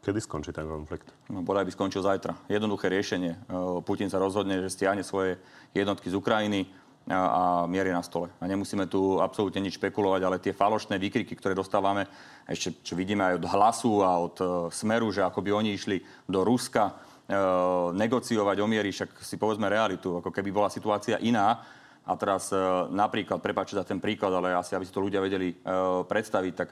Kedy 0.00 0.16
skončí 0.16 0.48
ten 0.56 0.64
konflikt? 0.64 1.12
No, 1.28 1.44
bodaj 1.44 1.68
by 1.68 1.72
skončil 1.76 2.00
zajtra. 2.00 2.32
Jednoduché 2.48 2.88
riešenie. 2.88 3.36
E, 3.36 3.38
Putin 3.84 4.08
sa 4.08 4.16
rozhodne, 4.16 4.56
že 4.64 4.72
stiahne 4.72 5.04
svoje 5.04 5.36
jednotky 5.76 6.08
z 6.08 6.16
Ukrajiny 6.16 6.72
a, 7.12 7.68
a 7.68 7.68
na 7.68 8.00
stole. 8.00 8.32
A 8.40 8.48
nemusíme 8.48 8.88
tu 8.88 9.20
absolútne 9.20 9.60
nič 9.60 9.76
špekulovať, 9.76 10.20
ale 10.24 10.40
tie 10.40 10.56
falošné 10.56 10.96
výkriky, 10.96 11.36
ktoré 11.36 11.52
dostávame, 11.52 12.08
ešte 12.48 12.80
čo 12.80 12.96
vidíme 12.96 13.28
aj 13.28 13.44
od 13.44 13.46
hlasu 13.52 13.92
a 14.00 14.10
od 14.20 14.36
uh, 14.40 14.48
smeru, 14.72 15.12
že 15.12 15.20
ako 15.20 15.40
by 15.44 15.50
oni 15.52 15.76
išli 15.76 16.00
do 16.24 16.48
Ruska 16.48 16.92
uh, 16.92 17.92
negociovať 17.92 18.56
o 18.62 18.66
miery, 18.68 18.96
však 18.96 19.20
si 19.20 19.36
povedzme 19.36 19.68
realitu, 19.68 20.16
ako 20.20 20.32
keby 20.32 20.48
bola 20.48 20.72
situácia 20.72 21.20
iná. 21.20 21.60
A 22.08 22.16
teraz 22.16 22.48
uh, 22.56 22.88
napríklad, 22.88 23.42
prepáčte 23.42 23.76
za 23.76 23.84
ten 23.84 24.00
príklad, 24.00 24.32
ale 24.32 24.56
asi 24.56 24.72
aby 24.72 24.88
si 24.88 24.94
to 24.94 25.04
ľudia 25.04 25.20
vedeli 25.20 25.52
uh, 25.52 26.06
predstaviť, 26.08 26.52
tak 26.56 26.68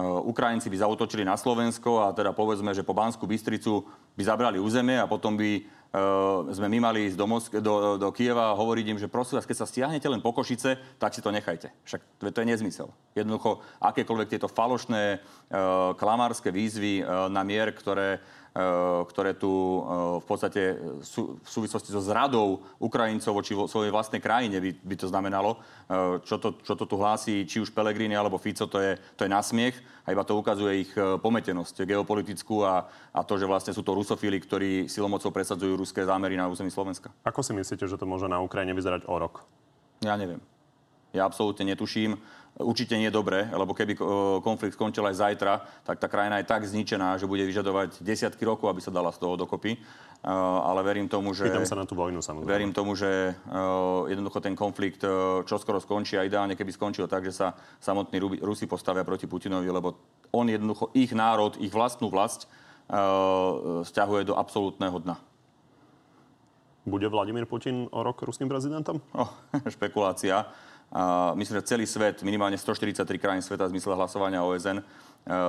Ukrajinci 0.00 0.72
by 0.72 0.76
zautočili 0.80 1.20
na 1.20 1.36
Slovensko 1.36 2.00
a 2.00 2.16
teda 2.16 2.32
povedzme, 2.32 2.72
že 2.72 2.80
po 2.80 2.96
Banskú 2.96 3.28
Bystricu 3.28 3.84
by 4.16 4.22
zabrali 4.24 4.56
územie 4.56 4.96
a 4.96 5.10
potom 5.10 5.36
by 5.36 5.82
Uh, 5.92 6.48
sme 6.56 6.72
my 6.72 6.88
mali 6.88 7.04
ísť 7.04 7.20
do, 7.20 7.28
Mosk- 7.28 7.60
do, 7.60 8.00
do 8.00 8.08
Kieva 8.16 8.48
a 8.48 8.56
hovoriť 8.56 8.96
im, 8.96 8.96
že 8.96 9.12
prosím 9.12 9.36
vás, 9.36 9.44
keď 9.44 9.60
sa 9.60 9.68
stiahnete 9.68 10.08
len 10.08 10.24
po 10.24 10.32
Košice, 10.32 10.80
tak 10.96 11.12
si 11.12 11.20
to 11.20 11.28
nechajte. 11.28 11.68
Však 11.84 12.00
to, 12.16 12.32
to 12.32 12.40
je 12.40 12.48
nezmysel. 12.48 12.88
Jednoducho, 13.12 13.60
akékoľvek 13.76 14.32
tieto 14.32 14.48
falošné 14.48 15.20
uh, 15.20 15.92
klamárske 16.00 16.48
výzvy 16.48 17.04
na 17.28 17.44
mier, 17.44 17.76
ktoré 17.76 18.24
Eh, 18.24 18.41
ktoré 19.08 19.32
tu 19.32 19.48
eh, 19.48 19.80
v 20.20 20.26
podstate 20.28 20.62
sú 21.00 21.40
v 21.40 21.48
súvislosti 21.48 21.88
so 21.88 22.04
zradou 22.04 22.60
Ukrajincov 22.76 23.40
voči 23.40 23.56
svojej 23.56 23.88
vlastnej 23.88 24.20
krajine 24.20 24.60
by, 24.60 24.70
by 24.76 24.94
to 25.00 25.08
znamenalo. 25.08 25.56
Eh, 25.88 26.20
čo 26.20 26.36
to, 26.36 26.60
čo 26.60 26.76
to 26.76 26.84
tu 26.84 27.00
hlási 27.00 27.48
či 27.48 27.64
už 27.64 27.72
Pelegrini 27.72 28.12
alebo 28.12 28.36
Fico, 28.36 28.68
to 28.68 28.76
je, 28.76 29.00
to 29.16 29.24
je 29.24 29.32
nasmiech 29.32 29.76
a 30.04 30.12
iba 30.12 30.20
to 30.26 30.36
ukazuje 30.36 30.82
ich 30.82 30.92
pometenosť 30.98 31.86
geopolitickú 31.86 32.66
a, 32.66 32.90
a 33.14 33.20
to, 33.22 33.38
že 33.38 33.46
vlastne 33.46 33.70
sú 33.70 33.86
to 33.86 33.94
rusofíli, 33.94 34.42
ktorí 34.42 34.90
silomocou 34.90 35.30
presadzujú 35.30 35.78
ruské 35.78 36.02
zámery 36.02 36.34
na 36.34 36.50
území 36.50 36.74
Slovenska. 36.74 37.14
Ako 37.22 37.40
si 37.46 37.54
myslíte, 37.54 37.86
že 37.86 37.94
to 37.94 38.02
môže 38.02 38.26
na 38.26 38.42
Ukrajine 38.42 38.74
vyzerať 38.74 39.06
o 39.06 39.14
rok? 39.16 39.46
Ja 40.02 40.18
neviem. 40.18 40.42
Ja 41.14 41.28
absolútne 41.28 41.68
netuším 41.68 42.18
určite 42.60 42.98
nie 43.00 43.08
je 43.08 43.14
dobré, 43.14 43.48
lebo 43.48 43.72
keby 43.72 43.96
konflikt 44.44 44.76
skončil 44.76 45.06
aj 45.08 45.16
zajtra, 45.16 45.64
tak 45.88 45.96
tá 45.96 46.08
krajina 46.08 46.36
je 46.40 46.50
tak 46.50 46.68
zničená, 46.68 47.16
že 47.16 47.24
bude 47.24 47.44
vyžadovať 47.48 48.04
desiatky 48.04 48.44
rokov, 48.44 48.68
aby 48.68 48.80
sa 48.84 48.92
dala 48.92 49.08
z 49.12 49.20
toho 49.20 49.40
dokopy. 49.40 49.80
Ale 50.22 50.86
verím 50.86 51.10
tomu, 51.10 51.34
že... 51.34 51.50
Pýtam 51.50 51.66
sa 51.66 51.74
na 51.74 51.88
tú 51.88 51.98
vojnu 51.98 52.22
samozrejme. 52.22 52.46
Verím 52.46 52.72
tomu, 52.76 52.94
že 52.94 53.34
jednoducho 54.06 54.38
ten 54.38 54.54
konflikt 54.54 55.02
čoskoro 55.48 55.82
skončí 55.82 56.14
a 56.14 56.22
ideálne 56.22 56.54
keby 56.54 56.70
skončil 56.70 57.10
tak, 57.10 57.26
že 57.26 57.34
sa 57.34 57.58
samotní 57.82 58.22
Rusi 58.38 58.70
postavia 58.70 59.02
proti 59.02 59.26
Putinovi, 59.26 59.66
lebo 59.66 59.98
on 60.30 60.46
jednoducho 60.46 60.94
ich 60.94 61.10
národ, 61.10 61.58
ich 61.58 61.74
vlastnú 61.74 62.12
vlast 62.12 62.46
stiahuje 63.82 64.28
do 64.28 64.38
absolútneho 64.38 65.00
dna. 65.02 65.16
Bude 66.82 67.06
Vladimír 67.06 67.46
Putin 67.46 67.86
o 67.94 68.02
rok 68.02 68.26
ruským 68.26 68.50
prezidentom? 68.50 68.98
Oh, 69.14 69.30
špekulácia. 69.74 70.50
A 70.92 71.32
myslím, 71.40 71.56
že 71.64 71.72
celý 71.72 71.88
svet, 71.88 72.20
minimálne 72.20 72.60
143 72.60 73.08
krajín 73.16 73.40
sveta 73.40 73.64
v 73.64 73.72
zmysle 73.72 73.96
hlasovania 73.96 74.44
OSN, 74.44 74.76
e, 74.76 74.84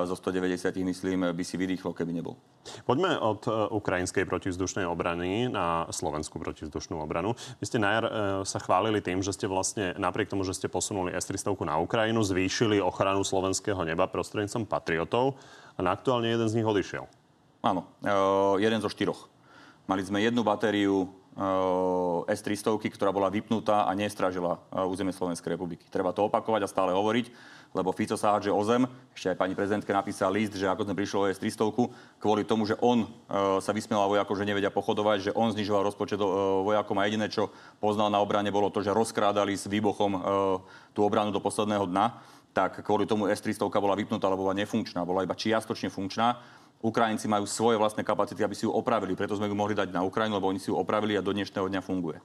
zo 0.08 0.16
190 0.16 0.72
myslím, 0.72 1.36
by 1.36 1.44
si 1.44 1.60
vydýchlo, 1.60 1.92
keby 1.92 2.16
nebol. 2.16 2.40
Poďme 2.88 3.20
od 3.20 3.44
e, 3.44 3.52
ukrajinskej 3.76 4.24
protivzdušnej 4.24 4.88
obrany 4.88 5.52
na 5.52 5.84
slovenskú 5.92 6.40
protivzdušnú 6.40 6.96
obranu. 6.96 7.36
Vy 7.60 7.66
ste 7.68 7.76
najar 7.76 8.08
e, 8.08 8.12
sa 8.48 8.64
chválili 8.64 9.04
tým, 9.04 9.20
že 9.20 9.36
ste 9.36 9.52
vlastne 9.52 9.92
napriek 10.00 10.32
tomu, 10.32 10.48
že 10.48 10.56
ste 10.56 10.72
posunuli 10.72 11.12
S-300 11.12 11.60
na 11.68 11.76
Ukrajinu, 11.76 12.24
zvýšili 12.24 12.80
ochranu 12.80 13.28
slovenského 13.28 13.84
neba 13.84 14.08
prostredníctvom 14.08 14.64
patriotov 14.64 15.36
a 15.76 15.84
aktuálne 15.92 16.32
jeden 16.32 16.48
z 16.48 16.56
nich 16.56 16.68
odišiel. 16.68 17.04
Áno, 17.64 17.88
jeden 18.60 18.80
zo 18.84 18.92
štyroch. 18.92 19.32
Mali 19.88 20.04
sme 20.04 20.24
jednu 20.24 20.44
batériu 20.44 21.12
S-300, 22.30 22.78
ktorá 22.94 23.10
bola 23.10 23.34
vypnutá 23.34 23.90
a 23.90 23.92
nestražila 23.98 24.62
eh, 24.70 24.86
územie 24.86 25.10
Slovenskej 25.10 25.58
republiky. 25.58 25.90
Treba 25.90 26.14
to 26.14 26.30
opakovať 26.30 26.62
a 26.62 26.70
stále 26.70 26.94
hovoriť, 26.94 27.34
lebo 27.74 27.90
Fico 27.90 28.14
sa 28.14 28.38
hádže 28.38 28.54
o 28.54 28.62
zem. 28.62 28.86
Ešte 29.18 29.34
aj 29.34 29.42
pani 29.42 29.58
prezidentka 29.58 29.90
napísala 29.90 30.38
list, 30.38 30.54
že 30.54 30.70
ako 30.70 30.86
sme 30.86 30.94
prišli 30.94 31.18
o 31.18 31.26
S-300, 31.34 32.22
kvôli 32.22 32.46
tomu, 32.46 32.70
že 32.70 32.78
on 32.86 33.10
eh, 33.10 33.58
sa 33.66 33.74
vysmiel 33.74 33.98
vojakov, 34.06 34.38
že 34.38 34.46
nevedia 34.46 34.70
pochodovať, 34.70 35.18
že 35.30 35.32
on 35.34 35.50
znižoval 35.50 35.90
rozpočet 35.90 36.22
vojakom 36.62 37.02
a 37.02 37.10
jediné, 37.10 37.26
čo 37.34 37.50
poznal 37.82 38.14
na 38.14 38.22
obrane, 38.22 38.54
bolo 38.54 38.70
to, 38.70 38.86
že 38.86 38.94
rozkrádali 38.94 39.58
s 39.58 39.66
výbochom 39.66 40.12
tú 40.94 41.02
obranu 41.02 41.34
do 41.34 41.42
posledného 41.42 41.90
dna 41.90 42.22
tak 42.54 42.86
kvôli 42.86 43.10
tomu 43.10 43.26
S-300 43.26 43.66
bola 43.82 43.98
vypnutá, 43.98 44.30
lebo 44.30 44.46
bola 44.46 44.54
nefunkčná, 44.54 45.02
bola 45.02 45.26
iba 45.26 45.34
čiastočne 45.34 45.90
funkčná 45.90 46.38
Ukrajinci 46.84 47.32
majú 47.32 47.48
svoje 47.48 47.80
vlastné 47.80 48.04
kapacity, 48.04 48.44
aby 48.44 48.52
si 48.60 48.68
ju 48.68 48.72
opravili. 48.76 49.16
Preto 49.16 49.40
sme 49.40 49.48
ju 49.48 49.56
mohli 49.56 49.72
dať 49.72 49.96
na 49.96 50.04
Ukrajinu, 50.04 50.36
lebo 50.36 50.52
oni 50.52 50.60
si 50.60 50.68
ju 50.68 50.76
opravili 50.76 51.16
a 51.16 51.24
do 51.24 51.32
dnešného 51.32 51.72
dňa 51.72 51.80
funguje. 51.80 52.20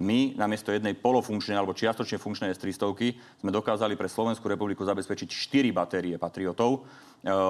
My 0.00 0.32
namiesto 0.32 0.72
jednej 0.72 0.96
polofunkčnej 0.96 1.58
alebo 1.58 1.76
čiastočne 1.76 2.16
funkčnej 2.16 2.56
S-300 2.56 3.44
sme 3.44 3.50
dokázali 3.52 4.00
pre 4.00 4.08
Slovenskú 4.08 4.48
republiku 4.48 4.80
zabezpečiť 4.80 5.28
4 5.28 5.76
batérie 5.76 6.16
Patriotov 6.16 6.88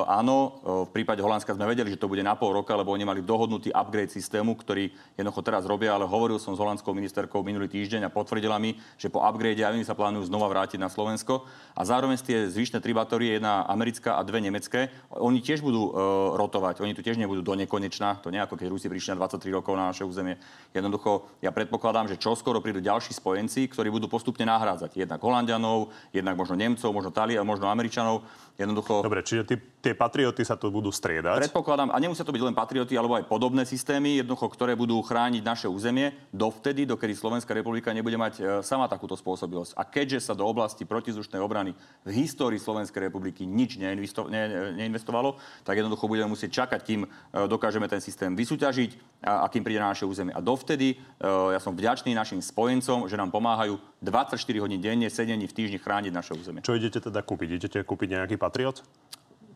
áno, 0.09 0.37
e, 0.37 0.49
v 0.89 0.91
prípade 0.97 1.21
Holandska 1.21 1.53
sme 1.53 1.69
vedeli, 1.69 1.93
že 1.93 2.01
to 2.01 2.09
bude 2.09 2.25
na 2.25 2.33
pol 2.33 2.57
roka, 2.57 2.73
lebo 2.73 2.89
oni 2.89 3.05
mali 3.05 3.21
dohodnutý 3.21 3.69
upgrade 3.69 4.09
systému, 4.09 4.57
ktorý 4.57 4.89
jednoducho 5.12 5.45
teraz 5.45 5.69
robia, 5.69 5.93
ale 5.93 6.09
hovoril 6.09 6.41
som 6.41 6.57
s 6.57 6.62
holandskou 6.62 6.97
ministerkou 6.97 7.45
minulý 7.45 7.69
týždeň 7.69 8.09
a 8.09 8.14
potvrdila 8.14 8.57
mi, 8.57 8.81
že 8.97 9.12
po 9.12 9.21
upgrade 9.21 9.61
oni 9.61 9.85
sa 9.85 9.93
plánujú 9.93 10.25
znova 10.25 10.49
vrátiť 10.49 10.81
na 10.81 10.89
Slovensko. 10.89 11.45
A 11.77 11.85
zároveň 11.85 12.16
tie 12.16 12.49
zvyšné 12.49 12.81
tri 12.81 12.97
batórie, 12.97 13.37
jedna 13.37 13.69
americká 13.69 14.16
a 14.16 14.25
dve 14.25 14.41
nemecké, 14.41 14.89
oni 15.12 15.45
tiež 15.45 15.61
budú 15.61 15.93
uh, 15.93 15.93
rotovať. 16.41 16.81
Oni 16.81 16.97
tu 16.97 17.05
tiež 17.05 17.21
nebudú 17.21 17.45
do 17.45 17.55
nekonečna. 17.55 18.19
To 18.25 18.33
nie 18.33 18.41
ako 18.41 18.57
keď 18.57 18.66
Rusi 18.73 18.89
prišli 18.89 19.14
na 19.14 19.27
23 19.27 19.53
rokov 19.53 19.77
na 19.77 19.93
naše 19.93 20.03
územie. 20.03 20.41
Jednoducho, 20.73 21.29
ja 21.45 21.53
predpokladám, 21.53 22.09
že 22.09 22.16
čoskoro 22.16 22.64
prídu 22.64 22.81
ďalší 22.81 23.12
spojenci, 23.14 23.69
ktorí 23.69 23.93
budú 23.93 24.09
postupne 24.09 24.49
nahrádzať. 24.49 24.97
Jednak 24.99 25.21
Holandianov, 25.21 25.93
jednak 26.11 26.35
možno 26.35 26.57
Nemcov, 26.57 26.91
možno 26.91 27.11
Talia, 27.12 27.45
možno 27.45 27.69
Američanov. 27.69 28.25
Jednoducho... 28.59 29.07
Dobre, 29.07 29.23
čiže 29.23 29.47
ty, 29.47 29.55
tie 29.59 29.95
patrioty 29.95 30.43
sa 30.43 30.59
tu 30.59 30.69
budú 30.69 30.91
striedať? 30.91 31.49
Predpokladám, 31.49 31.95
a 31.95 31.99
nemusia 32.03 32.27
to 32.27 32.35
byť 32.35 32.43
len 32.43 32.57
patrioty, 32.57 32.99
alebo 32.99 33.15
aj 33.15 33.31
podobné 33.31 33.63
systémy, 33.63 34.21
jednoducho, 34.21 34.51
ktoré 34.51 34.75
budú 34.75 34.99
chrániť 35.01 35.43
naše 35.43 35.67
územie 35.71 36.13
dovtedy, 36.35 36.85
dokedy 36.85 37.15
Slovenská 37.15 37.55
republika 37.55 37.95
nebude 37.95 38.19
mať 38.19 38.35
e, 38.37 38.43
sama 38.67 38.91
takúto 38.91 39.15
spôsobilosť. 39.15 39.79
A 39.79 39.87
keďže 39.87 40.29
sa 40.29 40.35
do 40.35 40.45
oblasti 40.45 40.83
protizdušnej 40.83 41.39
obrany 41.39 41.73
v 42.03 42.11
histórii 42.25 42.59
Slovenskej 42.59 43.09
republiky 43.09 43.47
nič 43.47 43.79
neinvesto, 43.79 44.27
ne, 44.27 44.75
neinvestovalo, 44.77 45.39
tak 45.63 45.79
jednoducho 45.79 46.11
budeme 46.11 46.35
musieť 46.35 46.67
čakať, 46.67 46.81
kým 46.83 47.01
e, 47.05 47.09
dokážeme 47.47 47.87
ten 47.87 48.03
systém 48.03 48.35
vysúťažiť 48.35 49.23
a, 49.25 49.45
a 49.45 49.47
kým 49.47 49.63
príde 49.63 49.79
na 49.79 49.95
naše 49.95 50.05
územie. 50.05 50.35
A 50.35 50.43
dovtedy 50.43 50.95
e, 50.95 51.27
ja 51.27 51.61
som 51.63 51.73
vďačný 51.73 52.13
našim 52.13 52.43
spojencom, 52.43 53.07
že 53.07 53.15
nám 53.15 53.31
pomáhajú 53.31 53.79
24 54.03 54.39
hodín 54.63 54.83
denne, 54.83 55.07
7 55.07 55.27
dní 55.27 55.47
v 55.47 55.55
týždni 55.55 55.79
chrániť 55.79 56.13
naše 56.15 56.33
územie. 56.35 56.63
Čo 56.63 56.79
idete 56.79 57.03
teda 57.03 57.23
kúpiť? 57.23 57.49
Idete 57.59 57.79
kúpiť 57.83 58.19
nejaký 58.19 58.37
Patriot? 58.39 58.83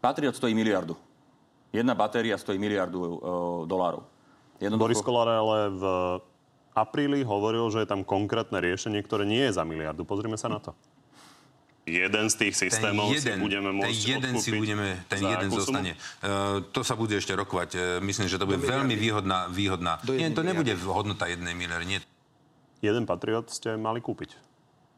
Patriot 0.02 0.34
stojí 0.34 0.50
miliardu. 0.50 0.98
Jedna 1.70 1.94
batéria 1.94 2.34
stojí 2.34 2.58
miliardu 2.58 2.98
uh, 2.98 3.16
dolárov. 3.70 4.02
Jednoducho... 4.58 4.82
Boris 4.82 5.00
Kolár 5.00 5.30
ale 5.30 5.70
v 5.70 5.82
apríli 6.74 7.22
hovoril, 7.22 7.70
že 7.70 7.86
je 7.86 7.88
tam 7.88 8.02
konkrétne 8.02 8.58
riešenie, 8.58 8.98
ktoré 9.06 9.22
nie 9.22 9.46
je 9.46 9.54
za 9.54 9.62
miliardu. 9.62 10.02
Pozrime 10.02 10.34
sa 10.34 10.50
na 10.50 10.58
to. 10.58 10.74
Jeden 11.86 12.30
z 12.30 12.34
tých 12.38 12.54
systémov 12.54 13.10
ten 13.10 13.18
jeden, 13.18 13.38
si 13.38 13.42
budeme 13.42 13.70
môcť 13.74 13.90
ten 13.90 14.10
jeden 14.14 14.34
si 14.38 14.50
budeme, 14.54 15.02
ten 15.10 15.22
jeden 15.22 15.50
zostane. 15.50 15.98
Uh, 16.22 16.62
to 16.70 16.82
sa 16.86 16.94
bude 16.94 17.14
ešte 17.14 17.34
rokovať. 17.34 17.70
Uh, 17.74 17.82
myslím, 18.02 18.26
že 18.26 18.38
to 18.38 18.46
bude 18.46 18.58
veľmi 18.58 18.98
výhodná. 18.98 19.50
výhodná. 19.50 20.02
Nie, 20.06 20.34
to 20.34 20.42
nebude 20.42 20.74
hodnota 20.82 21.30
jednej 21.30 21.54
miliardy. 21.54 21.86
Nie. 21.86 21.98
Jeden 22.82 23.06
Patriot 23.06 23.50
ste 23.54 23.78
mali 23.78 24.02
kúpiť. 24.02 24.51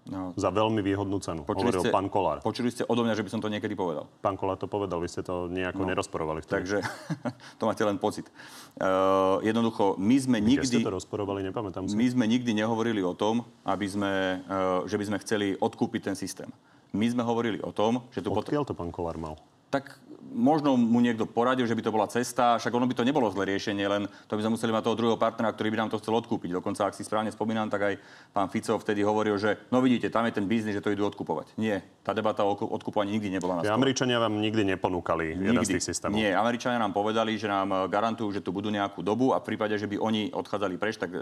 No. 0.05 0.37
Za 0.37 0.53
veľmi 0.53 0.85
výhodnú 0.85 1.17
cenu, 1.25 1.49
počuli 1.49 1.73
hovoril 1.73 1.81
ste, 1.81 1.89
pán 1.89 2.13
Kolár. 2.13 2.45
Počuli 2.45 2.69
ste 2.69 2.85
odo 2.85 3.09
mňa, 3.09 3.17
že 3.17 3.25
by 3.25 3.31
som 3.33 3.41
to 3.41 3.49
niekedy 3.49 3.73
povedal. 3.73 4.05
Pán 4.21 4.37
Kolár 4.37 4.61
to 4.61 4.69
povedal, 4.69 5.01
vy 5.01 5.09
ste 5.09 5.25
to 5.25 5.49
nejako 5.49 5.81
no. 5.81 5.89
nerozporovali. 5.89 6.45
Takže 6.45 6.85
to 7.59 7.65
máte 7.65 7.81
len 7.81 7.97
pocit. 7.97 8.29
Uh, 8.77 9.41
jednoducho, 9.41 9.97
my 9.97 10.17
sme 10.21 10.39
nikdy... 10.45 10.61
Kde 10.61 10.85
ste 10.85 10.85
to 10.85 10.93
rozporovali, 10.93 11.41
nepamätám 11.49 11.89
si. 11.89 11.97
My 11.97 12.05
sme 12.05 12.29
nikdy 12.29 12.53
nehovorili 12.53 13.01
o 13.01 13.17
tom, 13.17 13.49
aby 13.65 13.87
sme, 13.89 14.45
uh, 14.45 14.85
že 14.85 15.01
by 15.01 15.05
sme 15.09 15.17
chceli 15.25 15.47
odkúpiť 15.57 16.13
ten 16.13 16.17
systém. 16.21 16.53
My 16.93 17.09
sme 17.09 17.25
hovorili 17.25 17.65
o 17.65 17.73
tom, 17.73 18.05
že 18.13 18.21
tu... 18.21 18.29
Odkiaľ 18.29 18.69
to 18.69 18.77
pán 18.77 18.93
Kolár 18.93 19.17
mal? 19.17 19.41
Tak 19.75 19.99
možno 20.35 20.75
mu 20.79 20.99
niekto 20.99 21.27
poradil, 21.27 21.66
že 21.66 21.75
by 21.75 21.83
to 21.83 21.95
bola 21.95 22.07
cesta, 22.11 22.59
však 22.59 22.75
ono 22.75 22.87
by 22.87 22.95
to 22.95 23.07
nebolo 23.07 23.31
zlé 23.31 23.55
riešenie, 23.55 23.87
len 23.87 24.07
to 24.27 24.35
by 24.39 24.43
sme 24.43 24.55
museli 24.59 24.75
mať 24.75 24.85
toho 24.87 24.99
druhého 24.99 25.18
partnera, 25.18 25.55
ktorý 25.55 25.75
by 25.75 25.79
nám 25.83 25.91
to 25.91 25.99
chcel 26.03 26.14
odkúpiť. 26.18 26.59
Dokonca, 26.59 26.91
ak 26.91 26.95
si 26.95 27.07
správne 27.07 27.31
spomínam, 27.31 27.70
tak 27.70 27.83
aj 27.83 27.95
pán 28.35 28.51
Fico 28.51 28.79
vtedy 28.79 29.07
hovoril, 29.07 29.39
že 29.39 29.59
no 29.70 29.79
vidíte, 29.79 30.11
tam 30.11 30.27
je 30.27 30.35
ten 30.35 30.47
biznis, 30.47 30.79
že 30.79 30.83
to 30.83 30.91
idú 30.95 31.07
odkupovať. 31.07 31.55
Nie, 31.59 31.83
tá 32.03 32.14
debata 32.14 32.43
o 32.43 32.55
odkupovaní 32.55 33.18
nikdy 33.18 33.39
nebola 33.39 33.59
na 33.59 33.61
stole. 33.62 33.75
Američania 33.79 34.18
vám 34.18 34.39
nikdy 34.39 34.62
neponúkali 34.75 35.39
nikdy. 35.39 35.47
jeden 35.55 35.64
z 35.66 35.70
tých 35.79 35.87
systémov. 35.91 36.18
Nie, 36.18 36.35
Američania 36.35 36.79
nám 36.79 36.95
povedali, 36.95 37.39
že 37.39 37.47
nám 37.47 37.70
e, 37.70 37.77
garantujú, 37.91 38.31
že 38.35 38.43
tu 38.43 38.51
budú 38.51 38.70
nejakú 38.70 39.03
dobu 39.03 39.35
a 39.35 39.39
v 39.39 39.55
prípade, 39.55 39.79
že 39.79 39.87
by 39.87 39.99
oni 39.99 40.31
odchádzali 40.35 40.75
preč, 40.79 40.99
tak 40.99 41.14
e, 41.14 41.20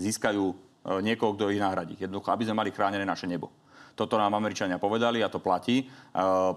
získajú 0.00 0.75
niekoho, 1.02 1.34
kto 1.34 1.50
ich 1.50 1.58
nahradí. 1.58 1.98
Jednoducho, 1.98 2.30
aby 2.30 2.46
sme 2.46 2.62
mali 2.62 2.70
chránené 2.70 3.02
naše 3.02 3.26
nebo. 3.26 3.50
Toto 3.96 4.20
nám 4.20 4.36
Američania 4.36 4.76
povedali 4.76 5.24
a 5.24 5.32
to 5.32 5.40
platí. 5.40 5.88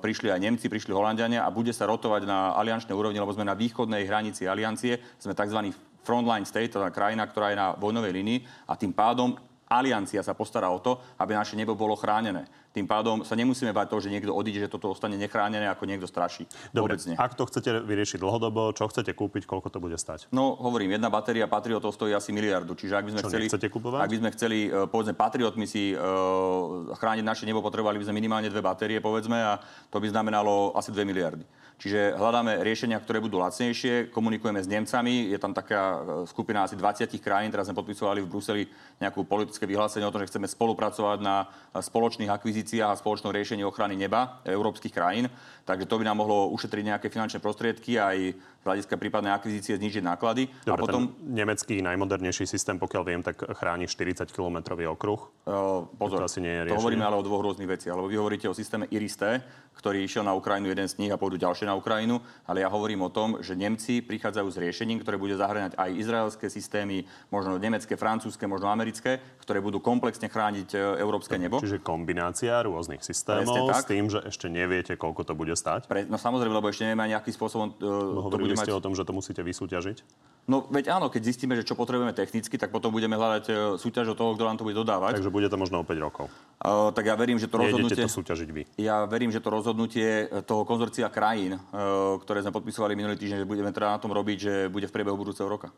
Prišli 0.03 0.27
aj 0.27 0.43
Nemci, 0.43 0.67
prišli 0.67 0.91
Holandiania 0.91 1.47
a 1.47 1.49
bude 1.49 1.71
sa 1.71 1.87
rotovať 1.87 2.27
na 2.27 2.51
aliančnej 2.59 2.91
úrovni, 2.91 3.15
lebo 3.15 3.31
sme 3.31 3.47
na 3.47 3.55
východnej 3.55 4.03
hranici 4.03 4.43
aliancie. 4.43 4.99
Sme 5.15 5.31
tzv. 5.31 5.71
frontline 6.03 6.43
state, 6.43 6.75
teda 6.75 6.91
krajina, 6.91 7.23
ktorá 7.31 7.55
je 7.55 7.57
na 7.57 7.67
vojnovej 7.79 8.11
linii 8.11 8.39
a 8.67 8.75
tým 8.75 8.91
pádom 8.91 9.39
aliancia 9.71 10.19
sa 10.19 10.35
postará 10.35 10.67
o 10.67 10.83
to, 10.83 10.99
aby 11.15 11.31
naše 11.31 11.55
nebo 11.55 11.79
bolo 11.79 11.95
chránené. 11.95 12.43
Tým 12.79 12.87
pádom 12.87 13.27
sa 13.27 13.35
nemusíme 13.35 13.75
bať 13.75 13.91
toho, 13.91 13.99
že 13.99 14.07
niekto 14.07 14.31
odíde, 14.31 14.63
že 14.63 14.71
toto 14.71 14.87
ostane 14.87 15.19
nechránené, 15.19 15.67
ako 15.67 15.83
niekto 15.83 16.07
straší. 16.07 16.47
Dobre, 16.71 16.95
ak 16.95 17.35
to 17.35 17.43
chcete 17.43 17.83
vyriešiť 17.83 18.23
dlhodobo, 18.23 18.71
čo 18.71 18.87
chcete 18.87 19.11
kúpiť, 19.11 19.43
koľko 19.43 19.67
to 19.67 19.83
bude 19.83 19.99
stať? 19.99 20.31
No, 20.31 20.55
hovorím, 20.55 20.95
jedna 20.95 21.11
batéria 21.11 21.51
Patriotov 21.51 21.91
stojí 21.91 22.15
asi 22.15 22.31
miliardu. 22.31 22.79
Čiže 22.79 22.95
ak 22.95 23.03
by 23.03 23.11
sme 23.11 23.21
čo, 23.27 23.27
chceli, 23.27 23.67
kupovať? 23.67 23.99
ak 23.99 24.11
by 24.15 24.19
sme 24.23 24.29
chceli, 24.31 24.57
e, 24.71 24.87
povedzme, 24.87 25.11
Patriotmi 25.11 25.67
si 25.67 25.91
uh, 25.91 26.95
chrániť 26.95 27.25
naše 27.27 27.43
nebo, 27.43 27.59
potrebovali 27.59 27.99
by 27.99 28.07
sme 28.07 28.15
minimálne 28.15 28.47
dve 28.47 28.63
batérie, 28.63 29.03
povedzme, 29.03 29.35
a 29.35 29.59
to 29.91 29.99
by 29.99 30.07
znamenalo 30.07 30.71
asi 30.79 30.95
2 30.95 31.03
miliardy. 31.03 31.43
Čiže 31.79 32.19
hľadáme 32.19 32.59
riešenia, 32.59 32.99
ktoré 32.99 33.23
budú 33.23 33.39
lacnejšie, 33.39 34.11
komunikujeme 34.11 34.59
s 34.59 34.67
Nemcami, 34.67 35.31
je 35.31 35.39
tam 35.39 35.55
taká 35.55 35.95
e, 35.95 35.97
skupina 36.27 36.67
asi 36.67 36.75
20 36.75 37.07
krajín, 37.23 37.55
teraz 37.55 37.71
sme 37.71 37.79
podpisovali 37.79 38.19
v 38.19 38.27
Bruseli 38.27 38.63
nejakú 38.99 39.23
politické 39.23 39.63
vyhlásenie 39.63 40.03
o 40.03 40.11
tom, 40.11 40.19
že 40.19 40.27
chceme 40.27 40.43
spolupracovať 40.43 41.23
na 41.23 41.47
spoločných 41.71 42.27
akvizíciách 42.27 42.68
a 42.77 42.93
spoločnom 42.93 43.33
riešení 43.33 43.65
ochrany 43.65 43.97
neba 43.97 44.37
európskych 44.45 44.93
krajín. 44.93 45.25
Takže 45.65 45.89
to 45.89 45.97
by 45.97 46.05
nám 46.05 46.21
mohlo 46.21 46.53
ušetriť 46.53 46.93
nejaké 46.93 47.07
finančné 47.09 47.41
prostriedky 47.41 47.97
aj 47.97 48.37
z 48.59 48.63
hľadiska 48.67 48.99
prípadnej 48.99 49.31
akvizície 49.31 49.79
znižiť 49.79 50.03
náklady. 50.03 50.51
Dobre, 50.67 50.75
a 50.75 50.83
potom... 50.83 51.15
ten 51.15 51.31
nemecký 51.31 51.79
najmodernejší 51.79 52.43
systém, 52.43 52.75
pokiaľ 52.75 53.03
viem, 53.07 53.21
tak 53.23 53.39
chráni 53.55 53.87
40-kilometrový 53.87 54.83
okruh. 54.91 55.31
Uh, 55.47 55.87
pozor, 55.95 56.23
to, 56.23 56.27
asi 56.27 56.43
nie 56.43 56.51
je 56.51 56.75
to 56.75 56.79
hovoríme 56.79 57.05
ale 57.05 57.15
o 57.19 57.23
dvoch 57.23 57.43
rôznych 57.45 57.69
veciach. 57.69 57.95
Lebo 57.95 58.11
vy 58.11 58.17
hovoríte 58.19 58.47
o 58.51 58.55
systéme 58.55 58.87
IRIS-T, 58.91 59.23
ktorý 59.79 60.03
išiel 60.03 60.27
na 60.27 60.35
Ukrajinu, 60.35 60.67
jeden 60.67 60.87
z 60.87 60.99
nich 60.99 61.11
a 61.11 61.15
pôjdu 61.15 61.39
ďalšie 61.39 61.63
na 61.67 61.75
Ukrajinu. 61.77 62.19
Ale 62.43 62.63
ja 62.63 62.69
hovorím 62.71 63.07
o 63.07 63.13
tom, 63.13 63.39
že 63.39 63.55
Nemci 63.55 64.03
prichádzajú 64.03 64.47
s 64.51 64.57
riešením, 64.59 64.99
ktoré 65.03 65.15
bude 65.15 65.39
zahrňať 65.39 65.79
aj 65.79 65.89
izraelské 65.95 66.47
systémy, 66.51 67.07
možno 67.31 67.55
nemecké, 67.55 67.95
francúzske, 67.95 68.43
možno 68.43 68.67
americké, 68.67 69.23
ktoré 69.39 69.63
budú 69.63 69.79
komplexne 69.79 70.27
chrániť 70.27 70.69
e, 70.75 70.77
európske 70.99 71.39
nebo. 71.39 71.63
Čiže 71.63 71.79
kombinácia 71.79 72.59
rôznych 72.63 73.03
systémov 73.03 73.71
s 73.71 73.85
tým, 73.87 74.11
že 74.11 74.19
ešte 74.27 74.51
neviete, 74.51 74.99
koľko 74.99 75.21
to 75.23 75.33
bude 75.37 75.53
stať. 75.55 75.87
Pre, 75.87 76.03
no 76.07 76.19
samozrejme, 76.19 76.51
lebo 76.51 76.67
ešte 76.67 76.83
nevieme 76.87 77.07
aj 77.07 77.11
nejakým 77.19 77.33
spôsobom 77.35 77.67
uh, 77.71 78.19
no, 78.19 78.27
to 78.27 78.37
bude 78.37 78.48
mať... 78.55 78.71
o 78.73 78.81
tom, 78.81 78.93
že 78.97 79.03
to 79.05 79.13
musíte 79.13 79.41
vysúťažiť? 79.43 79.97
No 80.49 80.65
veď 80.65 80.97
áno, 80.97 81.13
keď 81.13 81.29
zistíme, 81.29 81.53
že 81.53 81.61
čo 81.61 81.77
potrebujeme 81.77 82.09
technicky, 82.09 82.57
tak 82.57 82.73
potom 82.73 82.89
budeme 82.89 83.13
hľadať 83.13 83.43
e, 83.45 83.53
súťaž 83.77 84.13
od 84.13 84.17
toho, 84.17 84.33
kto 84.33 84.49
nám 84.49 84.57
to 84.57 84.65
bude 84.65 84.73
dodávať. 84.73 85.21
Takže 85.21 85.29
bude 85.29 85.45
to 85.45 85.61
možno 85.61 85.81
o 85.81 85.85
5 85.85 85.93
rokov. 86.01 86.25
Uh, 86.57 86.89
tak 86.89 87.05
ja 87.05 87.13
verím, 87.13 87.37
že 87.37 87.45
to 87.45 87.61
rozhodnutie... 87.61 88.01
to 88.01 88.09
súťažiť 88.09 88.49
vy. 88.49 88.63
Ja 88.81 89.05
verím, 89.05 89.29
že 89.29 89.45
to 89.45 89.53
rozhodnutie 89.53 90.25
e, 90.25 90.41
toho 90.41 90.65
konzorcia 90.65 91.05
krajín, 91.13 91.61
uh, 91.61 92.17
ktoré 92.25 92.41
sme 92.41 92.49
podpisovali 92.49 92.97
minulý 92.97 93.21
týždeň, 93.21 93.45
že 93.45 93.49
budeme 93.49 93.69
teda 93.69 93.93
na 93.93 93.99
tom 94.01 94.09
robiť, 94.09 94.37
že 94.41 94.53
bude 94.73 94.89
v 94.89 94.93
priebehu 94.95 95.13
budúceho 95.13 95.45
roka 95.45 95.69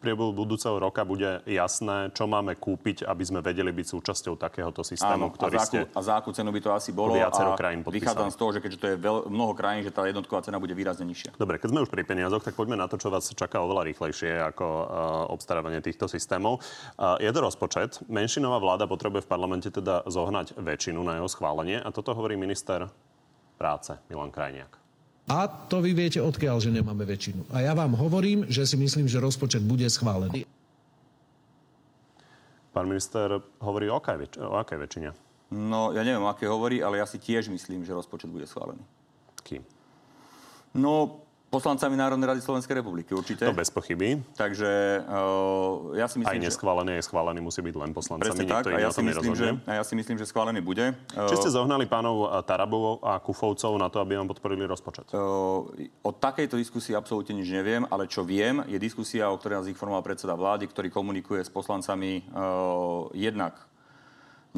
priebehu 0.00 0.30
budúceho 0.34 0.76
roka 0.78 1.02
bude 1.02 1.42
jasné, 1.46 2.10
čo 2.14 2.24
máme 2.26 2.54
kúpiť, 2.58 3.06
aby 3.06 3.22
sme 3.22 3.40
vedeli 3.44 3.70
byť 3.70 3.86
súčasťou 3.94 4.34
takéhoto 4.38 4.82
systému, 4.82 5.30
Áno, 5.30 5.34
ktorý 5.34 5.56
a 5.56 5.60
za, 5.60 5.66
ste... 5.66 5.78
a 5.90 6.00
za 6.00 6.14
akú 6.18 6.30
cenu 6.30 6.50
by 6.54 6.60
to 6.62 6.70
asi 6.70 6.90
bolo. 6.90 7.14
Viacero 7.14 7.54
a 7.54 7.58
krajín 7.58 7.80
vychádzam 7.84 8.30
z 8.30 8.36
toho, 8.38 8.50
že 8.54 8.60
keďže 8.62 8.78
to 8.78 8.86
je 8.92 8.96
veľ, 8.98 9.16
mnoho 9.28 9.52
krajín, 9.54 9.82
že 9.86 9.92
tá 9.94 10.06
jednotková 10.06 10.44
cena 10.44 10.62
bude 10.62 10.76
výrazne 10.76 11.06
nižšia. 11.08 11.36
Dobre, 11.38 11.58
keď 11.58 11.68
sme 11.70 11.82
už 11.82 11.90
pri 11.90 12.02
peniazoch, 12.06 12.42
tak 12.42 12.54
poďme 12.54 12.78
na 12.78 12.86
to, 12.86 13.00
čo 13.00 13.08
vás 13.10 13.26
čaká 13.30 13.62
oveľa 13.62 13.88
rýchlejšie 13.90 14.38
ako 14.54 14.66
uh, 14.66 14.86
obstarávanie 15.32 15.80
týchto 15.80 16.06
systémov. 16.06 16.60
Uh, 16.94 17.18
je 17.18 17.30
to 17.30 17.40
rozpočet. 17.40 18.02
Menšinová 18.06 18.60
vláda 18.62 18.84
potrebuje 18.86 19.24
v 19.24 19.30
parlamente 19.30 19.68
teda 19.72 20.04
zohnať 20.06 20.58
väčšinu 20.60 21.00
na 21.00 21.18
jeho 21.18 21.28
schválenie 21.30 21.80
a 21.80 21.88
toto 21.90 22.12
hovorí 22.12 22.38
minister 22.38 22.86
práce 23.56 23.96
Milan 24.10 24.34
Krajniak. 24.34 24.83
A 25.24 25.48
to 25.48 25.80
vy 25.80 25.96
viete 25.96 26.20
odkiaľ, 26.20 26.60
že 26.60 26.68
nemáme 26.68 27.08
väčšinu. 27.08 27.48
A 27.48 27.64
ja 27.64 27.72
vám 27.72 27.96
hovorím, 27.96 28.44
že 28.52 28.68
si 28.68 28.76
myslím, 28.76 29.08
že 29.08 29.24
rozpočet 29.24 29.64
bude 29.64 29.88
schválený. 29.88 30.44
Pán 32.76 32.90
minister 32.90 33.40
hovorí 33.62 33.88
o 33.88 33.96
akej, 33.96 34.16
väč- 34.20 34.40
o 34.42 34.58
akej 34.60 34.78
väčšine? 34.84 35.08
No, 35.54 35.94
ja 35.94 36.02
neviem, 36.04 36.26
aké 36.26 36.44
hovorí, 36.44 36.82
ale 36.84 37.00
ja 37.00 37.06
si 37.06 37.16
tiež 37.16 37.48
myslím, 37.48 37.86
že 37.86 37.96
rozpočet 37.96 38.28
bude 38.28 38.44
schválený. 38.44 38.82
Kým? 39.46 39.62
No, 40.74 41.23
Poslancami 41.54 41.94
Národnej 41.94 42.26
rady 42.34 42.40
Slovenskej 42.42 42.82
republiky, 42.82 43.14
určite. 43.14 43.46
To 43.46 43.54
bez 43.54 43.70
pochyby. 43.70 44.18
Takže 44.34 45.06
uh, 45.06 45.94
ja 45.94 46.10
si 46.10 46.18
myslím, 46.18 46.42
Aj 46.42 46.46
neschválený, 46.50 46.98
aj 46.98 47.04
schválený 47.06 47.38
musí 47.38 47.62
byť 47.62 47.74
len 47.78 47.90
poslancami. 47.94 48.26
Presne 48.26 48.44
tak, 48.50 48.74
a 48.74 48.82
ja, 48.82 48.90
si 48.90 49.02
myslím, 49.06 49.34
že, 49.38 49.48
a 49.62 49.72
ja 49.78 49.84
si 49.86 49.94
myslím, 49.94 50.18
že 50.18 50.26
schválený 50.26 50.58
bude. 50.58 50.98
Či 51.14 51.34
ste 51.38 51.54
zohnali 51.54 51.86
pánov 51.86 52.26
Tarabov 52.42 52.98
a 53.06 53.22
Kufovcov 53.22 53.78
na 53.78 53.86
to, 53.86 54.02
aby 54.02 54.18
vám 54.18 54.26
podporili 54.26 54.66
rozpočet? 54.66 55.14
Uh, 55.14 55.70
o 56.02 56.10
takejto 56.10 56.58
diskusii 56.58 56.98
absolútne 56.98 57.38
nič 57.38 57.46
neviem, 57.54 57.86
ale 57.86 58.10
čo 58.10 58.26
viem, 58.26 58.66
je 58.66 58.78
diskusia, 58.82 59.30
o 59.30 59.38
ktorej 59.38 59.62
nás 59.62 59.70
informoval 59.70 60.02
predseda 60.02 60.34
vlády, 60.34 60.66
ktorý 60.66 60.90
komunikuje 60.90 61.46
s 61.46 61.54
poslancami 61.54 62.26
uh, 62.34 63.06
jednak 63.14 63.54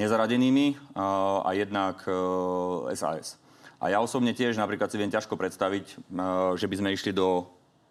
nezaradenými 0.00 0.96
uh, 0.96 1.44
a 1.44 1.52
jednak 1.52 2.00
uh, 2.08 2.88
SAS. 2.96 3.36
A 3.76 3.92
ja 3.92 4.00
osobne 4.00 4.32
tiež 4.32 4.56
napríklad 4.56 4.88
si 4.88 4.96
viem 4.96 5.12
ťažko 5.12 5.36
predstaviť, 5.36 5.84
že 6.56 6.66
by 6.66 6.76
sme 6.80 6.94
išli 6.96 7.12
do 7.12 7.44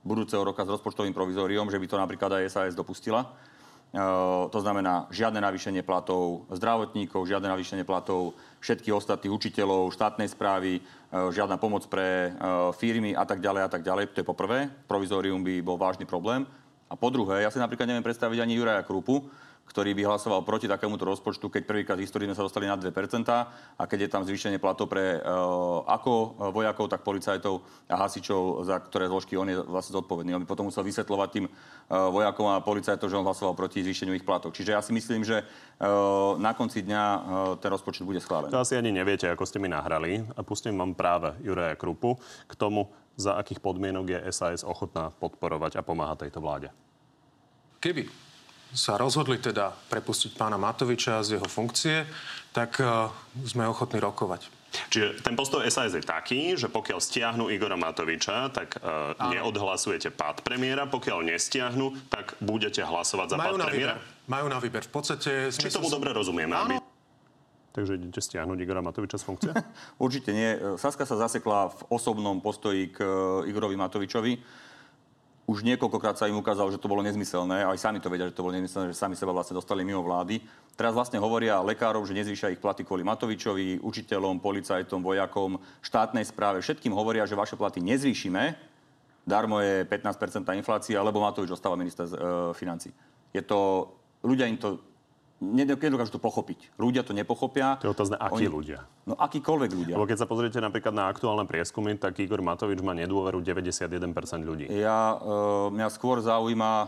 budúceho 0.05 0.41
roka 0.41 0.65
s 0.65 0.73
rozpočtovým 0.73 1.13
provizóriom, 1.13 1.69
že 1.69 1.81
by 1.81 1.87
to 1.89 1.97
napríklad 1.97 2.31
aj 2.41 2.49
SAS 2.49 2.77
dopustila. 2.77 3.25
Eh, 3.95 4.01
to 4.51 4.59
znamená 4.59 5.07
žiadne 5.07 5.39
navýšenie 5.39 5.79
platov 5.79 6.43
zdravotníkov, 6.51 7.31
žiadne 7.31 7.47
navýšenie 7.47 7.87
platov 7.87 8.35
všetkých 8.59 8.91
ostatných 8.91 9.31
učiteľov, 9.31 9.95
štátnej 9.95 10.27
správy, 10.27 10.81
eh, 10.81 11.31
žiadna 11.31 11.55
pomoc 11.55 11.87
pre 11.87 12.35
firmy 12.75 13.15
a 13.15 13.23
tak 13.23 13.39
ďalej 13.39 13.61
a 13.63 13.69
tak 13.71 13.87
ďalej. 13.87 14.11
To 14.11 14.19
je 14.19 14.27
poprvé. 14.27 14.67
Provizórium 14.89 15.39
by 15.47 15.63
bol 15.63 15.79
vážny 15.79 16.03
problém. 16.03 16.43
A 16.91 16.99
po 16.99 17.07
druhé, 17.07 17.47
ja 17.47 17.49
si 17.49 17.57
napríklad 17.57 17.87
neviem 17.87 18.03
predstaviť 18.03 18.43
ani 18.43 18.59
Juraja 18.59 18.83
Krupu, 18.83 19.25
ktorý 19.65 19.97
by 19.97 20.07
hlasoval 20.07 20.45
proti 20.45 20.69
takémuto 20.69 21.03
rozpočtu, 21.03 21.49
keď 21.49 21.63
prvýkrát 21.65 21.97
v 21.97 22.05
histórii 22.05 22.29
sme 22.29 22.37
sa 22.37 22.45
dostali 22.45 22.69
na 22.69 22.77
2% 22.77 22.93
a 23.33 23.83
keď 23.83 23.99
je 24.05 24.09
tam 24.13 24.23
zvýšenie 24.23 24.61
platov 24.61 24.87
pre 24.87 25.19
uh, 25.19 25.83
ako 25.89 26.37
vojakov, 26.53 26.85
tak 26.87 27.01
policajtov 27.01 27.65
a 27.89 27.95
hasičov, 27.97 28.63
za 28.63 28.77
ktoré 28.79 29.09
zložky 29.09 29.35
on 29.35 29.49
je 29.49 29.57
vlastne 29.59 29.97
zodpovedný. 29.97 30.37
On 30.37 30.43
by 30.45 30.47
potom 30.47 30.69
musel 30.69 30.85
vysvetľovať 30.85 31.29
tým 31.33 31.45
uh, 31.49 32.07
vojakom 32.13 32.47
a 32.53 32.61
policajtom, 32.61 33.09
že 33.09 33.17
on 33.17 33.25
hlasoval 33.25 33.57
proti 33.57 33.81
zvýšeniu 33.81 34.13
ich 34.13 34.23
platov. 34.23 34.53
Čiže 34.53 34.77
ja 34.77 34.81
si 34.85 34.93
myslím, 34.93 35.25
že 35.25 35.41
uh, 35.41 36.37
na 36.37 36.53
konci 36.53 36.85
dňa 36.85 37.03
uh, 37.03 37.19
ten 37.57 37.73
rozpočet 37.73 38.05
bude 38.05 38.21
schválený. 38.21 38.53
To 38.53 38.63
asi 38.63 38.77
ani 38.77 38.93
neviete, 38.93 39.25
ako 39.27 39.43
ste 39.49 39.57
mi 39.57 39.67
nahrali. 39.67 40.23
A 40.37 40.45
pustím 40.45 40.77
vám 40.77 40.93
práve 40.93 41.33
Juraja 41.41 41.73
Krupu 41.75 42.21
k 42.45 42.53
tomu, 42.53 42.93
za 43.19 43.35
akých 43.39 43.63
podmienok 43.63 44.05
je 44.11 44.19
SAS 44.31 44.61
ochotná 44.63 45.11
podporovať 45.19 45.79
a 45.79 45.81
pomáhať 45.81 46.27
tejto 46.27 46.43
vláde. 46.43 46.67
Keby 47.79 48.24
sa 48.75 48.99
rozhodli 48.99 49.39
teda 49.39 49.71
prepustiť 49.71 50.35
pána 50.35 50.59
Matoviča 50.59 51.23
z 51.23 51.39
jeho 51.39 51.47
funkcie, 51.47 52.03
tak 52.51 52.77
uh, 52.83 53.07
sme 53.47 53.63
ochotní 53.65 54.03
rokovať. 54.03 54.51
Čiže 54.91 55.23
ten 55.23 55.39
postoj 55.39 55.63
SAS 55.71 55.95
je 55.95 56.03
taký, 56.03 56.59
že 56.59 56.67
pokiaľ 56.67 56.99
stiahnu 56.99 57.47
Igora 57.47 57.79
Matoviča, 57.79 58.51
tak 58.51 58.75
uh, 58.83 59.15
neodhlasujete 59.31 60.11
pád 60.11 60.43
premiéra, 60.43 60.83
pokiaľ 60.83 61.23
nestiahnu, 61.23 62.11
tak 62.11 62.35
budete 62.43 62.83
hlasovať 62.83 63.27
za 63.31 63.37
Majú 63.39 63.55
pád 63.55 63.71
premiéra? 63.71 63.95
Výber. 63.95 64.27
Majú 64.27 64.45
na 64.51 64.59
výber. 64.59 64.83
V 64.83 64.91
podstate... 64.91 65.31
Či 65.55 65.71
tomu 65.71 65.87
som... 65.87 65.95
dobre 65.95 66.11
rozumieme? 66.11 66.51
Áno. 66.51 66.75
Aby... 66.75 66.83
Takže 67.75 67.99
idete 67.99 68.19
stiahnuť 68.23 68.57
Igora 68.59 68.83
Matoviča 68.83 69.19
z 69.19 69.23
funkcie? 69.23 69.51
Určite 70.03 70.35
nie. 70.35 70.59
Saska 70.75 71.07
sa 71.07 71.15
zasekla 71.15 71.71
v 71.71 71.81
osobnom 71.91 72.39
postoji 72.39 72.91
k 72.91 73.03
e, 73.03 73.51
Igorovi 73.51 73.75
Matovičovi 73.75 74.63
už 75.45 75.61
niekoľkokrát 75.61 76.17
sa 76.17 76.25
im 76.25 76.41
ukázalo, 76.41 76.73
že 76.73 76.81
to 76.81 76.89
bolo 76.89 77.05
nezmyselné, 77.05 77.69
aj 77.69 77.77
sami 77.77 78.01
to 78.01 78.09
vedia, 78.09 78.25
že 78.25 78.33
to 78.33 78.41
bolo 78.41 78.57
nezmyselné, 78.57 78.89
že 78.89 78.97
sami 78.97 79.13
seba 79.13 79.29
vlastne 79.29 79.53
dostali 79.53 79.85
mimo 79.85 80.01
vlády. 80.01 80.41
Teraz 80.73 80.97
vlastne 80.97 81.21
hovoria 81.21 81.61
lekárom, 81.61 82.01
že 82.01 82.17
nezvýšia 82.17 82.49
ich 82.49 82.61
platy 82.61 82.81
kvôli 82.81 83.05
Matovičovi, 83.05 83.85
učiteľom, 83.85 84.41
policajtom, 84.41 85.05
vojakom, 85.05 85.61
štátnej 85.85 86.25
správe. 86.25 86.65
Všetkým 86.65 86.89
hovoria, 86.97 87.29
že 87.29 87.37
vaše 87.37 87.53
platy 87.53 87.77
nezvýšime, 87.77 88.57
darmo 89.21 89.61
je 89.61 89.85
15% 89.85 90.49
inflácia, 90.57 90.97
lebo 91.05 91.21
Matovič 91.21 91.53
ostáva 91.53 91.77
minister 91.77 92.09
e, 92.09 92.17
financí. 92.57 92.89
Je 93.29 93.45
to, 93.45 93.93
ľudia 94.25 94.49
im 94.49 94.57
to 94.57 94.81
nedokážu 95.53 96.17
to 96.17 96.21
pochopiť. 96.21 96.73
Ľudia 96.81 97.05
to 97.05 97.13
nepochopia. 97.13 97.77
To 97.83 97.89
je 97.89 97.93
otázne, 97.93 98.17
akí 98.17 98.45
Oni... 98.45 98.53
ľudia. 98.53 98.79
No 99.05 99.13
akýkoľvek 99.13 99.71
ľudia. 99.71 99.95
Lebo 99.99 100.09
keď 100.09 100.25
sa 100.25 100.27
pozriete 100.29 100.57
napríklad 100.57 100.95
na 100.95 101.05
aktuálne 101.11 101.45
prieskumy, 101.45 101.93
tak 102.01 102.17
Igor 102.17 102.41
Matovič 102.41 102.81
má 102.81 102.97
nedôveru 102.97 103.43
91% 103.43 104.01
ľudí. 104.41 104.65
Ja, 104.73 105.19
e, 105.21 105.73
mňa 105.75 105.87
skôr 105.93 106.23
zaujíma 106.25 106.71
e, 106.81 106.87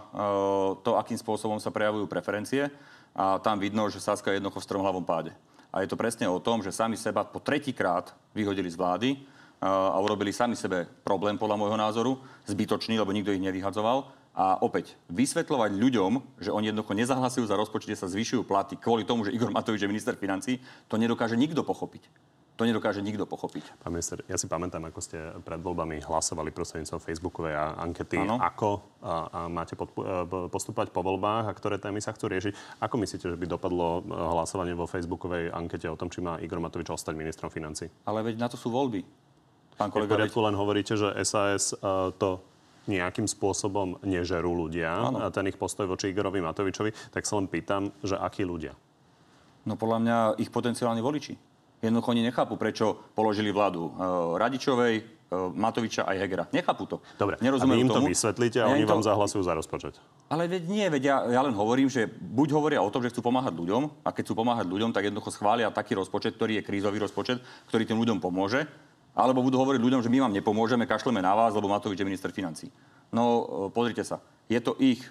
to, 0.82 0.98
akým 0.98 1.20
spôsobom 1.22 1.62
sa 1.62 1.70
prejavujú 1.70 2.10
preferencie. 2.10 2.74
A 3.14 3.38
tam 3.42 3.62
vidno, 3.62 3.86
že 3.94 4.02
Saska 4.02 4.34
je 4.34 4.42
jednoducho 4.42 4.62
v 4.62 4.68
stromhlavom 4.70 5.06
páde. 5.06 5.34
A 5.70 5.86
je 5.86 5.90
to 5.90 5.98
presne 6.00 6.26
o 6.26 6.42
tom, 6.42 6.66
že 6.66 6.74
sami 6.74 6.98
seba 6.98 7.22
po 7.26 7.38
tretíkrát 7.38 8.14
vyhodili 8.34 8.70
z 8.70 8.78
vlády 8.78 9.10
e, 9.14 9.18
a 9.66 9.98
urobili 10.02 10.34
sami 10.34 10.58
sebe 10.58 10.90
problém, 11.06 11.38
podľa 11.38 11.58
môjho 11.62 11.78
názoru, 11.78 12.12
zbytočný, 12.50 12.98
lebo 12.98 13.14
nikto 13.14 13.30
ich 13.30 13.46
nevyhadzoval 13.46 14.17
a 14.38 14.62
opäť, 14.62 14.94
vysvetľovať 15.10 15.74
ľuďom, 15.74 16.38
že 16.38 16.54
oni 16.54 16.70
jednoducho 16.70 16.94
nezahlasujú 16.94 17.50
za 17.50 17.58
rozpočet, 17.58 17.98
sa 17.98 18.06
zvyšujú 18.06 18.46
platy 18.46 18.78
kvôli 18.78 19.02
tomu, 19.02 19.26
že 19.26 19.34
Igor 19.34 19.50
Matovič 19.50 19.82
je 19.82 19.90
minister 19.90 20.14
financí, 20.14 20.62
to 20.86 21.02
nedokáže 21.02 21.34
nikto 21.34 21.66
pochopiť. 21.66 22.06
To 22.58 22.66
nedokáže 22.66 23.06
nikto 23.06 23.26
pochopiť. 23.30 23.86
Pán 23.86 23.94
minister, 23.94 24.22
ja 24.26 24.34
si 24.34 24.50
pamätám, 24.50 24.82
ako 24.90 24.98
ste 25.02 25.18
pred 25.46 25.62
voľbami 25.62 26.02
hlasovali 26.02 26.50
prostredníctvom 26.50 27.02
Facebookovej 27.02 27.54
ankety. 27.54 28.18
Ano. 28.18 28.42
Ako 28.42 28.82
a, 29.02 29.14
a 29.30 29.40
máte 29.46 29.78
podpu- 29.78 30.02
e, 30.02 30.50
postupovať 30.50 30.90
po 30.90 31.06
voľbách 31.06 31.50
a 31.50 31.54
ktoré 31.54 31.78
témy 31.78 32.02
sa 32.02 32.18
chcú 32.18 32.34
riešiť? 32.34 32.82
Ako 32.82 32.98
myslíte, 32.98 33.30
že 33.30 33.38
by 33.38 33.46
dopadlo 33.46 34.02
e, 34.02 34.10
hlasovanie 34.10 34.74
vo 34.74 34.90
Facebookovej 34.90 35.54
ankete 35.54 35.86
o 35.86 35.94
tom, 35.94 36.10
či 36.10 36.26
má 36.26 36.42
Igor 36.42 36.58
Matovič 36.58 36.90
ostať 36.90 37.14
ministrom 37.14 37.54
financí? 37.54 37.94
Ale 38.10 38.26
veď 38.26 38.42
na 38.42 38.50
to 38.50 38.58
sú 38.58 38.74
voľby. 38.74 39.06
Pán 39.78 39.94
kolega, 39.94 40.18
v 40.18 40.26
poriadku, 40.26 40.42
veď... 40.42 40.46
len 40.50 40.56
hovoríte, 40.58 40.94
že 40.98 41.14
SAS 41.22 41.78
uh, 41.78 42.10
e, 42.10 42.18
to 42.18 42.42
nejakým 42.88 43.28
spôsobom 43.28 44.00
nežerú 44.02 44.56
ľudia 44.68 45.12
ano. 45.12 45.24
a 45.24 45.30
ten 45.30 45.48
ich 45.52 45.60
postoj 45.60 45.86
voči 45.86 46.10
Igorovi 46.10 46.40
Matovičovi, 46.40 47.12
tak 47.12 47.28
sa 47.28 47.38
len 47.38 47.52
pýtam, 47.52 47.92
že 48.02 48.16
akí 48.16 48.48
ľudia? 48.48 48.74
No 49.68 49.76
podľa 49.76 50.00
mňa 50.00 50.18
ich 50.40 50.48
potenciálni 50.48 51.04
voliči. 51.04 51.36
Jednoducho 51.78 52.10
oni 52.10 52.26
nechápu, 52.26 52.58
prečo 52.58 52.98
položili 53.14 53.54
vládu 53.54 53.86
uh, 53.86 54.34
Radičovej, 54.42 54.96
uh, 54.98 55.54
Matoviča 55.54 56.10
aj 56.10 56.16
Hegera. 56.18 56.44
Nechápu 56.50 56.90
to. 56.90 56.98
Dobre, 57.22 57.38
Nerozumejú 57.38 57.78
a 57.78 57.84
im 57.86 57.90
to 57.92 57.98
tomu. 58.02 58.10
vysvetlíte 58.10 58.58
a 58.58 58.66
ja 58.66 58.74
oni 58.74 58.82
to... 58.82 58.98
vám 58.98 59.04
zahlasujú 59.06 59.46
za 59.46 59.54
rozpočet. 59.54 59.94
Ale 60.26 60.50
veď 60.50 60.64
nie, 60.66 60.86
veď 60.90 61.04
ja, 61.06 61.18
ja 61.38 61.42
len 61.46 61.54
hovorím, 61.54 61.86
že 61.86 62.10
buď 62.10 62.48
hovoria 62.58 62.82
o 62.82 62.90
tom, 62.90 63.06
že 63.06 63.14
chcú 63.14 63.30
pomáhať 63.30 63.54
ľuďom 63.54 64.02
a 64.02 64.10
keď 64.10 64.24
chcú 64.26 64.34
pomáhať 64.42 64.66
ľuďom, 64.66 64.90
tak 64.90 65.06
jednoducho 65.06 65.30
schvália 65.30 65.70
taký 65.70 65.94
rozpočet, 65.94 66.34
ktorý 66.34 66.58
je 66.58 66.66
krízový 66.66 66.98
rozpočet, 66.98 67.46
ktorý 67.70 67.86
tým 67.86 68.02
ľuďom 68.02 68.18
pomôže 68.18 68.66
alebo 69.18 69.42
budú 69.42 69.58
hovoriť 69.58 69.82
ľuďom, 69.82 70.02
že 70.06 70.14
my 70.14 70.30
vám 70.30 70.36
nepomôžeme, 70.38 70.86
kašleme 70.86 71.26
na 71.26 71.34
vás, 71.34 71.58
lebo 71.58 71.66
Matovič 71.66 71.98
je 71.98 72.06
minister 72.06 72.30
financí. 72.30 72.70
No, 73.10 73.24
e, 73.26 73.44
pozrite 73.74 74.06
sa, 74.06 74.22
je 74.46 74.62
to 74.62 74.78
ich 74.78 75.02
e, 75.02 75.10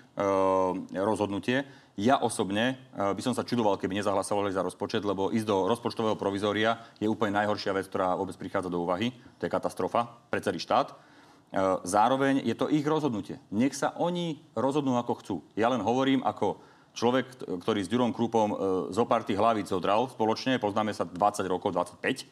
rozhodnutie. 0.95 1.67
Ja 1.99 2.23
osobne 2.23 2.79
e, 2.95 3.03
by 3.03 3.19
som 3.19 3.35
sa 3.35 3.43
čudoval, 3.43 3.83
keby 3.83 3.99
nezahlasovali 3.99 4.55
za 4.55 4.63
rozpočet, 4.63 5.03
lebo 5.03 5.35
ísť 5.35 5.47
do 5.51 5.67
rozpočtového 5.67 6.15
provizória 6.15 6.79
je 7.03 7.11
úplne 7.11 7.35
najhoršia 7.35 7.75
vec, 7.75 7.91
ktorá 7.91 8.15
vôbec 8.15 8.39
prichádza 8.39 8.71
do 8.71 8.79
úvahy. 8.79 9.11
To 9.43 9.49
je 9.49 9.51
katastrofa 9.51 10.07
pre 10.31 10.39
celý 10.39 10.63
štát. 10.63 10.93
E, 10.93 10.95
zároveň 11.83 12.47
je 12.47 12.55
to 12.55 12.71
ich 12.71 12.87
rozhodnutie. 12.87 13.43
Nech 13.51 13.75
sa 13.75 13.91
oni 13.99 14.39
rozhodnú, 14.55 14.95
ako 15.03 15.13
chcú. 15.19 15.37
Ja 15.59 15.67
len 15.67 15.83
hovorím 15.83 16.23
ako 16.23 16.63
človek, 16.95 17.43
ktorý 17.61 17.85
s 17.85 17.93
Ďurom 17.93 18.17
Krupom 18.17 18.57
zo 18.89 19.05
party 19.05 19.37
hlavíc 19.37 19.69
odral 19.69 20.09
spoločne, 20.09 20.57
poznáme 20.57 20.97
sa 20.97 21.05
20 21.05 21.45
rokov, 21.45 21.77
25 21.77 22.25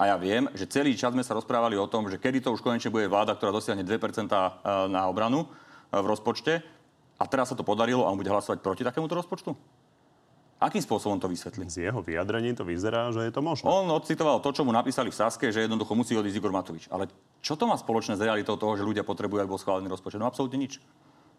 a 0.00 0.08
ja 0.08 0.16
viem, 0.16 0.48
že 0.56 0.64
celý 0.64 0.96
čas 0.96 1.12
sme 1.12 1.20
sa 1.20 1.36
rozprávali 1.36 1.76
o 1.76 1.84
tom, 1.84 2.08
že 2.08 2.16
kedy 2.16 2.40
to 2.40 2.56
už 2.56 2.64
konečne 2.64 2.88
bude 2.88 3.04
vláda, 3.04 3.36
ktorá 3.36 3.52
dosiahne 3.52 3.84
2% 3.84 3.92
e, 3.92 4.40
na 4.88 5.04
obranu 5.04 5.44
e, 5.44 5.48
v 5.92 6.06
rozpočte. 6.08 6.64
A 7.20 7.28
teraz 7.28 7.52
sa 7.52 7.56
to 7.58 7.60
podarilo 7.60 8.08
a 8.08 8.10
on 8.10 8.16
bude 8.16 8.32
hlasovať 8.32 8.64
proti 8.64 8.80
takémuto 8.80 9.12
rozpočtu? 9.12 9.52
Akým 10.56 10.80
spôsobom 10.80 11.20
to 11.20 11.28
vysvetlí? 11.28 11.68
Z 11.68 11.92
jeho 11.92 12.00
vyjadrení 12.00 12.56
to 12.56 12.64
vyzerá, 12.64 13.12
že 13.12 13.28
je 13.28 13.32
to 13.32 13.44
možné. 13.44 13.68
On 13.68 13.84
odcitoval 13.92 14.40
to, 14.40 14.56
čo 14.56 14.64
mu 14.64 14.72
napísali 14.72 15.12
v 15.12 15.16
Saske, 15.20 15.52
že 15.52 15.68
jednoducho 15.68 15.92
musí 15.92 16.16
odísť 16.16 16.36
Igor 16.36 16.52
Matovič. 16.52 16.88
Ale 16.88 17.08
čo 17.44 17.60
to 17.60 17.68
má 17.68 17.76
spoločné 17.76 18.16
s 18.16 18.24
realitou 18.24 18.56
toho, 18.56 18.80
že 18.80 18.84
ľudia 18.88 19.04
potrebujú, 19.04 19.40
aby 19.44 19.52
bol 19.52 19.60
schválený 19.60 19.92
rozpočet? 19.92 20.16
No 20.16 20.24
absolútne 20.24 20.60
nič. 20.60 20.80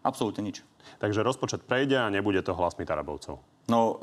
Absolútne 0.06 0.42
nič. 0.42 0.62
Takže 1.02 1.26
rozpočet 1.26 1.66
prejde 1.66 1.98
a 1.98 2.10
nebude 2.10 2.42
to 2.46 2.54
hlasmi 2.54 2.86
Tarabovcov. 2.86 3.42
No, 3.70 4.02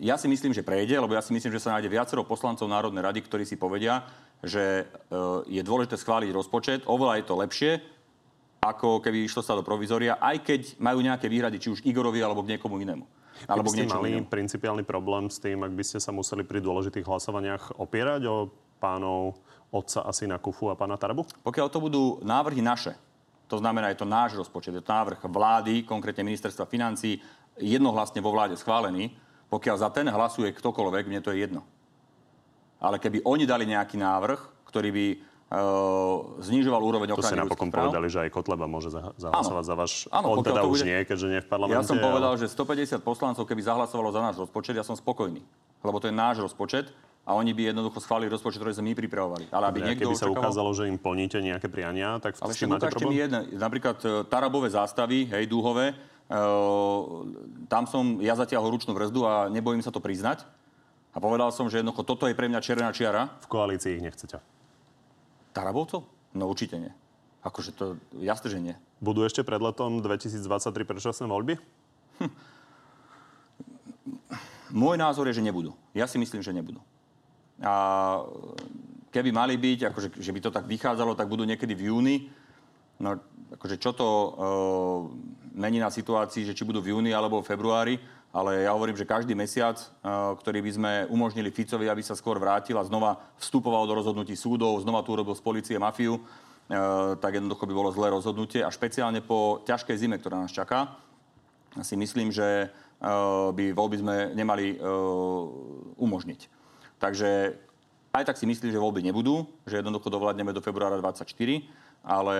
e, 0.00 0.06
ja 0.06 0.14
si 0.14 0.30
myslím, 0.30 0.54
že 0.54 0.62
prejde, 0.62 0.94
lebo 0.94 1.14
ja 1.14 1.22
si 1.22 1.34
myslím, 1.34 1.50
že 1.50 1.62
sa 1.62 1.74
nájde 1.74 1.90
viacero 1.90 2.22
poslancov 2.22 2.70
Národnej 2.70 3.02
rady, 3.02 3.20
ktorí 3.26 3.42
si 3.42 3.58
povedia, 3.58 4.06
že 4.44 4.84
e, 4.84 4.84
je 5.50 5.62
dôležité 5.66 5.98
schváliť 5.98 6.30
rozpočet, 6.30 6.80
oveľa 6.86 7.18
je 7.18 7.24
to 7.26 7.34
lepšie, 7.34 7.72
ako 8.64 9.04
keby 9.04 9.28
išlo 9.28 9.44
sa 9.44 9.58
do 9.58 9.66
provizória, 9.66 10.16
aj 10.16 10.40
keď 10.40 10.60
majú 10.80 11.04
nejaké 11.04 11.28
výhrady, 11.28 11.60
či 11.60 11.68
už 11.68 11.84
Igorovi 11.84 12.24
alebo 12.24 12.40
k 12.40 12.56
niekomu 12.56 12.80
inému. 12.80 13.04
Alebo 13.50 13.68
by 13.68 13.76
ste 13.76 13.90
mali 13.90 14.10
inému. 14.16 14.30
principiálny 14.30 14.84
problém 14.86 15.28
s 15.28 15.42
tým, 15.42 15.60
ak 15.60 15.74
by 15.74 15.84
ste 15.84 15.98
sa 16.00 16.14
museli 16.14 16.46
pri 16.46 16.64
dôležitých 16.64 17.04
hlasovaniach 17.04 17.76
opierať 17.76 18.22
o 18.30 18.48
pánov 18.80 19.36
otca 19.74 20.06
a 20.06 20.10
syna 20.14 20.40
Kufu 20.40 20.72
a 20.72 20.78
pána 20.78 20.96
Tarabu? 20.96 21.26
Pokiaľ 21.44 21.66
to 21.68 21.82
budú 21.82 22.04
návrhy 22.24 22.64
naše, 22.64 22.96
to 23.50 23.60
znamená, 23.60 23.92
je 23.92 24.00
to 24.00 24.08
náš 24.08 24.32
rozpočet, 24.38 24.72
je 24.72 24.80
to 24.80 24.94
návrh 24.94 25.20
vlády, 25.28 25.84
konkrétne 25.84 26.24
ministerstva 26.24 26.64
financí, 26.64 27.20
jednohlasne 27.58 28.20
vo 28.24 28.34
vláde 28.34 28.58
schválený. 28.58 29.14
Pokiaľ 29.50 29.76
za 29.78 29.90
ten 29.92 30.06
hlasuje 30.10 30.50
ktokoľvek, 30.50 31.04
mne 31.06 31.20
to 31.22 31.30
je 31.30 31.46
jedno. 31.46 31.62
Ale 32.82 32.98
keby 32.98 33.22
oni 33.22 33.46
dali 33.46 33.64
nejaký 33.70 33.96
návrh, 34.00 34.66
ktorý 34.66 34.90
by 34.90 35.06
znižoval 36.40 36.82
úroveň 36.82 37.14
ochrany 37.14 37.22
To 37.22 37.30
ste 37.30 37.38
napokon 37.38 37.70
povedali, 37.70 38.10
že 38.10 38.26
aj 38.26 38.30
Kotleba 38.32 38.66
môže 38.66 38.90
zahlasovať 38.90 39.64
za 39.64 39.74
váš... 39.76 39.92
Áno, 40.10 40.34
on 40.34 40.42
teda 40.42 40.66
už 40.66 40.82
bude... 40.82 40.88
nie, 40.90 40.98
keďže 41.06 41.26
nie 41.30 41.40
v 41.44 41.48
parlamente. 41.48 41.78
Ja 41.78 41.86
som 41.86 42.00
povedal, 42.00 42.34
ale... 42.34 42.40
že 42.42 42.50
150 42.50 42.98
poslancov, 43.04 43.42
keby 43.46 43.62
zahlasovalo 43.62 44.10
za 44.10 44.20
náš 44.24 44.36
rozpočet, 44.40 44.74
ja 44.74 44.82
som 44.82 44.98
spokojný. 44.98 45.44
Lebo 45.84 45.96
to 46.02 46.10
je 46.10 46.14
náš 46.16 46.42
rozpočet 46.42 46.90
a 47.22 47.38
oni 47.38 47.54
by 47.54 47.70
jednoducho 47.70 48.02
schválili 48.02 48.32
rozpočet, 48.34 48.58
ktorý 48.58 48.72
sme 48.74 48.92
my 48.92 48.94
pripravovali. 48.98 49.44
Ale 49.54 49.64
aby 49.70 49.78
niekto 49.84 50.10
keby 50.10 50.16
sa 50.16 50.26
očakával... 50.26 50.42
ukázalo, 50.42 50.70
že 50.74 50.82
im 50.90 50.98
plníte 50.98 51.38
nejaké 51.38 51.68
priania, 51.70 52.18
tak 52.18 52.40
Ale 52.40 52.50
ešte 52.50 52.66
máte 52.66 52.90
problém? 52.90 53.14
mi 53.14 53.16
jedno. 53.22 53.38
Napríklad 53.54 53.98
e, 54.02 54.08
Tarabové 54.26 54.68
zástavy, 54.72 55.28
hej, 55.30 55.44
dúhové, 55.46 55.94
uh, 55.94 56.13
tam 57.68 57.84
som 57.84 58.18
ja 58.24 58.34
zatiahol 58.34 58.72
ručnú 58.72 58.96
brzdu 58.96 59.28
a 59.28 59.52
nebojím 59.52 59.84
sa 59.84 59.92
to 59.92 60.00
priznať. 60.00 60.44
A 61.14 61.22
povedal 61.22 61.54
som, 61.54 61.70
že 61.70 61.78
jednoducho 61.78 62.02
toto 62.02 62.26
je 62.26 62.34
pre 62.34 62.50
mňa 62.50 62.64
červená 62.64 62.90
čiara. 62.90 63.30
V 63.44 63.46
koalícii 63.46 64.00
ich 64.00 64.02
nechcete. 64.02 64.42
Tarabovcov? 65.54 66.02
No 66.34 66.50
určite 66.50 66.74
nie. 66.80 66.90
Akože 67.46 67.70
to 67.76 68.00
jasne, 68.18 68.48
že 68.50 68.58
nie. 68.58 68.74
Budú 68.98 69.22
ešte 69.22 69.46
pred 69.46 69.62
letom 69.62 70.02
2023 70.02 70.42
predčasné 70.82 71.28
voľby? 71.30 71.54
Hm. 72.18 72.32
Môj 74.74 74.96
názor 74.98 75.30
je, 75.30 75.38
že 75.38 75.46
nebudú. 75.46 75.70
Ja 75.94 76.10
si 76.10 76.18
myslím, 76.18 76.42
že 76.42 76.50
nebudú. 76.50 76.82
A 77.62 77.72
keby 79.14 79.30
mali 79.30 79.54
byť, 79.54 79.94
akože, 79.94 80.08
že 80.18 80.34
by 80.34 80.40
to 80.42 80.50
tak 80.50 80.66
vychádzalo, 80.66 81.14
tak 81.14 81.30
budú 81.30 81.46
niekedy 81.46 81.78
v 81.78 81.94
júni. 81.94 82.16
No, 82.98 83.14
akože 83.54 83.78
čo 83.78 83.94
to 83.94 84.08
uh, 84.08 85.00
mení 85.54 85.78
na 85.78 85.88
situácii, 85.88 86.44
že 86.44 86.54
či 86.54 86.66
budú 86.66 86.82
v 86.82 86.92
júni 86.92 87.14
alebo 87.14 87.40
v 87.40 87.48
februári, 87.48 87.94
ale 88.34 88.66
ja 88.66 88.74
hovorím, 88.74 88.98
že 88.98 89.06
každý 89.06 89.38
mesiac, 89.38 89.78
eh, 89.78 90.10
ktorý 90.10 90.58
by 90.66 90.70
sme 90.74 90.92
umožnili 91.06 91.54
Ficovi, 91.54 91.86
aby 91.86 92.02
sa 92.02 92.18
skôr 92.18 92.42
vrátil 92.42 92.74
a 92.74 92.82
znova 92.82 93.22
vstupoval 93.38 93.86
do 93.86 93.94
rozhodnutí 93.94 94.34
súdov, 94.34 94.82
znova 94.82 95.06
tu 95.06 95.14
urobil 95.14 95.38
z 95.38 95.46
policie 95.46 95.78
mafiu, 95.78 96.18
eh, 96.18 96.74
tak 97.22 97.38
jednoducho 97.38 97.62
by 97.62 97.74
bolo 97.74 97.94
zlé 97.94 98.10
rozhodnutie. 98.10 98.66
A 98.66 98.74
špeciálne 98.74 99.22
po 99.22 99.62
ťažkej 99.62 99.96
zime, 99.96 100.18
ktorá 100.18 100.42
nás 100.42 100.50
čaká, 100.50 100.98
si 101.86 101.94
myslím, 101.94 102.34
že 102.34 102.66
eh, 102.66 103.08
by 103.54 103.70
voľby 103.70 103.96
sme 104.02 104.16
nemali 104.34 104.82
umožniť. 105.94 106.40
Takže 106.98 107.30
aj 108.14 108.24
tak 108.30 108.38
si 108.38 108.46
myslím, 108.46 108.70
že 108.70 108.82
voľby 108.82 109.02
nebudú, 109.02 109.46
že 109.66 109.78
jednoducho 109.78 110.10
dovládneme 110.10 110.50
do 110.54 110.62
februára 110.62 110.98
24, 110.98 111.66
ale 112.04 112.36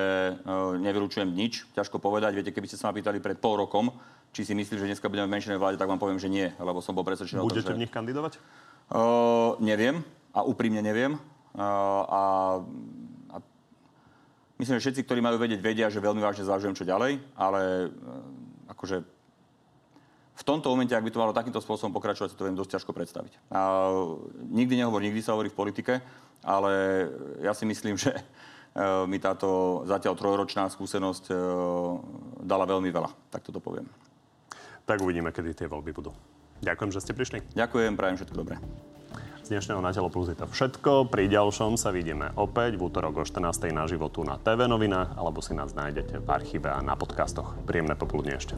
nevylučujem 0.78 1.32
nič. 1.32 1.64
Ťažko 1.72 1.96
povedať. 1.96 2.36
Viete, 2.36 2.52
keby 2.52 2.68
ste 2.68 2.76
sa 2.76 2.92
ma 2.92 2.96
pýtali 2.96 3.18
pred 3.18 3.40
pol 3.40 3.56
rokom, 3.56 3.90
či 4.34 4.44
si 4.44 4.52
myslí, 4.52 4.76
že 4.76 4.88
dneska 4.90 5.08
budeme 5.08 5.30
v 5.30 5.34
menšinej 5.38 5.56
vláde, 5.56 5.80
tak 5.80 5.88
vám 5.88 6.02
poviem, 6.02 6.20
že 6.20 6.28
nie, 6.28 6.50
lebo 6.58 6.82
som 6.82 6.92
bol 6.92 7.06
presvedčený 7.06 7.40
o 7.40 7.46
tom, 7.46 7.54
Budete 7.54 7.72
v 7.72 7.82
nich 7.86 7.92
kandidovať? 7.94 8.36
Uh, 8.90 9.56
neviem 9.62 10.04
a 10.34 10.42
úprimne 10.42 10.82
neviem. 10.82 11.14
Uh, 11.54 11.62
a, 12.10 12.22
a 13.30 13.36
myslím, 14.58 14.76
že 14.76 14.90
všetci, 14.90 15.06
ktorí 15.06 15.22
majú 15.22 15.38
vedieť, 15.38 15.62
vedia, 15.62 15.86
že 15.86 16.02
veľmi 16.02 16.18
vážne 16.18 16.44
zvážujem, 16.44 16.74
čo 16.74 16.82
ďalej, 16.82 17.22
ale 17.38 17.88
uh, 17.88 18.74
akože 18.74 19.06
v 20.34 20.42
tomto 20.42 20.66
momente, 20.66 20.90
ak 20.90 21.06
by 21.06 21.14
to 21.14 21.22
malo 21.22 21.30
takýmto 21.30 21.62
spôsobom 21.62 21.94
pokračovať, 21.94 22.34
si 22.34 22.38
to 22.38 22.42
viem 22.42 22.58
dosť 22.58 22.82
ťažko 22.82 22.90
predstaviť. 22.90 23.54
A 23.54 23.86
nikdy 24.50 24.82
nehovor, 24.82 24.98
nikdy 24.98 25.22
sa 25.22 25.38
hovorí 25.38 25.46
v 25.46 25.54
politike, 25.54 26.02
ale 26.42 27.06
ja 27.38 27.54
si 27.54 27.62
myslím, 27.70 27.94
že 27.94 28.10
mi 29.06 29.22
táto 29.22 29.82
zatiaľ 29.86 30.18
trojročná 30.18 30.66
skúsenosť 30.66 31.30
dala 32.42 32.64
veľmi 32.66 32.90
veľa. 32.90 33.10
Tak 33.30 33.46
toto 33.46 33.62
poviem. 33.62 33.86
Tak 34.84 35.00
uvidíme, 35.00 35.30
kedy 35.30 35.54
tie 35.54 35.70
voľby 35.70 35.94
budú. 35.94 36.10
Ďakujem, 36.60 36.90
že 36.90 37.02
ste 37.02 37.16
prišli. 37.16 37.38
Ďakujem, 37.54 37.94
prajem 37.94 38.16
všetko 38.18 38.36
dobré. 38.36 38.58
Z 39.44 39.52
dnešného 39.52 39.84
Na 39.84 39.92
telo 39.92 40.08
plus 40.08 40.32
je 40.32 40.40
to 40.40 40.48
všetko. 40.48 41.12
Pri 41.12 41.28
ďalšom 41.28 41.76
sa 41.76 41.92
vidíme 41.92 42.32
opäť 42.40 42.80
v 42.80 42.88
útorok 42.88 43.20
o 43.20 43.24
14. 43.28 43.68
na 43.76 43.84
životu 43.84 44.24
na 44.24 44.40
TV 44.40 44.64
novinách 44.64 45.20
alebo 45.20 45.44
si 45.44 45.52
nás 45.52 45.76
nájdete 45.76 46.24
v 46.24 46.28
archíve 46.32 46.72
a 46.72 46.80
na 46.80 46.96
podcastoch. 46.96 47.52
Príjemné 47.68 47.92
popoludne 47.92 48.40
ešte. 48.40 48.56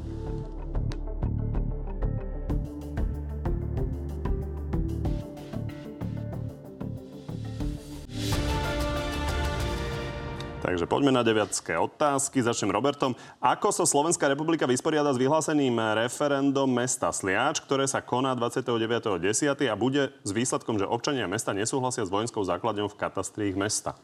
Takže 10.66 10.90
poďme 10.90 11.14
na 11.14 11.22
deviatské 11.22 11.78
otázky. 11.78 12.42
Začnem 12.42 12.74
Robertom. 12.74 13.14
Ako 13.38 13.70
sa 13.70 13.86
Slovenská 13.86 14.26
republika 14.26 14.66
vysporiada 14.66 15.14
s 15.14 15.22
vyhláseným 15.22 15.78
referendum 15.94 16.66
mesta 16.66 17.14
Sliač, 17.14 17.62
ktoré 17.62 17.86
sa 17.86 18.02
koná 18.02 18.34
29.10. 18.34 19.46
a 19.70 19.78
bude 19.78 20.10
s 20.26 20.30
výsledkom, 20.34 20.74
že 20.74 20.90
občania 20.90 21.30
mesta 21.30 21.54
nesúhlasia 21.54 22.02
s 22.02 22.10
vojenskou 22.10 22.42
základňou 22.42 22.90
v 22.90 22.98
katastri 22.98 23.54
ich 23.54 23.54
mesta? 23.54 23.94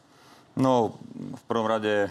No, 0.55 0.95
v 1.35 1.43
prvom 1.51 1.67
rade 1.67 2.07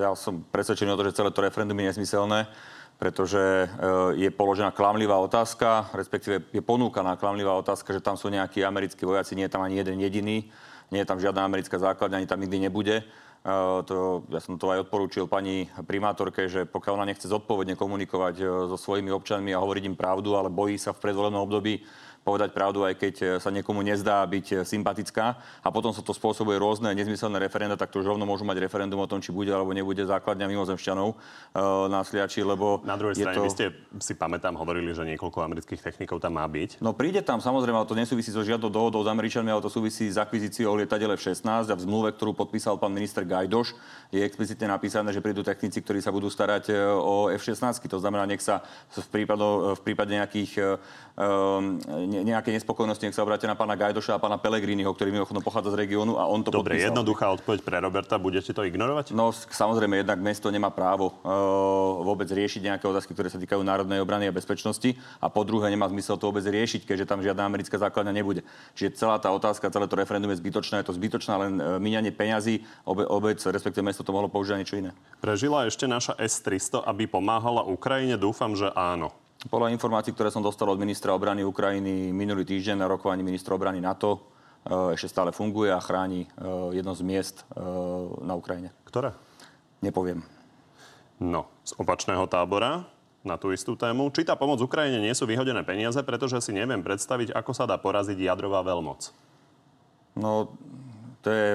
ja 0.00 0.16
som 0.16 0.40
presvedčený 0.40 0.96
o 0.96 0.96
to, 0.96 1.12
že 1.12 1.20
celé 1.20 1.28
to 1.28 1.44
referendum 1.44 1.76
je 1.76 1.92
nesmyselné 1.92 2.48
pretože 2.96 3.66
je 4.14 4.30
položená 4.30 4.70
klamlivá 4.70 5.18
otázka, 5.18 5.90
respektíve 5.90 6.54
je 6.54 6.62
ponúkaná 6.62 7.18
klamlivá 7.18 7.50
otázka, 7.58 7.90
že 7.90 7.98
tam 7.98 8.14
sú 8.14 8.30
nejakí 8.30 8.62
americkí 8.62 9.02
vojaci, 9.02 9.34
nie 9.34 9.50
je 9.50 9.54
tam 9.58 9.66
ani 9.66 9.82
jeden 9.82 9.98
jediný, 9.98 10.46
nie 10.94 11.00
je 11.02 11.08
tam 11.10 11.18
žiadna 11.18 11.42
americká 11.42 11.82
základňa, 11.82 12.22
ani 12.22 12.30
tam 12.30 12.38
nikdy 12.38 12.62
nebude. 12.62 13.02
To, 13.42 14.22
ja 14.30 14.38
som 14.38 14.54
to 14.54 14.70
aj 14.70 14.86
odporúčil 14.86 15.26
pani 15.26 15.66
primátorke, 15.82 16.46
že 16.46 16.62
pokiaľ 16.62 17.02
ona 17.02 17.10
nechce 17.10 17.26
zodpovedne 17.26 17.74
komunikovať 17.74 18.38
e, 18.38 18.44
so 18.70 18.78
svojimi 18.78 19.10
občanmi 19.10 19.50
a 19.50 19.58
hovoriť 19.58 19.82
im 19.90 19.98
pravdu, 19.98 20.38
ale 20.38 20.46
bojí 20.46 20.78
sa 20.78 20.94
v 20.94 21.02
predvolenom 21.02 21.42
období 21.42 21.82
povedať 22.22 22.54
pravdu, 22.54 22.86
aj 22.86 22.94
keď 22.98 23.14
e, 23.18 23.26
sa 23.42 23.50
niekomu 23.50 23.82
nezdá 23.82 24.22
byť 24.22 24.46
e, 24.50 24.56
sympatická 24.62 25.42
a 25.62 25.68
potom 25.74 25.90
sa 25.90 26.06
to 26.06 26.14
spôsobuje 26.14 26.54
rôzne 26.54 26.94
nezmyselné 26.94 27.42
referenda, 27.42 27.74
tak 27.74 27.90
to 27.90 27.98
už 27.98 28.14
rovno 28.14 28.22
môžu 28.22 28.46
mať 28.46 28.62
referendum 28.62 29.02
o 29.02 29.10
tom, 29.10 29.18
či 29.18 29.34
bude 29.34 29.50
alebo 29.50 29.74
nebude 29.74 30.06
základňa 30.06 30.46
mimozemšťanov 30.46 31.08
uh, 31.10 31.16
na 31.90 32.06
Sliači, 32.06 32.46
lebo... 32.46 32.78
Na 32.86 32.94
druhej 32.94 33.18
strane, 33.18 33.36
to... 33.36 33.44
vy 33.46 33.50
ste 33.50 33.66
si 33.98 34.14
pamätám 34.14 34.54
hovorili, 34.54 34.94
že 34.94 35.02
niekoľko 35.02 35.42
amerických 35.42 35.82
technikov 35.82 36.22
tam 36.22 36.38
má 36.38 36.46
byť. 36.46 36.78
No 36.78 36.94
príde 36.94 37.26
tam, 37.26 37.42
samozrejme, 37.42 37.82
ale 37.82 37.90
to 37.90 37.98
nesúvisí 37.98 38.30
so 38.30 38.46
žiadnou 38.46 38.70
dohodou 38.70 39.02
s 39.02 39.08
Američanmi, 39.10 39.50
ale 39.50 39.62
to 39.62 39.70
súvisí 39.72 40.06
s 40.06 40.16
akvizíciou 40.16 40.78
lietadele 40.78 41.18
F-16 41.18 41.68
a 41.68 41.74
v 41.74 41.82
zmluve, 41.82 42.14
ktorú 42.14 42.38
podpísal 42.38 42.78
pán 42.78 42.94
minister 42.94 43.26
Gajdoš, 43.26 43.74
je 44.14 44.22
explicitne 44.22 44.70
napísané, 44.70 45.10
že 45.10 45.18
prídu 45.18 45.42
technici, 45.42 45.82
ktorí 45.82 45.98
sa 45.98 46.14
budú 46.14 46.30
starať 46.30 46.70
o 47.02 47.32
F-16. 47.34 47.82
To 47.90 47.98
znamená, 47.98 48.24
nech 48.30 48.44
sa 48.44 48.62
v, 48.94 49.08
prípade, 49.10 49.42
v 49.76 49.80
prípade 49.82 50.12
nejakých 50.14 50.52
um, 51.18 51.80
nejaké 52.20 52.52
nespokojnosti, 52.52 53.00
nech 53.00 53.16
sa 53.16 53.24
obráte 53.24 53.48
na 53.48 53.56
pána 53.56 53.72
Gajdoša 53.72 54.16
a 54.16 54.20
pána 54.20 54.36
Pelegriniho, 54.36 54.92
ktorý 54.92 55.08
mimochodom 55.16 55.40
pochádza 55.40 55.72
z 55.72 55.88
regiónu 55.88 56.20
a 56.20 56.28
on 56.28 56.44
to 56.44 56.52
Dobre, 56.52 56.76
podpísal. 56.76 56.92
jednoduchá 56.92 57.26
odpoveď 57.32 57.60
pre 57.64 57.80
Roberta. 57.80 58.20
Budete 58.20 58.52
to 58.52 58.68
ignorovať? 58.68 59.16
No, 59.16 59.32
samozrejme, 59.32 60.04
jednak 60.04 60.20
mesto 60.20 60.52
nemá 60.52 60.68
právo 60.68 61.16
uh, 61.24 62.04
vôbec 62.04 62.28
riešiť 62.28 62.60
nejaké 62.60 62.84
otázky, 62.84 63.16
ktoré 63.16 63.32
sa 63.32 63.40
týkajú 63.40 63.64
národnej 63.64 64.04
obrany 64.04 64.28
a 64.28 64.32
bezpečnosti 64.36 64.92
a 65.16 65.32
po 65.32 65.48
druhé 65.48 65.72
nemá 65.72 65.88
zmysel 65.88 66.20
to 66.20 66.28
vôbec 66.28 66.44
riešiť, 66.44 66.84
keďže 66.84 67.08
tam 67.08 67.24
žiadna 67.24 67.48
americká 67.48 67.80
základňa 67.80 68.12
nebude. 68.12 68.44
Čiže 68.76 69.00
celá 69.00 69.16
tá 69.16 69.32
otázka, 69.32 69.72
celé 69.72 69.88
to 69.88 69.96
referendum 69.96 70.28
je 70.28 70.44
zbytočné, 70.44 70.84
je 70.84 70.92
to 70.92 70.98
zbytočná 71.00 71.34
len 71.40 71.52
uh, 71.56 71.80
míňanie 71.80 72.12
peňazí, 72.12 72.60
obe, 72.84 73.08
obec, 73.08 73.40
respektíve 73.40 73.80
mesto 73.80 74.04
to 74.04 74.12
mohlo 74.12 74.28
použiť 74.28 74.60
niečo 74.60 74.76
iné. 74.76 74.92
Prežila 75.22 75.64
ešte 75.64 75.88
naša 75.88 76.12
S-300, 76.20 76.84
aby 76.84 77.08
pomáhala 77.08 77.64
Ukrajine? 77.64 78.18
Dúfam, 78.18 78.52
že 78.58 78.68
áno. 78.74 79.21
Podľa 79.42 79.74
informácií, 79.74 80.14
ktoré 80.14 80.30
som 80.30 80.44
dostal 80.44 80.70
od 80.70 80.78
ministra 80.78 81.10
obrany 81.10 81.42
Ukrajiny 81.42 82.14
minulý 82.14 82.46
týždeň 82.46 82.78
na 82.78 82.86
rokovaní 82.86 83.26
ministra 83.26 83.58
obrany 83.58 83.82
NATO, 83.82 84.14
e, 84.14 84.94
ešte 84.94 85.10
stále 85.10 85.34
funguje 85.34 85.74
a 85.74 85.82
chráni 85.82 86.30
e, 86.30 86.78
jedno 86.78 86.94
z 86.94 87.02
miest 87.02 87.42
e, 87.50 87.58
na 88.22 88.38
Ukrajine. 88.38 88.70
Ktoré? 88.86 89.10
Nepoviem. 89.82 90.22
No, 91.18 91.50
z 91.66 91.74
opačného 91.74 92.22
tábora 92.30 92.86
na 93.26 93.34
tú 93.34 93.50
istú 93.50 93.74
tému. 93.74 94.14
Či 94.14 94.30
tá 94.30 94.38
pomoc 94.38 94.62
Ukrajine 94.62 95.02
nie 95.02 95.14
sú 95.14 95.26
vyhodené 95.26 95.66
peniaze, 95.66 95.98
pretože 96.06 96.38
si 96.38 96.54
neviem 96.54 96.82
predstaviť, 96.82 97.34
ako 97.34 97.50
sa 97.50 97.66
dá 97.66 97.74
poraziť 97.82 98.18
jadrová 98.22 98.62
veľmoc. 98.62 99.10
No, 100.14 100.54
to 101.22 101.28
je 101.30 101.48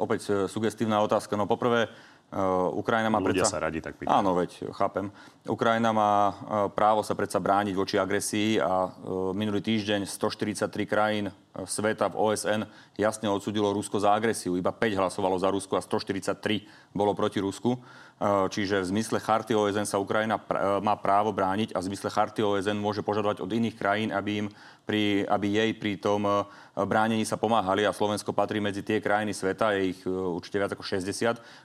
opäť 0.00 0.48
sugestívna 0.48 1.04
otázka. 1.04 1.36
No 1.36 1.44
poprvé, 1.44 1.92
Uh, 2.26 2.74
Ukrajina 2.74 3.06
má 3.06 3.22
Ľudia 3.22 3.46
predsa... 3.46 3.54
sa 3.54 3.62
radi 3.62 3.78
tak 3.78 4.02
pýtajú. 4.02 4.10
Áno, 4.10 4.34
veď, 4.34 4.66
chápem. 4.74 5.14
Ukrajina 5.46 5.94
má 5.94 6.34
uh, 6.34 6.34
právo 6.74 7.06
sa 7.06 7.14
predsa 7.14 7.38
brániť 7.38 7.74
voči 7.78 8.02
agresii 8.02 8.58
a 8.58 8.90
uh, 8.90 9.30
minulý 9.30 9.62
týždeň 9.62 10.10
143 10.10 10.66
krajín 10.90 11.30
sveta 11.64 12.10
v 12.12 12.18
OSN 12.18 12.66
jasne 12.98 13.30
odsudilo 13.30 13.70
Rusko 13.72 14.02
za 14.02 14.12
agresiu. 14.12 14.58
Iba 14.58 14.74
5 14.74 14.98
hlasovalo 14.98 15.38
za 15.38 15.48
Rusko 15.48 15.78
a 15.78 15.82
143 15.86 16.66
bolo 16.92 17.14
proti 17.14 17.40
Rusku. 17.40 17.78
Čiže 18.24 18.80
v 18.80 18.96
zmysle 18.96 19.20
charty 19.20 19.52
OSN 19.52 19.84
sa 19.84 20.00
Ukrajina 20.00 20.40
pr- 20.40 20.80
má 20.80 20.96
právo 20.96 21.36
brániť 21.36 21.76
a 21.76 21.84
v 21.84 21.92
zmysle 21.92 22.08
charty 22.08 22.40
OSN 22.40 22.80
môže 22.80 23.04
požadovať 23.04 23.44
od 23.44 23.52
iných 23.52 23.76
krajín, 23.76 24.08
aby, 24.08 24.40
im 24.40 24.46
pri, 24.88 25.28
aby 25.28 25.46
jej 25.52 25.70
pri 25.76 26.00
tom 26.00 26.24
bránení 26.72 27.28
sa 27.28 27.36
pomáhali 27.36 27.84
a 27.84 27.92
Slovensko 27.92 28.32
patrí 28.32 28.56
medzi 28.56 28.80
tie 28.80 29.04
krajiny 29.04 29.36
sveta, 29.36 29.76
je 29.76 29.92
ich 29.92 30.00
určite 30.08 30.56
viac 30.56 30.72
ako 30.72 30.80
60, 30.80 31.12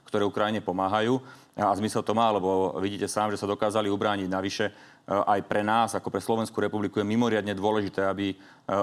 ktoré 0.04 0.28
Ukrajine 0.28 0.60
pomáhajú. 0.60 1.24
A 1.56 1.72
zmysel 1.76 2.04
to 2.04 2.12
má, 2.12 2.28
lebo 2.32 2.76
vidíte 2.84 3.08
sám, 3.08 3.32
že 3.32 3.40
sa 3.40 3.48
dokázali 3.48 3.88
ubrániť. 3.88 4.28
Navyše 4.28 4.66
aj 5.10 5.44
pre 5.50 5.66
nás, 5.66 5.92
ako 5.98 6.14
pre 6.14 6.22
Slovenskú 6.24 6.62
republiku, 6.62 7.02
je 7.02 7.08
mimoriadne 7.10 7.52
dôležité, 7.58 8.06
aby 8.06 8.38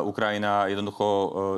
Ukrajina 0.05 0.69
jednoducho 0.69 1.07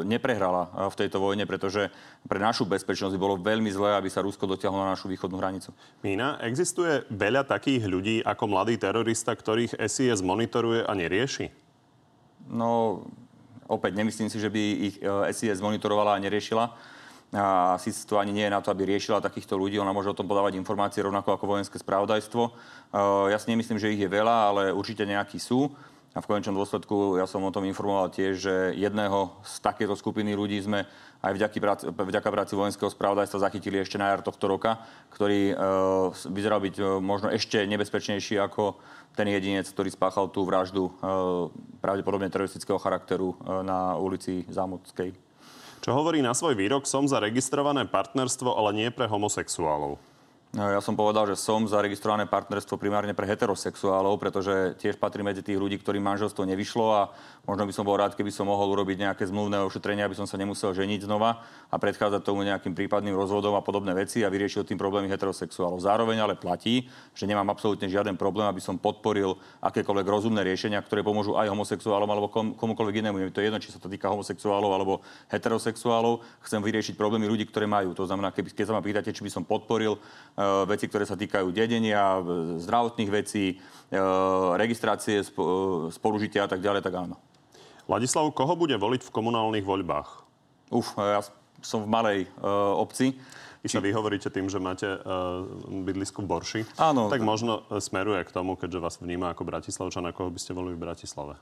neprehrala 0.06 0.70
v 0.92 0.98
tejto 1.00 1.18
vojne, 1.18 1.42
pretože 1.48 1.90
pre 2.28 2.38
našu 2.38 2.68
bezpečnosť 2.68 3.18
bolo 3.18 3.40
veľmi 3.40 3.72
zlé, 3.72 3.98
aby 3.98 4.06
sa 4.06 4.22
Rusko 4.22 4.46
dotiahlo 4.46 4.78
na 4.78 4.94
našu 4.94 5.10
východnú 5.10 5.40
hranicu. 5.40 5.74
Mína, 6.04 6.38
existuje 6.44 7.02
veľa 7.10 7.48
takých 7.48 7.88
ľudí 7.88 8.16
ako 8.22 8.44
mladý 8.46 8.78
terorista, 8.78 9.34
ktorých 9.34 9.80
SIS 9.80 10.22
monitoruje 10.22 10.86
a 10.86 10.92
nerieši? 10.94 11.50
No, 12.46 13.02
opäť 13.66 13.98
nemyslím 13.98 14.30
si, 14.30 14.38
že 14.38 14.52
by 14.52 14.62
ich 14.86 14.96
SIS 15.34 15.58
monitorovala 15.58 16.14
a 16.14 16.22
neriešila 16.22 16.98
a 17.30 17.78
síce 17.78 18.02
to 18.10 18.18
ani 18.18 18.34
nie 18.34 18.42
je 18.50 18.54
na 18.54 18.58
to, 18.58 18.74
aby 18.74 18.90
riešila 18.90 19.22
takýchto 19.22 19.54
ľudí, 19.54 19.78
ona 19.78 19.94
môže 19.94 20.10
o 20.10 20.18
tom 20.18 20.26
podávať 20.26 20.58
informácie 20.58 21.06
rovnako 21.06 21.38
ako 21.38 21.46
vojenské 21.46 21.78
spravodajstvo. 21.78 22.42
Ja 23.30 23.38
si 23.38 23.54
nemyslím, 23.54 23.78
že 23.78 23.94
ich 23.94 24.02
je 24.02 24.10
veľa, 24.10 24.36
ale 24.50 24.62
určite 24.74 25.06
nejakí 25.06 25.38
sú. 25.38 25.70
A 26.10 26.18
v 26.18 26.26
konečnom 26.26 26.58
dôsledku 26.58 27.22
ja 27.22 27.26
som 27.30 27.46
o 27.46 27.54
tom 27.54 27.62
informoval 27.62 28.10
tiež, 28.10 28.34
že 28.34 28.54
jedného 28.74 29.30
z 29.46 29.54
takéto 29.62 29.94
skupiny 29.94 30.34
ľudí 30.34 30.58
sme 30.58 30.82
aj 31.22 31.32
vďaka 31.38 31.58
práci, 31.62 31.84
vďaka 31.86 32.28
práci 32.34 32.52
vojenského 32.58 32.90
spravodajstva 32.90 33.46
zachytili 33.46 33.78
ešte 33.78 33.94
na 33.94 34.10
jar 34.10 34.26
tohto 34.26 34.50
roka, 34.50 34.82
ktorý 35.14 35.54
e, 35.54 35.56
vyzeral 36.34 36.58
byť 36.66 36.74
e, 36.82 36.84
možno 36.98 37.30
ešte 37.30 37.62
nebezpečnejší 37.62 38.42
ako 38.42 38.82
ten 39.14 39.30
jedinec, 39.30 39.70
ktorý 39.70 39.86
spáchal 39.94 40.34
tú 40.34 40.42
vraždu 40.42 40.90
e, 40.90 40.92
pravdepodobne 41.78 42.26
teroristického 42.26 42.82
charakteru 42.82 43.38
e, 43.38 43.62
na 43.62 43.94
ulici 43.94 44.42
Zámodskej 44.50 45.29
čo 45.80 45.96
hovorí 45.96 46.20
na 46.20 46.36
svoj 46.36 46.56
výrok, 46.56 46.84
som 46.84 47.08
za 47.08 47.20
registrované 47.20 47.88
partnerstvo, 47.88 48.52
ale 48.52 48.76
nie 48.76 48.88
pre 48.92 49.08
homosexuálov. 49.08 50.09
No, 50.50 50.66
ja 50.66 50.82
som 50.82 50.98
povedal, 50.98 51.30
že 51.30 51.38
som 51.38 51.62
zaregistrované 51.62 52.26
partnerstvo 52.26 52.74
primárne 52.74 53.14
pre 53.14 53.22
heterosexuálov, 53.22 54.18
pretože 54.18 54.74
tiež 54.82 54.98
patrí 54.98 55.22
medzi 55.22 55.46
tých 55.46 55.54
ľudí, 55.54 55.78
ktorým 55.78 56.02
manželstvo 56.02 56.42
nevyšlo 56.42 56.86
a 56.90 57.14
možno 57.46 57.70
by 57.70 57.72
som 57.78 57.86
bol 57.86 57.94
rád, 57.94 58.18
keby 58.18 58.34
som 58.34 58.50
mohol 58.50 58.74
urobiť 58.74 58.98
nejaké 58.98 59.30
zmluvné 59.30 59.62
ošetrenie, 59.62 60.02
aby 60.02 60.18
som 60.18 60.26
sa 60.26 60.34
nemusel 60.34 60.74
ženiť 60.74 61.06
znova 61.06 61.38
a 61.70 61.76
predchádzať 61.78 62.26
tomu 62.26 62.42
nejakým 62.42 62.74
prípadným 62.74 63.14
rozvodom 63.14 63.54
a 63.54 63.62
podobné 63.62 63.94
veci 63.94 64.26
a 64.26 64.28
vyriešil 64.28 64.66
tým 64.66 64.74
problémy 64.74 65.06
heterosexuálov. 65.14 65.86
Zároveň 65.86 66.18
ale 66.18 66.34
platí, 66.34 66.90
že 67.14 67.30
nemám 67.30 67.46
absolútne 67.54 67.86
žiaden 67.86 68.18
problém, 68.18 68.50
aby 68.50 68.58
som 68.58 68.74
podporil 68.74 69.38
akékoľvek 69.62 70.06
rozumné 70.10 70.42
riešenia, 70.42 70.82
ktoré 70.82 71.06
pomôžu 71.06 71.38
aj 71.38 71.46
homosexuálom 71.46 72.10
alebo 72.10 72.26
kom, 72.26 72.58
komukoľvek 72.58 73.06
inému. 73.06 73.22
Je 73.22 73.30
to 73.30 73.38
jedno, 73.38 73.62
či 73.62 73.70
sa 73.70 73.78
to 73.78 73.86
týka 73.86 74.10
homosexuálov 74.10 74.74
alebo 74.74 74.98
heterosexuálov. 75.30 76.26
Chcem 76.42 76.58
vyriešiť 76.58 76.98
problémy 76.98 77.30
ľudí, 77.30 77.46
ktoré 77.46 77.70
majú. 77.70 77.94
To 77.94 78.02
znamená, 78.02 78.34
keď, 78.34 78.50
keď 78.50 78.64
sa 78.66 78.74
ma 78.74 78.82
pýtate, 78.82 79.14
či 79.14 79.22
by 79.22 79.30
som 79.30 79.46
podporil 79.46 79.94
veci, 80.68 80.84
ktoré 80.88 81.04
sa 81.04 81.18
týkajú 81.18 81.52
dedenia, 81.52 82.20
zdravotných 82.60 83.10
vecí, 83.10 83.56
eh, 83.56 83.98
registrácie 84.56 85.20
spolužitia 85.90 86.46
a 86.46 86.50
tak 86.50 86.64
ďalej, 86.64 86.84
tak 86.84 86.94
áno. 86.96 87.16
Ladislav, 87.90 88.30
koho 88.32 88.54
bude 88.54 88.78
voliť 88.78 89.02
v 89.02 89.10
komunálnych 89.10 89.66
voľbách? 89.66 90.08
Uf, 90.70 90.94
ja 90.94 91.26
som 91.58 91.82
v 91.82 91.90
malej 91.90 92.18
obci. 92.78 93.18
Vy 93.60 93.68
sa 93.68 93.82
vyhovoríte 93.82 94.32
tým, 94.32 94.48
že 94.48 94.56
máte 94.56 94.88
uh, 94.88 95.44
bydlisku 95.68 96.24
v 96.24 96.30
Borši. 96.30 96.60
Áno. 96.80 97.12
Tak 97.12 97.20
možno 97.20 97.68
smeruje 97.76 98.24
k 98.24 98.32
tomu, 98.32 98.56
keďže 98.56 98.80
vás 98.80 98.96
vníma 98.96 99.36
ako 99.36 99.44
Bratislavčana, 99.44 100.16
koho 100.16 100.32
by 100.32 100.40
ste 100.40 100.56
volili 100.56 100.80
v 100.80 100.88
Bratislave? 100.88 101.36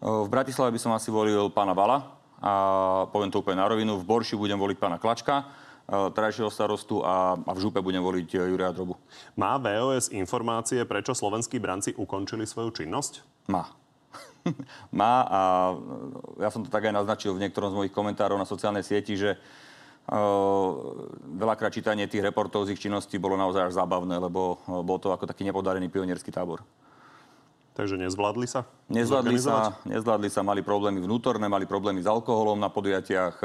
V 0.00 0.28
Bratislave 0.30 0.72
by 0.72 0.80
som 0.80 0.94
asi 0.96 1.12
volil 1.12 1.50
pána 1.52 1.74
Vala 1.76 2.08
a 2.38 2.52
poviem 3.10 3.28
to 3.34 3.42
úplne 3.42 3.60
na 3.60 3.68
rovinu. 3.68 3.98
V 4.00 4.06
Borši 4.06 4.38
budem 4.38 4.56
voliť 4.56 4.78
pána 4.78 4.96
Klačka 4.96 5.44
trajšieho 5.88 6.52
starostu 6.52 7.00
a, 7.00 7.32
a 7.40 7.50
v 7.56 7.58
župe 7.64 7.80
budem 7.80 8.04
voliť 8.04 8.28
e, 8.36 8.38
Juria 8.52 8.68
Drobu. 8.76 9.00
Má 9.40 9.56
VOS 9.56 10.12
informácie, 10.12 10.84
prečo 10.84 11.16
slovenskí 11.16 11.56
branci 11.56 11.96
ukončili 11.96 12.44
svoju 12.44 12.84
činnosť? 12.84 13.24
Má. 13.48 13.72
Má 15.00 15.14
a 15.24 15.40
e, 16.38 16.44
ja 16.44 16.52
som 16.52 16.60
to 16.60 16.68
tak 16.68 16.92
aj 16.92 16.92
naznačil 16.92 17.32
v 17.32 17.40
niektorom 17.40 17.72
z 17.72 17.78
mojich 17.80 17.94
komentárov 17.96 18.36
na 18.36 18.44
sociálnej 18.44 18.84
sieti, 18.84 19.16
že 19.16 19.40
veľakrát 21.36 21.68
čítanie 21.68 22.08
tých 22.08 22.24
reportov 22.24 22.64
z 22.64 22.72
ich 22.72 22.80
činností 22.80 23.20
bolo 23.20 23.36
naozaj 23.36 23.68
až 23.68 23.76
zábavné, 23.76 24.16
lebo 24.16 24.56
bol 24.64 24.96
to 24.96 25.12
ako 25.12 25.28
taký 25.28 25.44
nepodarený 25.44 25.92
pionierský 25.92 26.32
tábor. 26.32 26.64
Takže 27.76 28.00
nezvládli 28.00 28.48
sa? 28.48 28.64
Nezvládli 28.88 29.36
sa, 29.36 29.76
nezvládli 29.84 30.32
sa, 30.32 30.40
mali 30.40 30.64
problémy 30.64 31.04
vnútorné, 31.04 31.44
mali 31.46 31.68
problémy 31.68 32.00
s 32.00 32.08
alkoholom 32.08 32.56
na 32.56 32.72
podujatiach, 32.72 33.36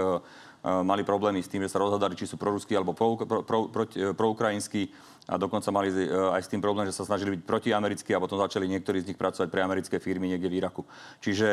mali 0.64 1.04
problémy 1.04 1.44
s 1.44 1.52
tým, 1.52 1.68
že 1.68 1.76
sa 1.76 1.84
rozhodali, 1.84 2.16
či 2.16 2.24
sú 2.24 2.40
proruskí 2.40 2.72
alebo 2.72 2.96
pro, 2.96 3.20
pro, 3.20 3.44
pro, 3.44 3.68
pro, 3.68 3.84
proukrajinskí 4.16 4.88
a 5.28 5.36
dokonca 5.36 5.72
mali 5.76 5.92
e, 5.92 6.08
aj 6.08 6.48
s 6.48 6.52
tým 6.52 6.64
problém, 6.64 6.88
že 6.88 6.96
sa 6.96 7.08
snažili 7.08 7.36
byť 7.36 7.42
protiamerickí 7.44 8.16
a 8.16 8.24
potom 8.24 8.40
začali 8.40 8.68
niektorí 8.72 9.04
z 9.04 9.12
nich 9.12 9.20
pracovať 9.20 9.52
pre 9.52 9.60
americké 9.60 10.00
firmy 10.00 10.32
niekde 10.32 10.48
v 10.48 10.64
Iraku. 10.64 10.88
Čiže 11.20 11.48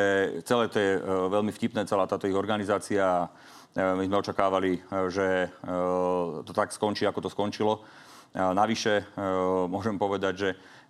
celé 0.47 0.71
to 0.71 0.79
je 0.79 0.91
veľmi 1.27 1.51
vtipné, 1.51 1.83
celá 1.87 2.07
táto 2.07 2.27
ich 2.27 2.35
organizácia. 2.35 3.27
My 3.71 4.03
sme 4.03 4.19
očakávali, 4.19 4.83
že 5.07 5.47
to 6.43 6.51
tak 6.51 6.75
skončí, 6.75 7.07
ako 7.07 7.23
to 7.23 7.29
skončilo. 7.31 7.87
Navyše 8.35 9.15
môžem 9.71 9.95
povedať, 9.95 10.33
že 10.35 10.49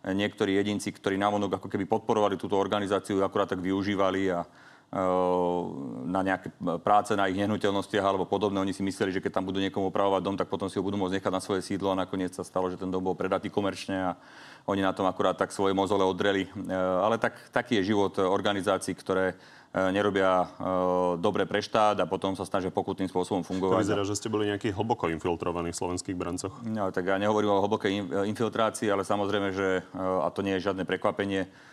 niektorí 0.10 0.58
jedinci, 0.58 0.90
ktorí 0.90 1.14
navonok 1.22 1.62
ako 1.62 1.70
keby 1.70 1.86
podporovali 1.86 2.42
túto 2.42 2.58
organizáciu, 2.58 3.22
akurát 3.22 3.54
tak 3.54 3.62
využívali 3.62 4.34
a 4.34 4.42
na 4.92 6.20
nejaké 6.20 6.52
práce 6.84 7.16
na 7.16 7.32
ich 7.32 7.40
nehnuteľnostiach 7.40 8.04
alebo 8.04 8.28
podobné. 8.28 8.60
Oni 8.60 8.76
si 8.76 8.84
mysleli, 8.84 9.16
že 9.16 9.24
keď 9.24 9.40
tam 9.40 9.48
budú 9.48 9.64
niekomu 9.64 9.88
opravovať 9.88 10.20
dom, 10.20 10.36
tak 10.36 10.52
potom 10.52 10.68
si 10.68 10.76
ho 10.76 10.84
budú 10.84 11.00
môcť 11.00 11.16
nechať 11.16 11.32
na 11.32 11.40
svoje 11.40 11.64
sídlo 11.64 11.96
a 11.96 12.00
nakoniec 12.04 12.36
sa 12.36 12.44
stalo, 12.44 12.68
že 12.68 12.76
ten 12.76 12.92
dom 12.92 13.00
bol 13.00 13.16
predatý 13.16 13.48
komerčne 13.48 14.12
a 14.12 14.12
oni 14.68 14.84
na 14.84 14.92
tom 14.92 15.08
akurát 15.08 15.40
tak 15.40 15.56
svoje 15.56 15.72
mozole 15.72 16.04
odreli. 16.04 16.52
Ale 16.76 17.16
tak, 17.16 17.40
taký 17.56 17.80
je 17.80 17.96
život 17.96 18.20
organizácií, 18.20 18.92
ktoré 18.92 19.40
nerobia 19.72 20.52
dobre 21.24 21.48
pre 21.48 21.64
štát 21.64 21.96
a 22.04 22.06
potom 22.06 22.36
sa 22.36 22.44
snažia 22.44 22.68
pokutným 22.68 23.08
spôsobom 23.08 23.48
fungovať. 23.48 23.80
To 23.80 23.84
vyzerá, 23.88 24.04
že 24.04 24.20
ste 24.20 24.28
boli 24.28 24.52
nejakí 24.52 24.76
hlboko 24.76 25.08
infiltrovaní 25.08 25.72
v 25.72 25.80
slovenských 25.80 26.20
brancoch. 26.20 26.52
No, 26.68 26.92
tak 26.92 27.08
ja 27.08 27.16
nehovorím 27.16 27.56
o 27.56 27.64
hlbokej 27.64 28.28
infiltrácii, 28.28 28.92
ale 28.92 29.08
samozrejme, 29.08 29.56
že, 29.56 29.88
a 29.96 30.28
to 30.36 30.44
nie 30.44 30.60
je 30.60 30.68
žiadne 30.68 30.84
prekvapenie, 30.84 31.48
Eh, 31.48 31.71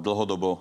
dlhodobo 0.00 0.50
eh, 0.56 0.60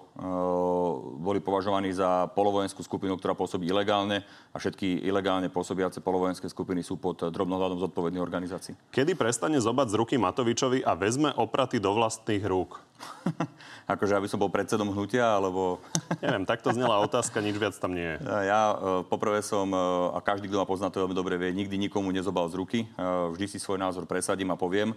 boli 1.24 1.40
považovaní 1.40 1.96
za 1.96 2.28
polovojenskú 2.36 2.84
skupinu, 2.84 3.16
ktorá 3.16 3.32
pôsobí 3.32 3.64
ilegálne 3.64 4.28
a 4.52 4.60
všetky 4.60 5.08
ilegálne 5.08 5.48
pôsobiace 5.48 6.04
polovojenské 6.04 6.52
skupiny 6.52 6.84
sú 6.84 7.00
pod 7.00 7.24
drobnohľadom 7.32 7.80
zodpovedných 7.80 8.20
organizácií. 8.20 8.76
Kedy 8.92 9.16
prestane 9.16 9.56
zobať 9.64 9.96
z 9.96 10.00
ruky 10.04 10.16
Matovičovi 10.20 10.84
a 10.84 11.00
vezme 11.00 11.32
opraty 11.32 11.80
do 11.80 11.96
vlastných 11.96 12.44
rúk? 12.44 12.84
akože 13.94 14.20
aby 14.20 14.28
som 14.28 14.44
bol 14.44 14.52
predsedom 14.52 14.92
hnutia, 14.92 15.24
alebo... 15.32 15.80
Neviem, 16.24 16.44
takto 16.44 16.76
znela 16.76 17.00
otázka, 17.00 17.40
nič 17.40 17.56
viac 17.56 17.80
tam 17.80 17.96
nie 17.96 18.04
je. 18.04 18.18
Ja 18.52 18.76
eh, 18.76 18.80
poprvé 19.08 19.40
som, 19.40 19.72
a 20.12 20.20
každý, 20.20 20.52
kto 20.52 20.60
ma 20.60 20.68
pozná, 20.68 20.92
to 20.92 21.00
veľmi 21.00 21.16
dobre 21.16 21.40
vie, 21.40 21.56
nikdy 21.56 21.80
nikomu 21.80 22.12
nezobal 22.12 22.52
z 22.52 22.60
ruky. 22.60 22.80
Vždy 23.00 23.46
si 23.48 23.64
svoj 23.64 23.80
názor 23.80 24.04
presadím 24.04 24.52
a 24.52 24.60
poviem. 24.60 24.92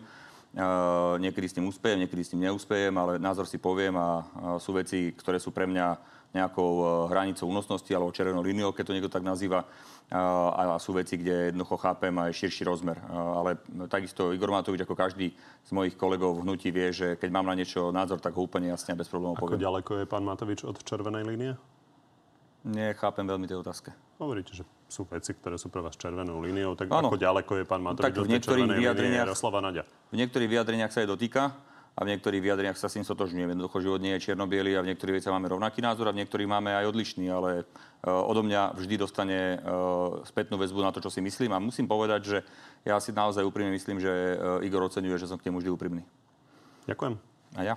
Uh, 0.52 1.16
niekedy 1.16 1.48
s 1.48 1.56
tým 1.56 1.64
úspejem, 1.64 2.04
niekedy 2.04 2.20
s 2.20 2.36
tým 2.36 2.44
neúspejem, 2.44 2.92
ale 2.92 3.16
názor 3.16 3.48
si 3.48 3.56
poviem 3.56 3.96
a, 3.96 4.20
sú 4.60 4.76
veci, 4.76 5.16
ktoré 5.16 5.40
sú 5.40 5.48
pre 5.48 5.64
mňa 5.64 5.96
nejakou 6.36 6.70
uh, 6.76 6.88
hranicou 7.08 7.48
únosnosti 7.48 7.88
alebo 7.88 8.12
červenou 8.12 8.44
líniou, 8.44 8.76
keď 8.76 8.84
to 8.84 8.94
niekto 8.96 9.08
tak 9.08 9.24
nazýva. 9.24 9.64
A 10.12 10.76
sú 10.76 10.92
veci, 10.92 11.16
kde 11.16 11.48
jednoducho 11.48 11.80
chápem 11.80 12.12
aj 12.12 12.36
širší 12.36 12.68
rozmer. 12.68 13.00
Ale 13.08 13.56
takisto 13.88 14.36
Igor 14.36 14.52
Matovič, 14.52 14.84
ako 14.84 14.92
každý 14.92 15.32
z 15.64 15.70
mojich 15.72 15.96
kolegov 15.96 16.36
v 16.36 16.44
hnutí 16.44 16.68
vie, 16.68 16.92
že 16.92 17.16
keď 17.16 17.32
mám 17.32 17.48
na 17.48 17.56
niečo 17.56 17.88
názor, 17.88 18.20
tak 18.20 18.36
ho 18.36 18.44
úplne 18.44 18.68
jasne 18.68 18.92
a 18.92 19.00
bez 19.00 19.08
problémov 19.08 19.40
poviem. 19.40 19.56
Ako 19.56 19.64
ďaleko 19.64 19.90
je 19.96 20.04
pán 20.04 20.20
Matovič 20.20 20.68
od 20.68 20.76
červenej 20.84 21.24
línie? 21.24 21.56
Nechápem 22.68 23.24
veľmi 23.24 23.48
tej 23.48 23.64
otázke. 23.64 23.96
Hovoríte, 24.20 24.52
že 24.52 24.68
sú 24.92 25.08
veci, 25.08 25.32
ktoré 25.32 25.56
sú 25.56 25.72
pre 25.72 25.80
vás 25.80 25.96
červenou 25.96 26.36
líniou, 26.44 26.76
tak 26.76 26.92
ano. 26.92 27.08
ako 27.08 27.16
ďaleko 27.16 27.52
je 27.56 27.64
pán 27.64 27.80
Matovič 27.80 28.12
tak 28.12 28.20
v 28.20 28.28
niektorých 28.28 28.68
vyjadreniach, 28.76 29.24
Jaroslava 29.24 29.64
Nadia? 29.64 29.88
V 30.12 30.16
niektorých 30.20 30.50
vyjadreniach 30.52 30.92
sa 30.92 31.00
jej 31.00 31.08
dotýka 31.08 31.56
a 31.92 32.00
v 32.04 32.10
niektorých 32.12 32.40
vyjadreniach 32.44 32.76
sa 32.76 32.92
s 32.92 32.96
tým 33.00 33.04
sotožňujem. 33.04 33.56
Jednoducho 33.56 33.80
život 33.80 34.00
nie 34.00 34.16
je 34.16 34.28
čierno 34.28 34.44
a 34.44 34.84
v 34.84 34.88
niektorých 34.92 35.20
veciach 35.20 35.32
máme 35.32 35.52
rovnaký 35.52 35.84
názor 35.84 36.08
a 36.08 36.14
v 36.16 36.24
niektorých 36.24 36.48
máme 36.48 36.72
aj 36.72 36.88
odlišný, 36.88 37.28
ale 37.28 37.64
uh, 37.64 38.28
odo 38.28 38.44
mňa 38.44 38.76
vždy 38.76 38.94
dostane 38.96 39.60
uh, 39.60 40.24
spätnú 40.24 40.56
väzbu 40.56 40.80
na 40.80 40.92
to, 40.92 41.04
čo 41.04 41.12
si 41.12 41.20
myslím 41.20 41.52
a 41.52 41.60
musím 41.60 41.84
povedať, 41.84 42.20
že 42.24 42.38
ja 42.84 42.96
si 42.96 43.12
naozaj 43.12 43.44
úprimne 43.44 43.76
myslím, 43.76 44.00
že 44.00 44.08
uh, 44.08 44.64
Igor 44.64 44.88
oceňuje, 44.88 45.20
že 45.20 45.28
som 45.28 45.36
k 45.36 45.52
nemu 45.52 45.60
vždy 45.60 45.70
úprimný. 45.72 46.02
Ďakujem. 46.88 47.14
A 47.56 47.60
ja. 47.60 47.76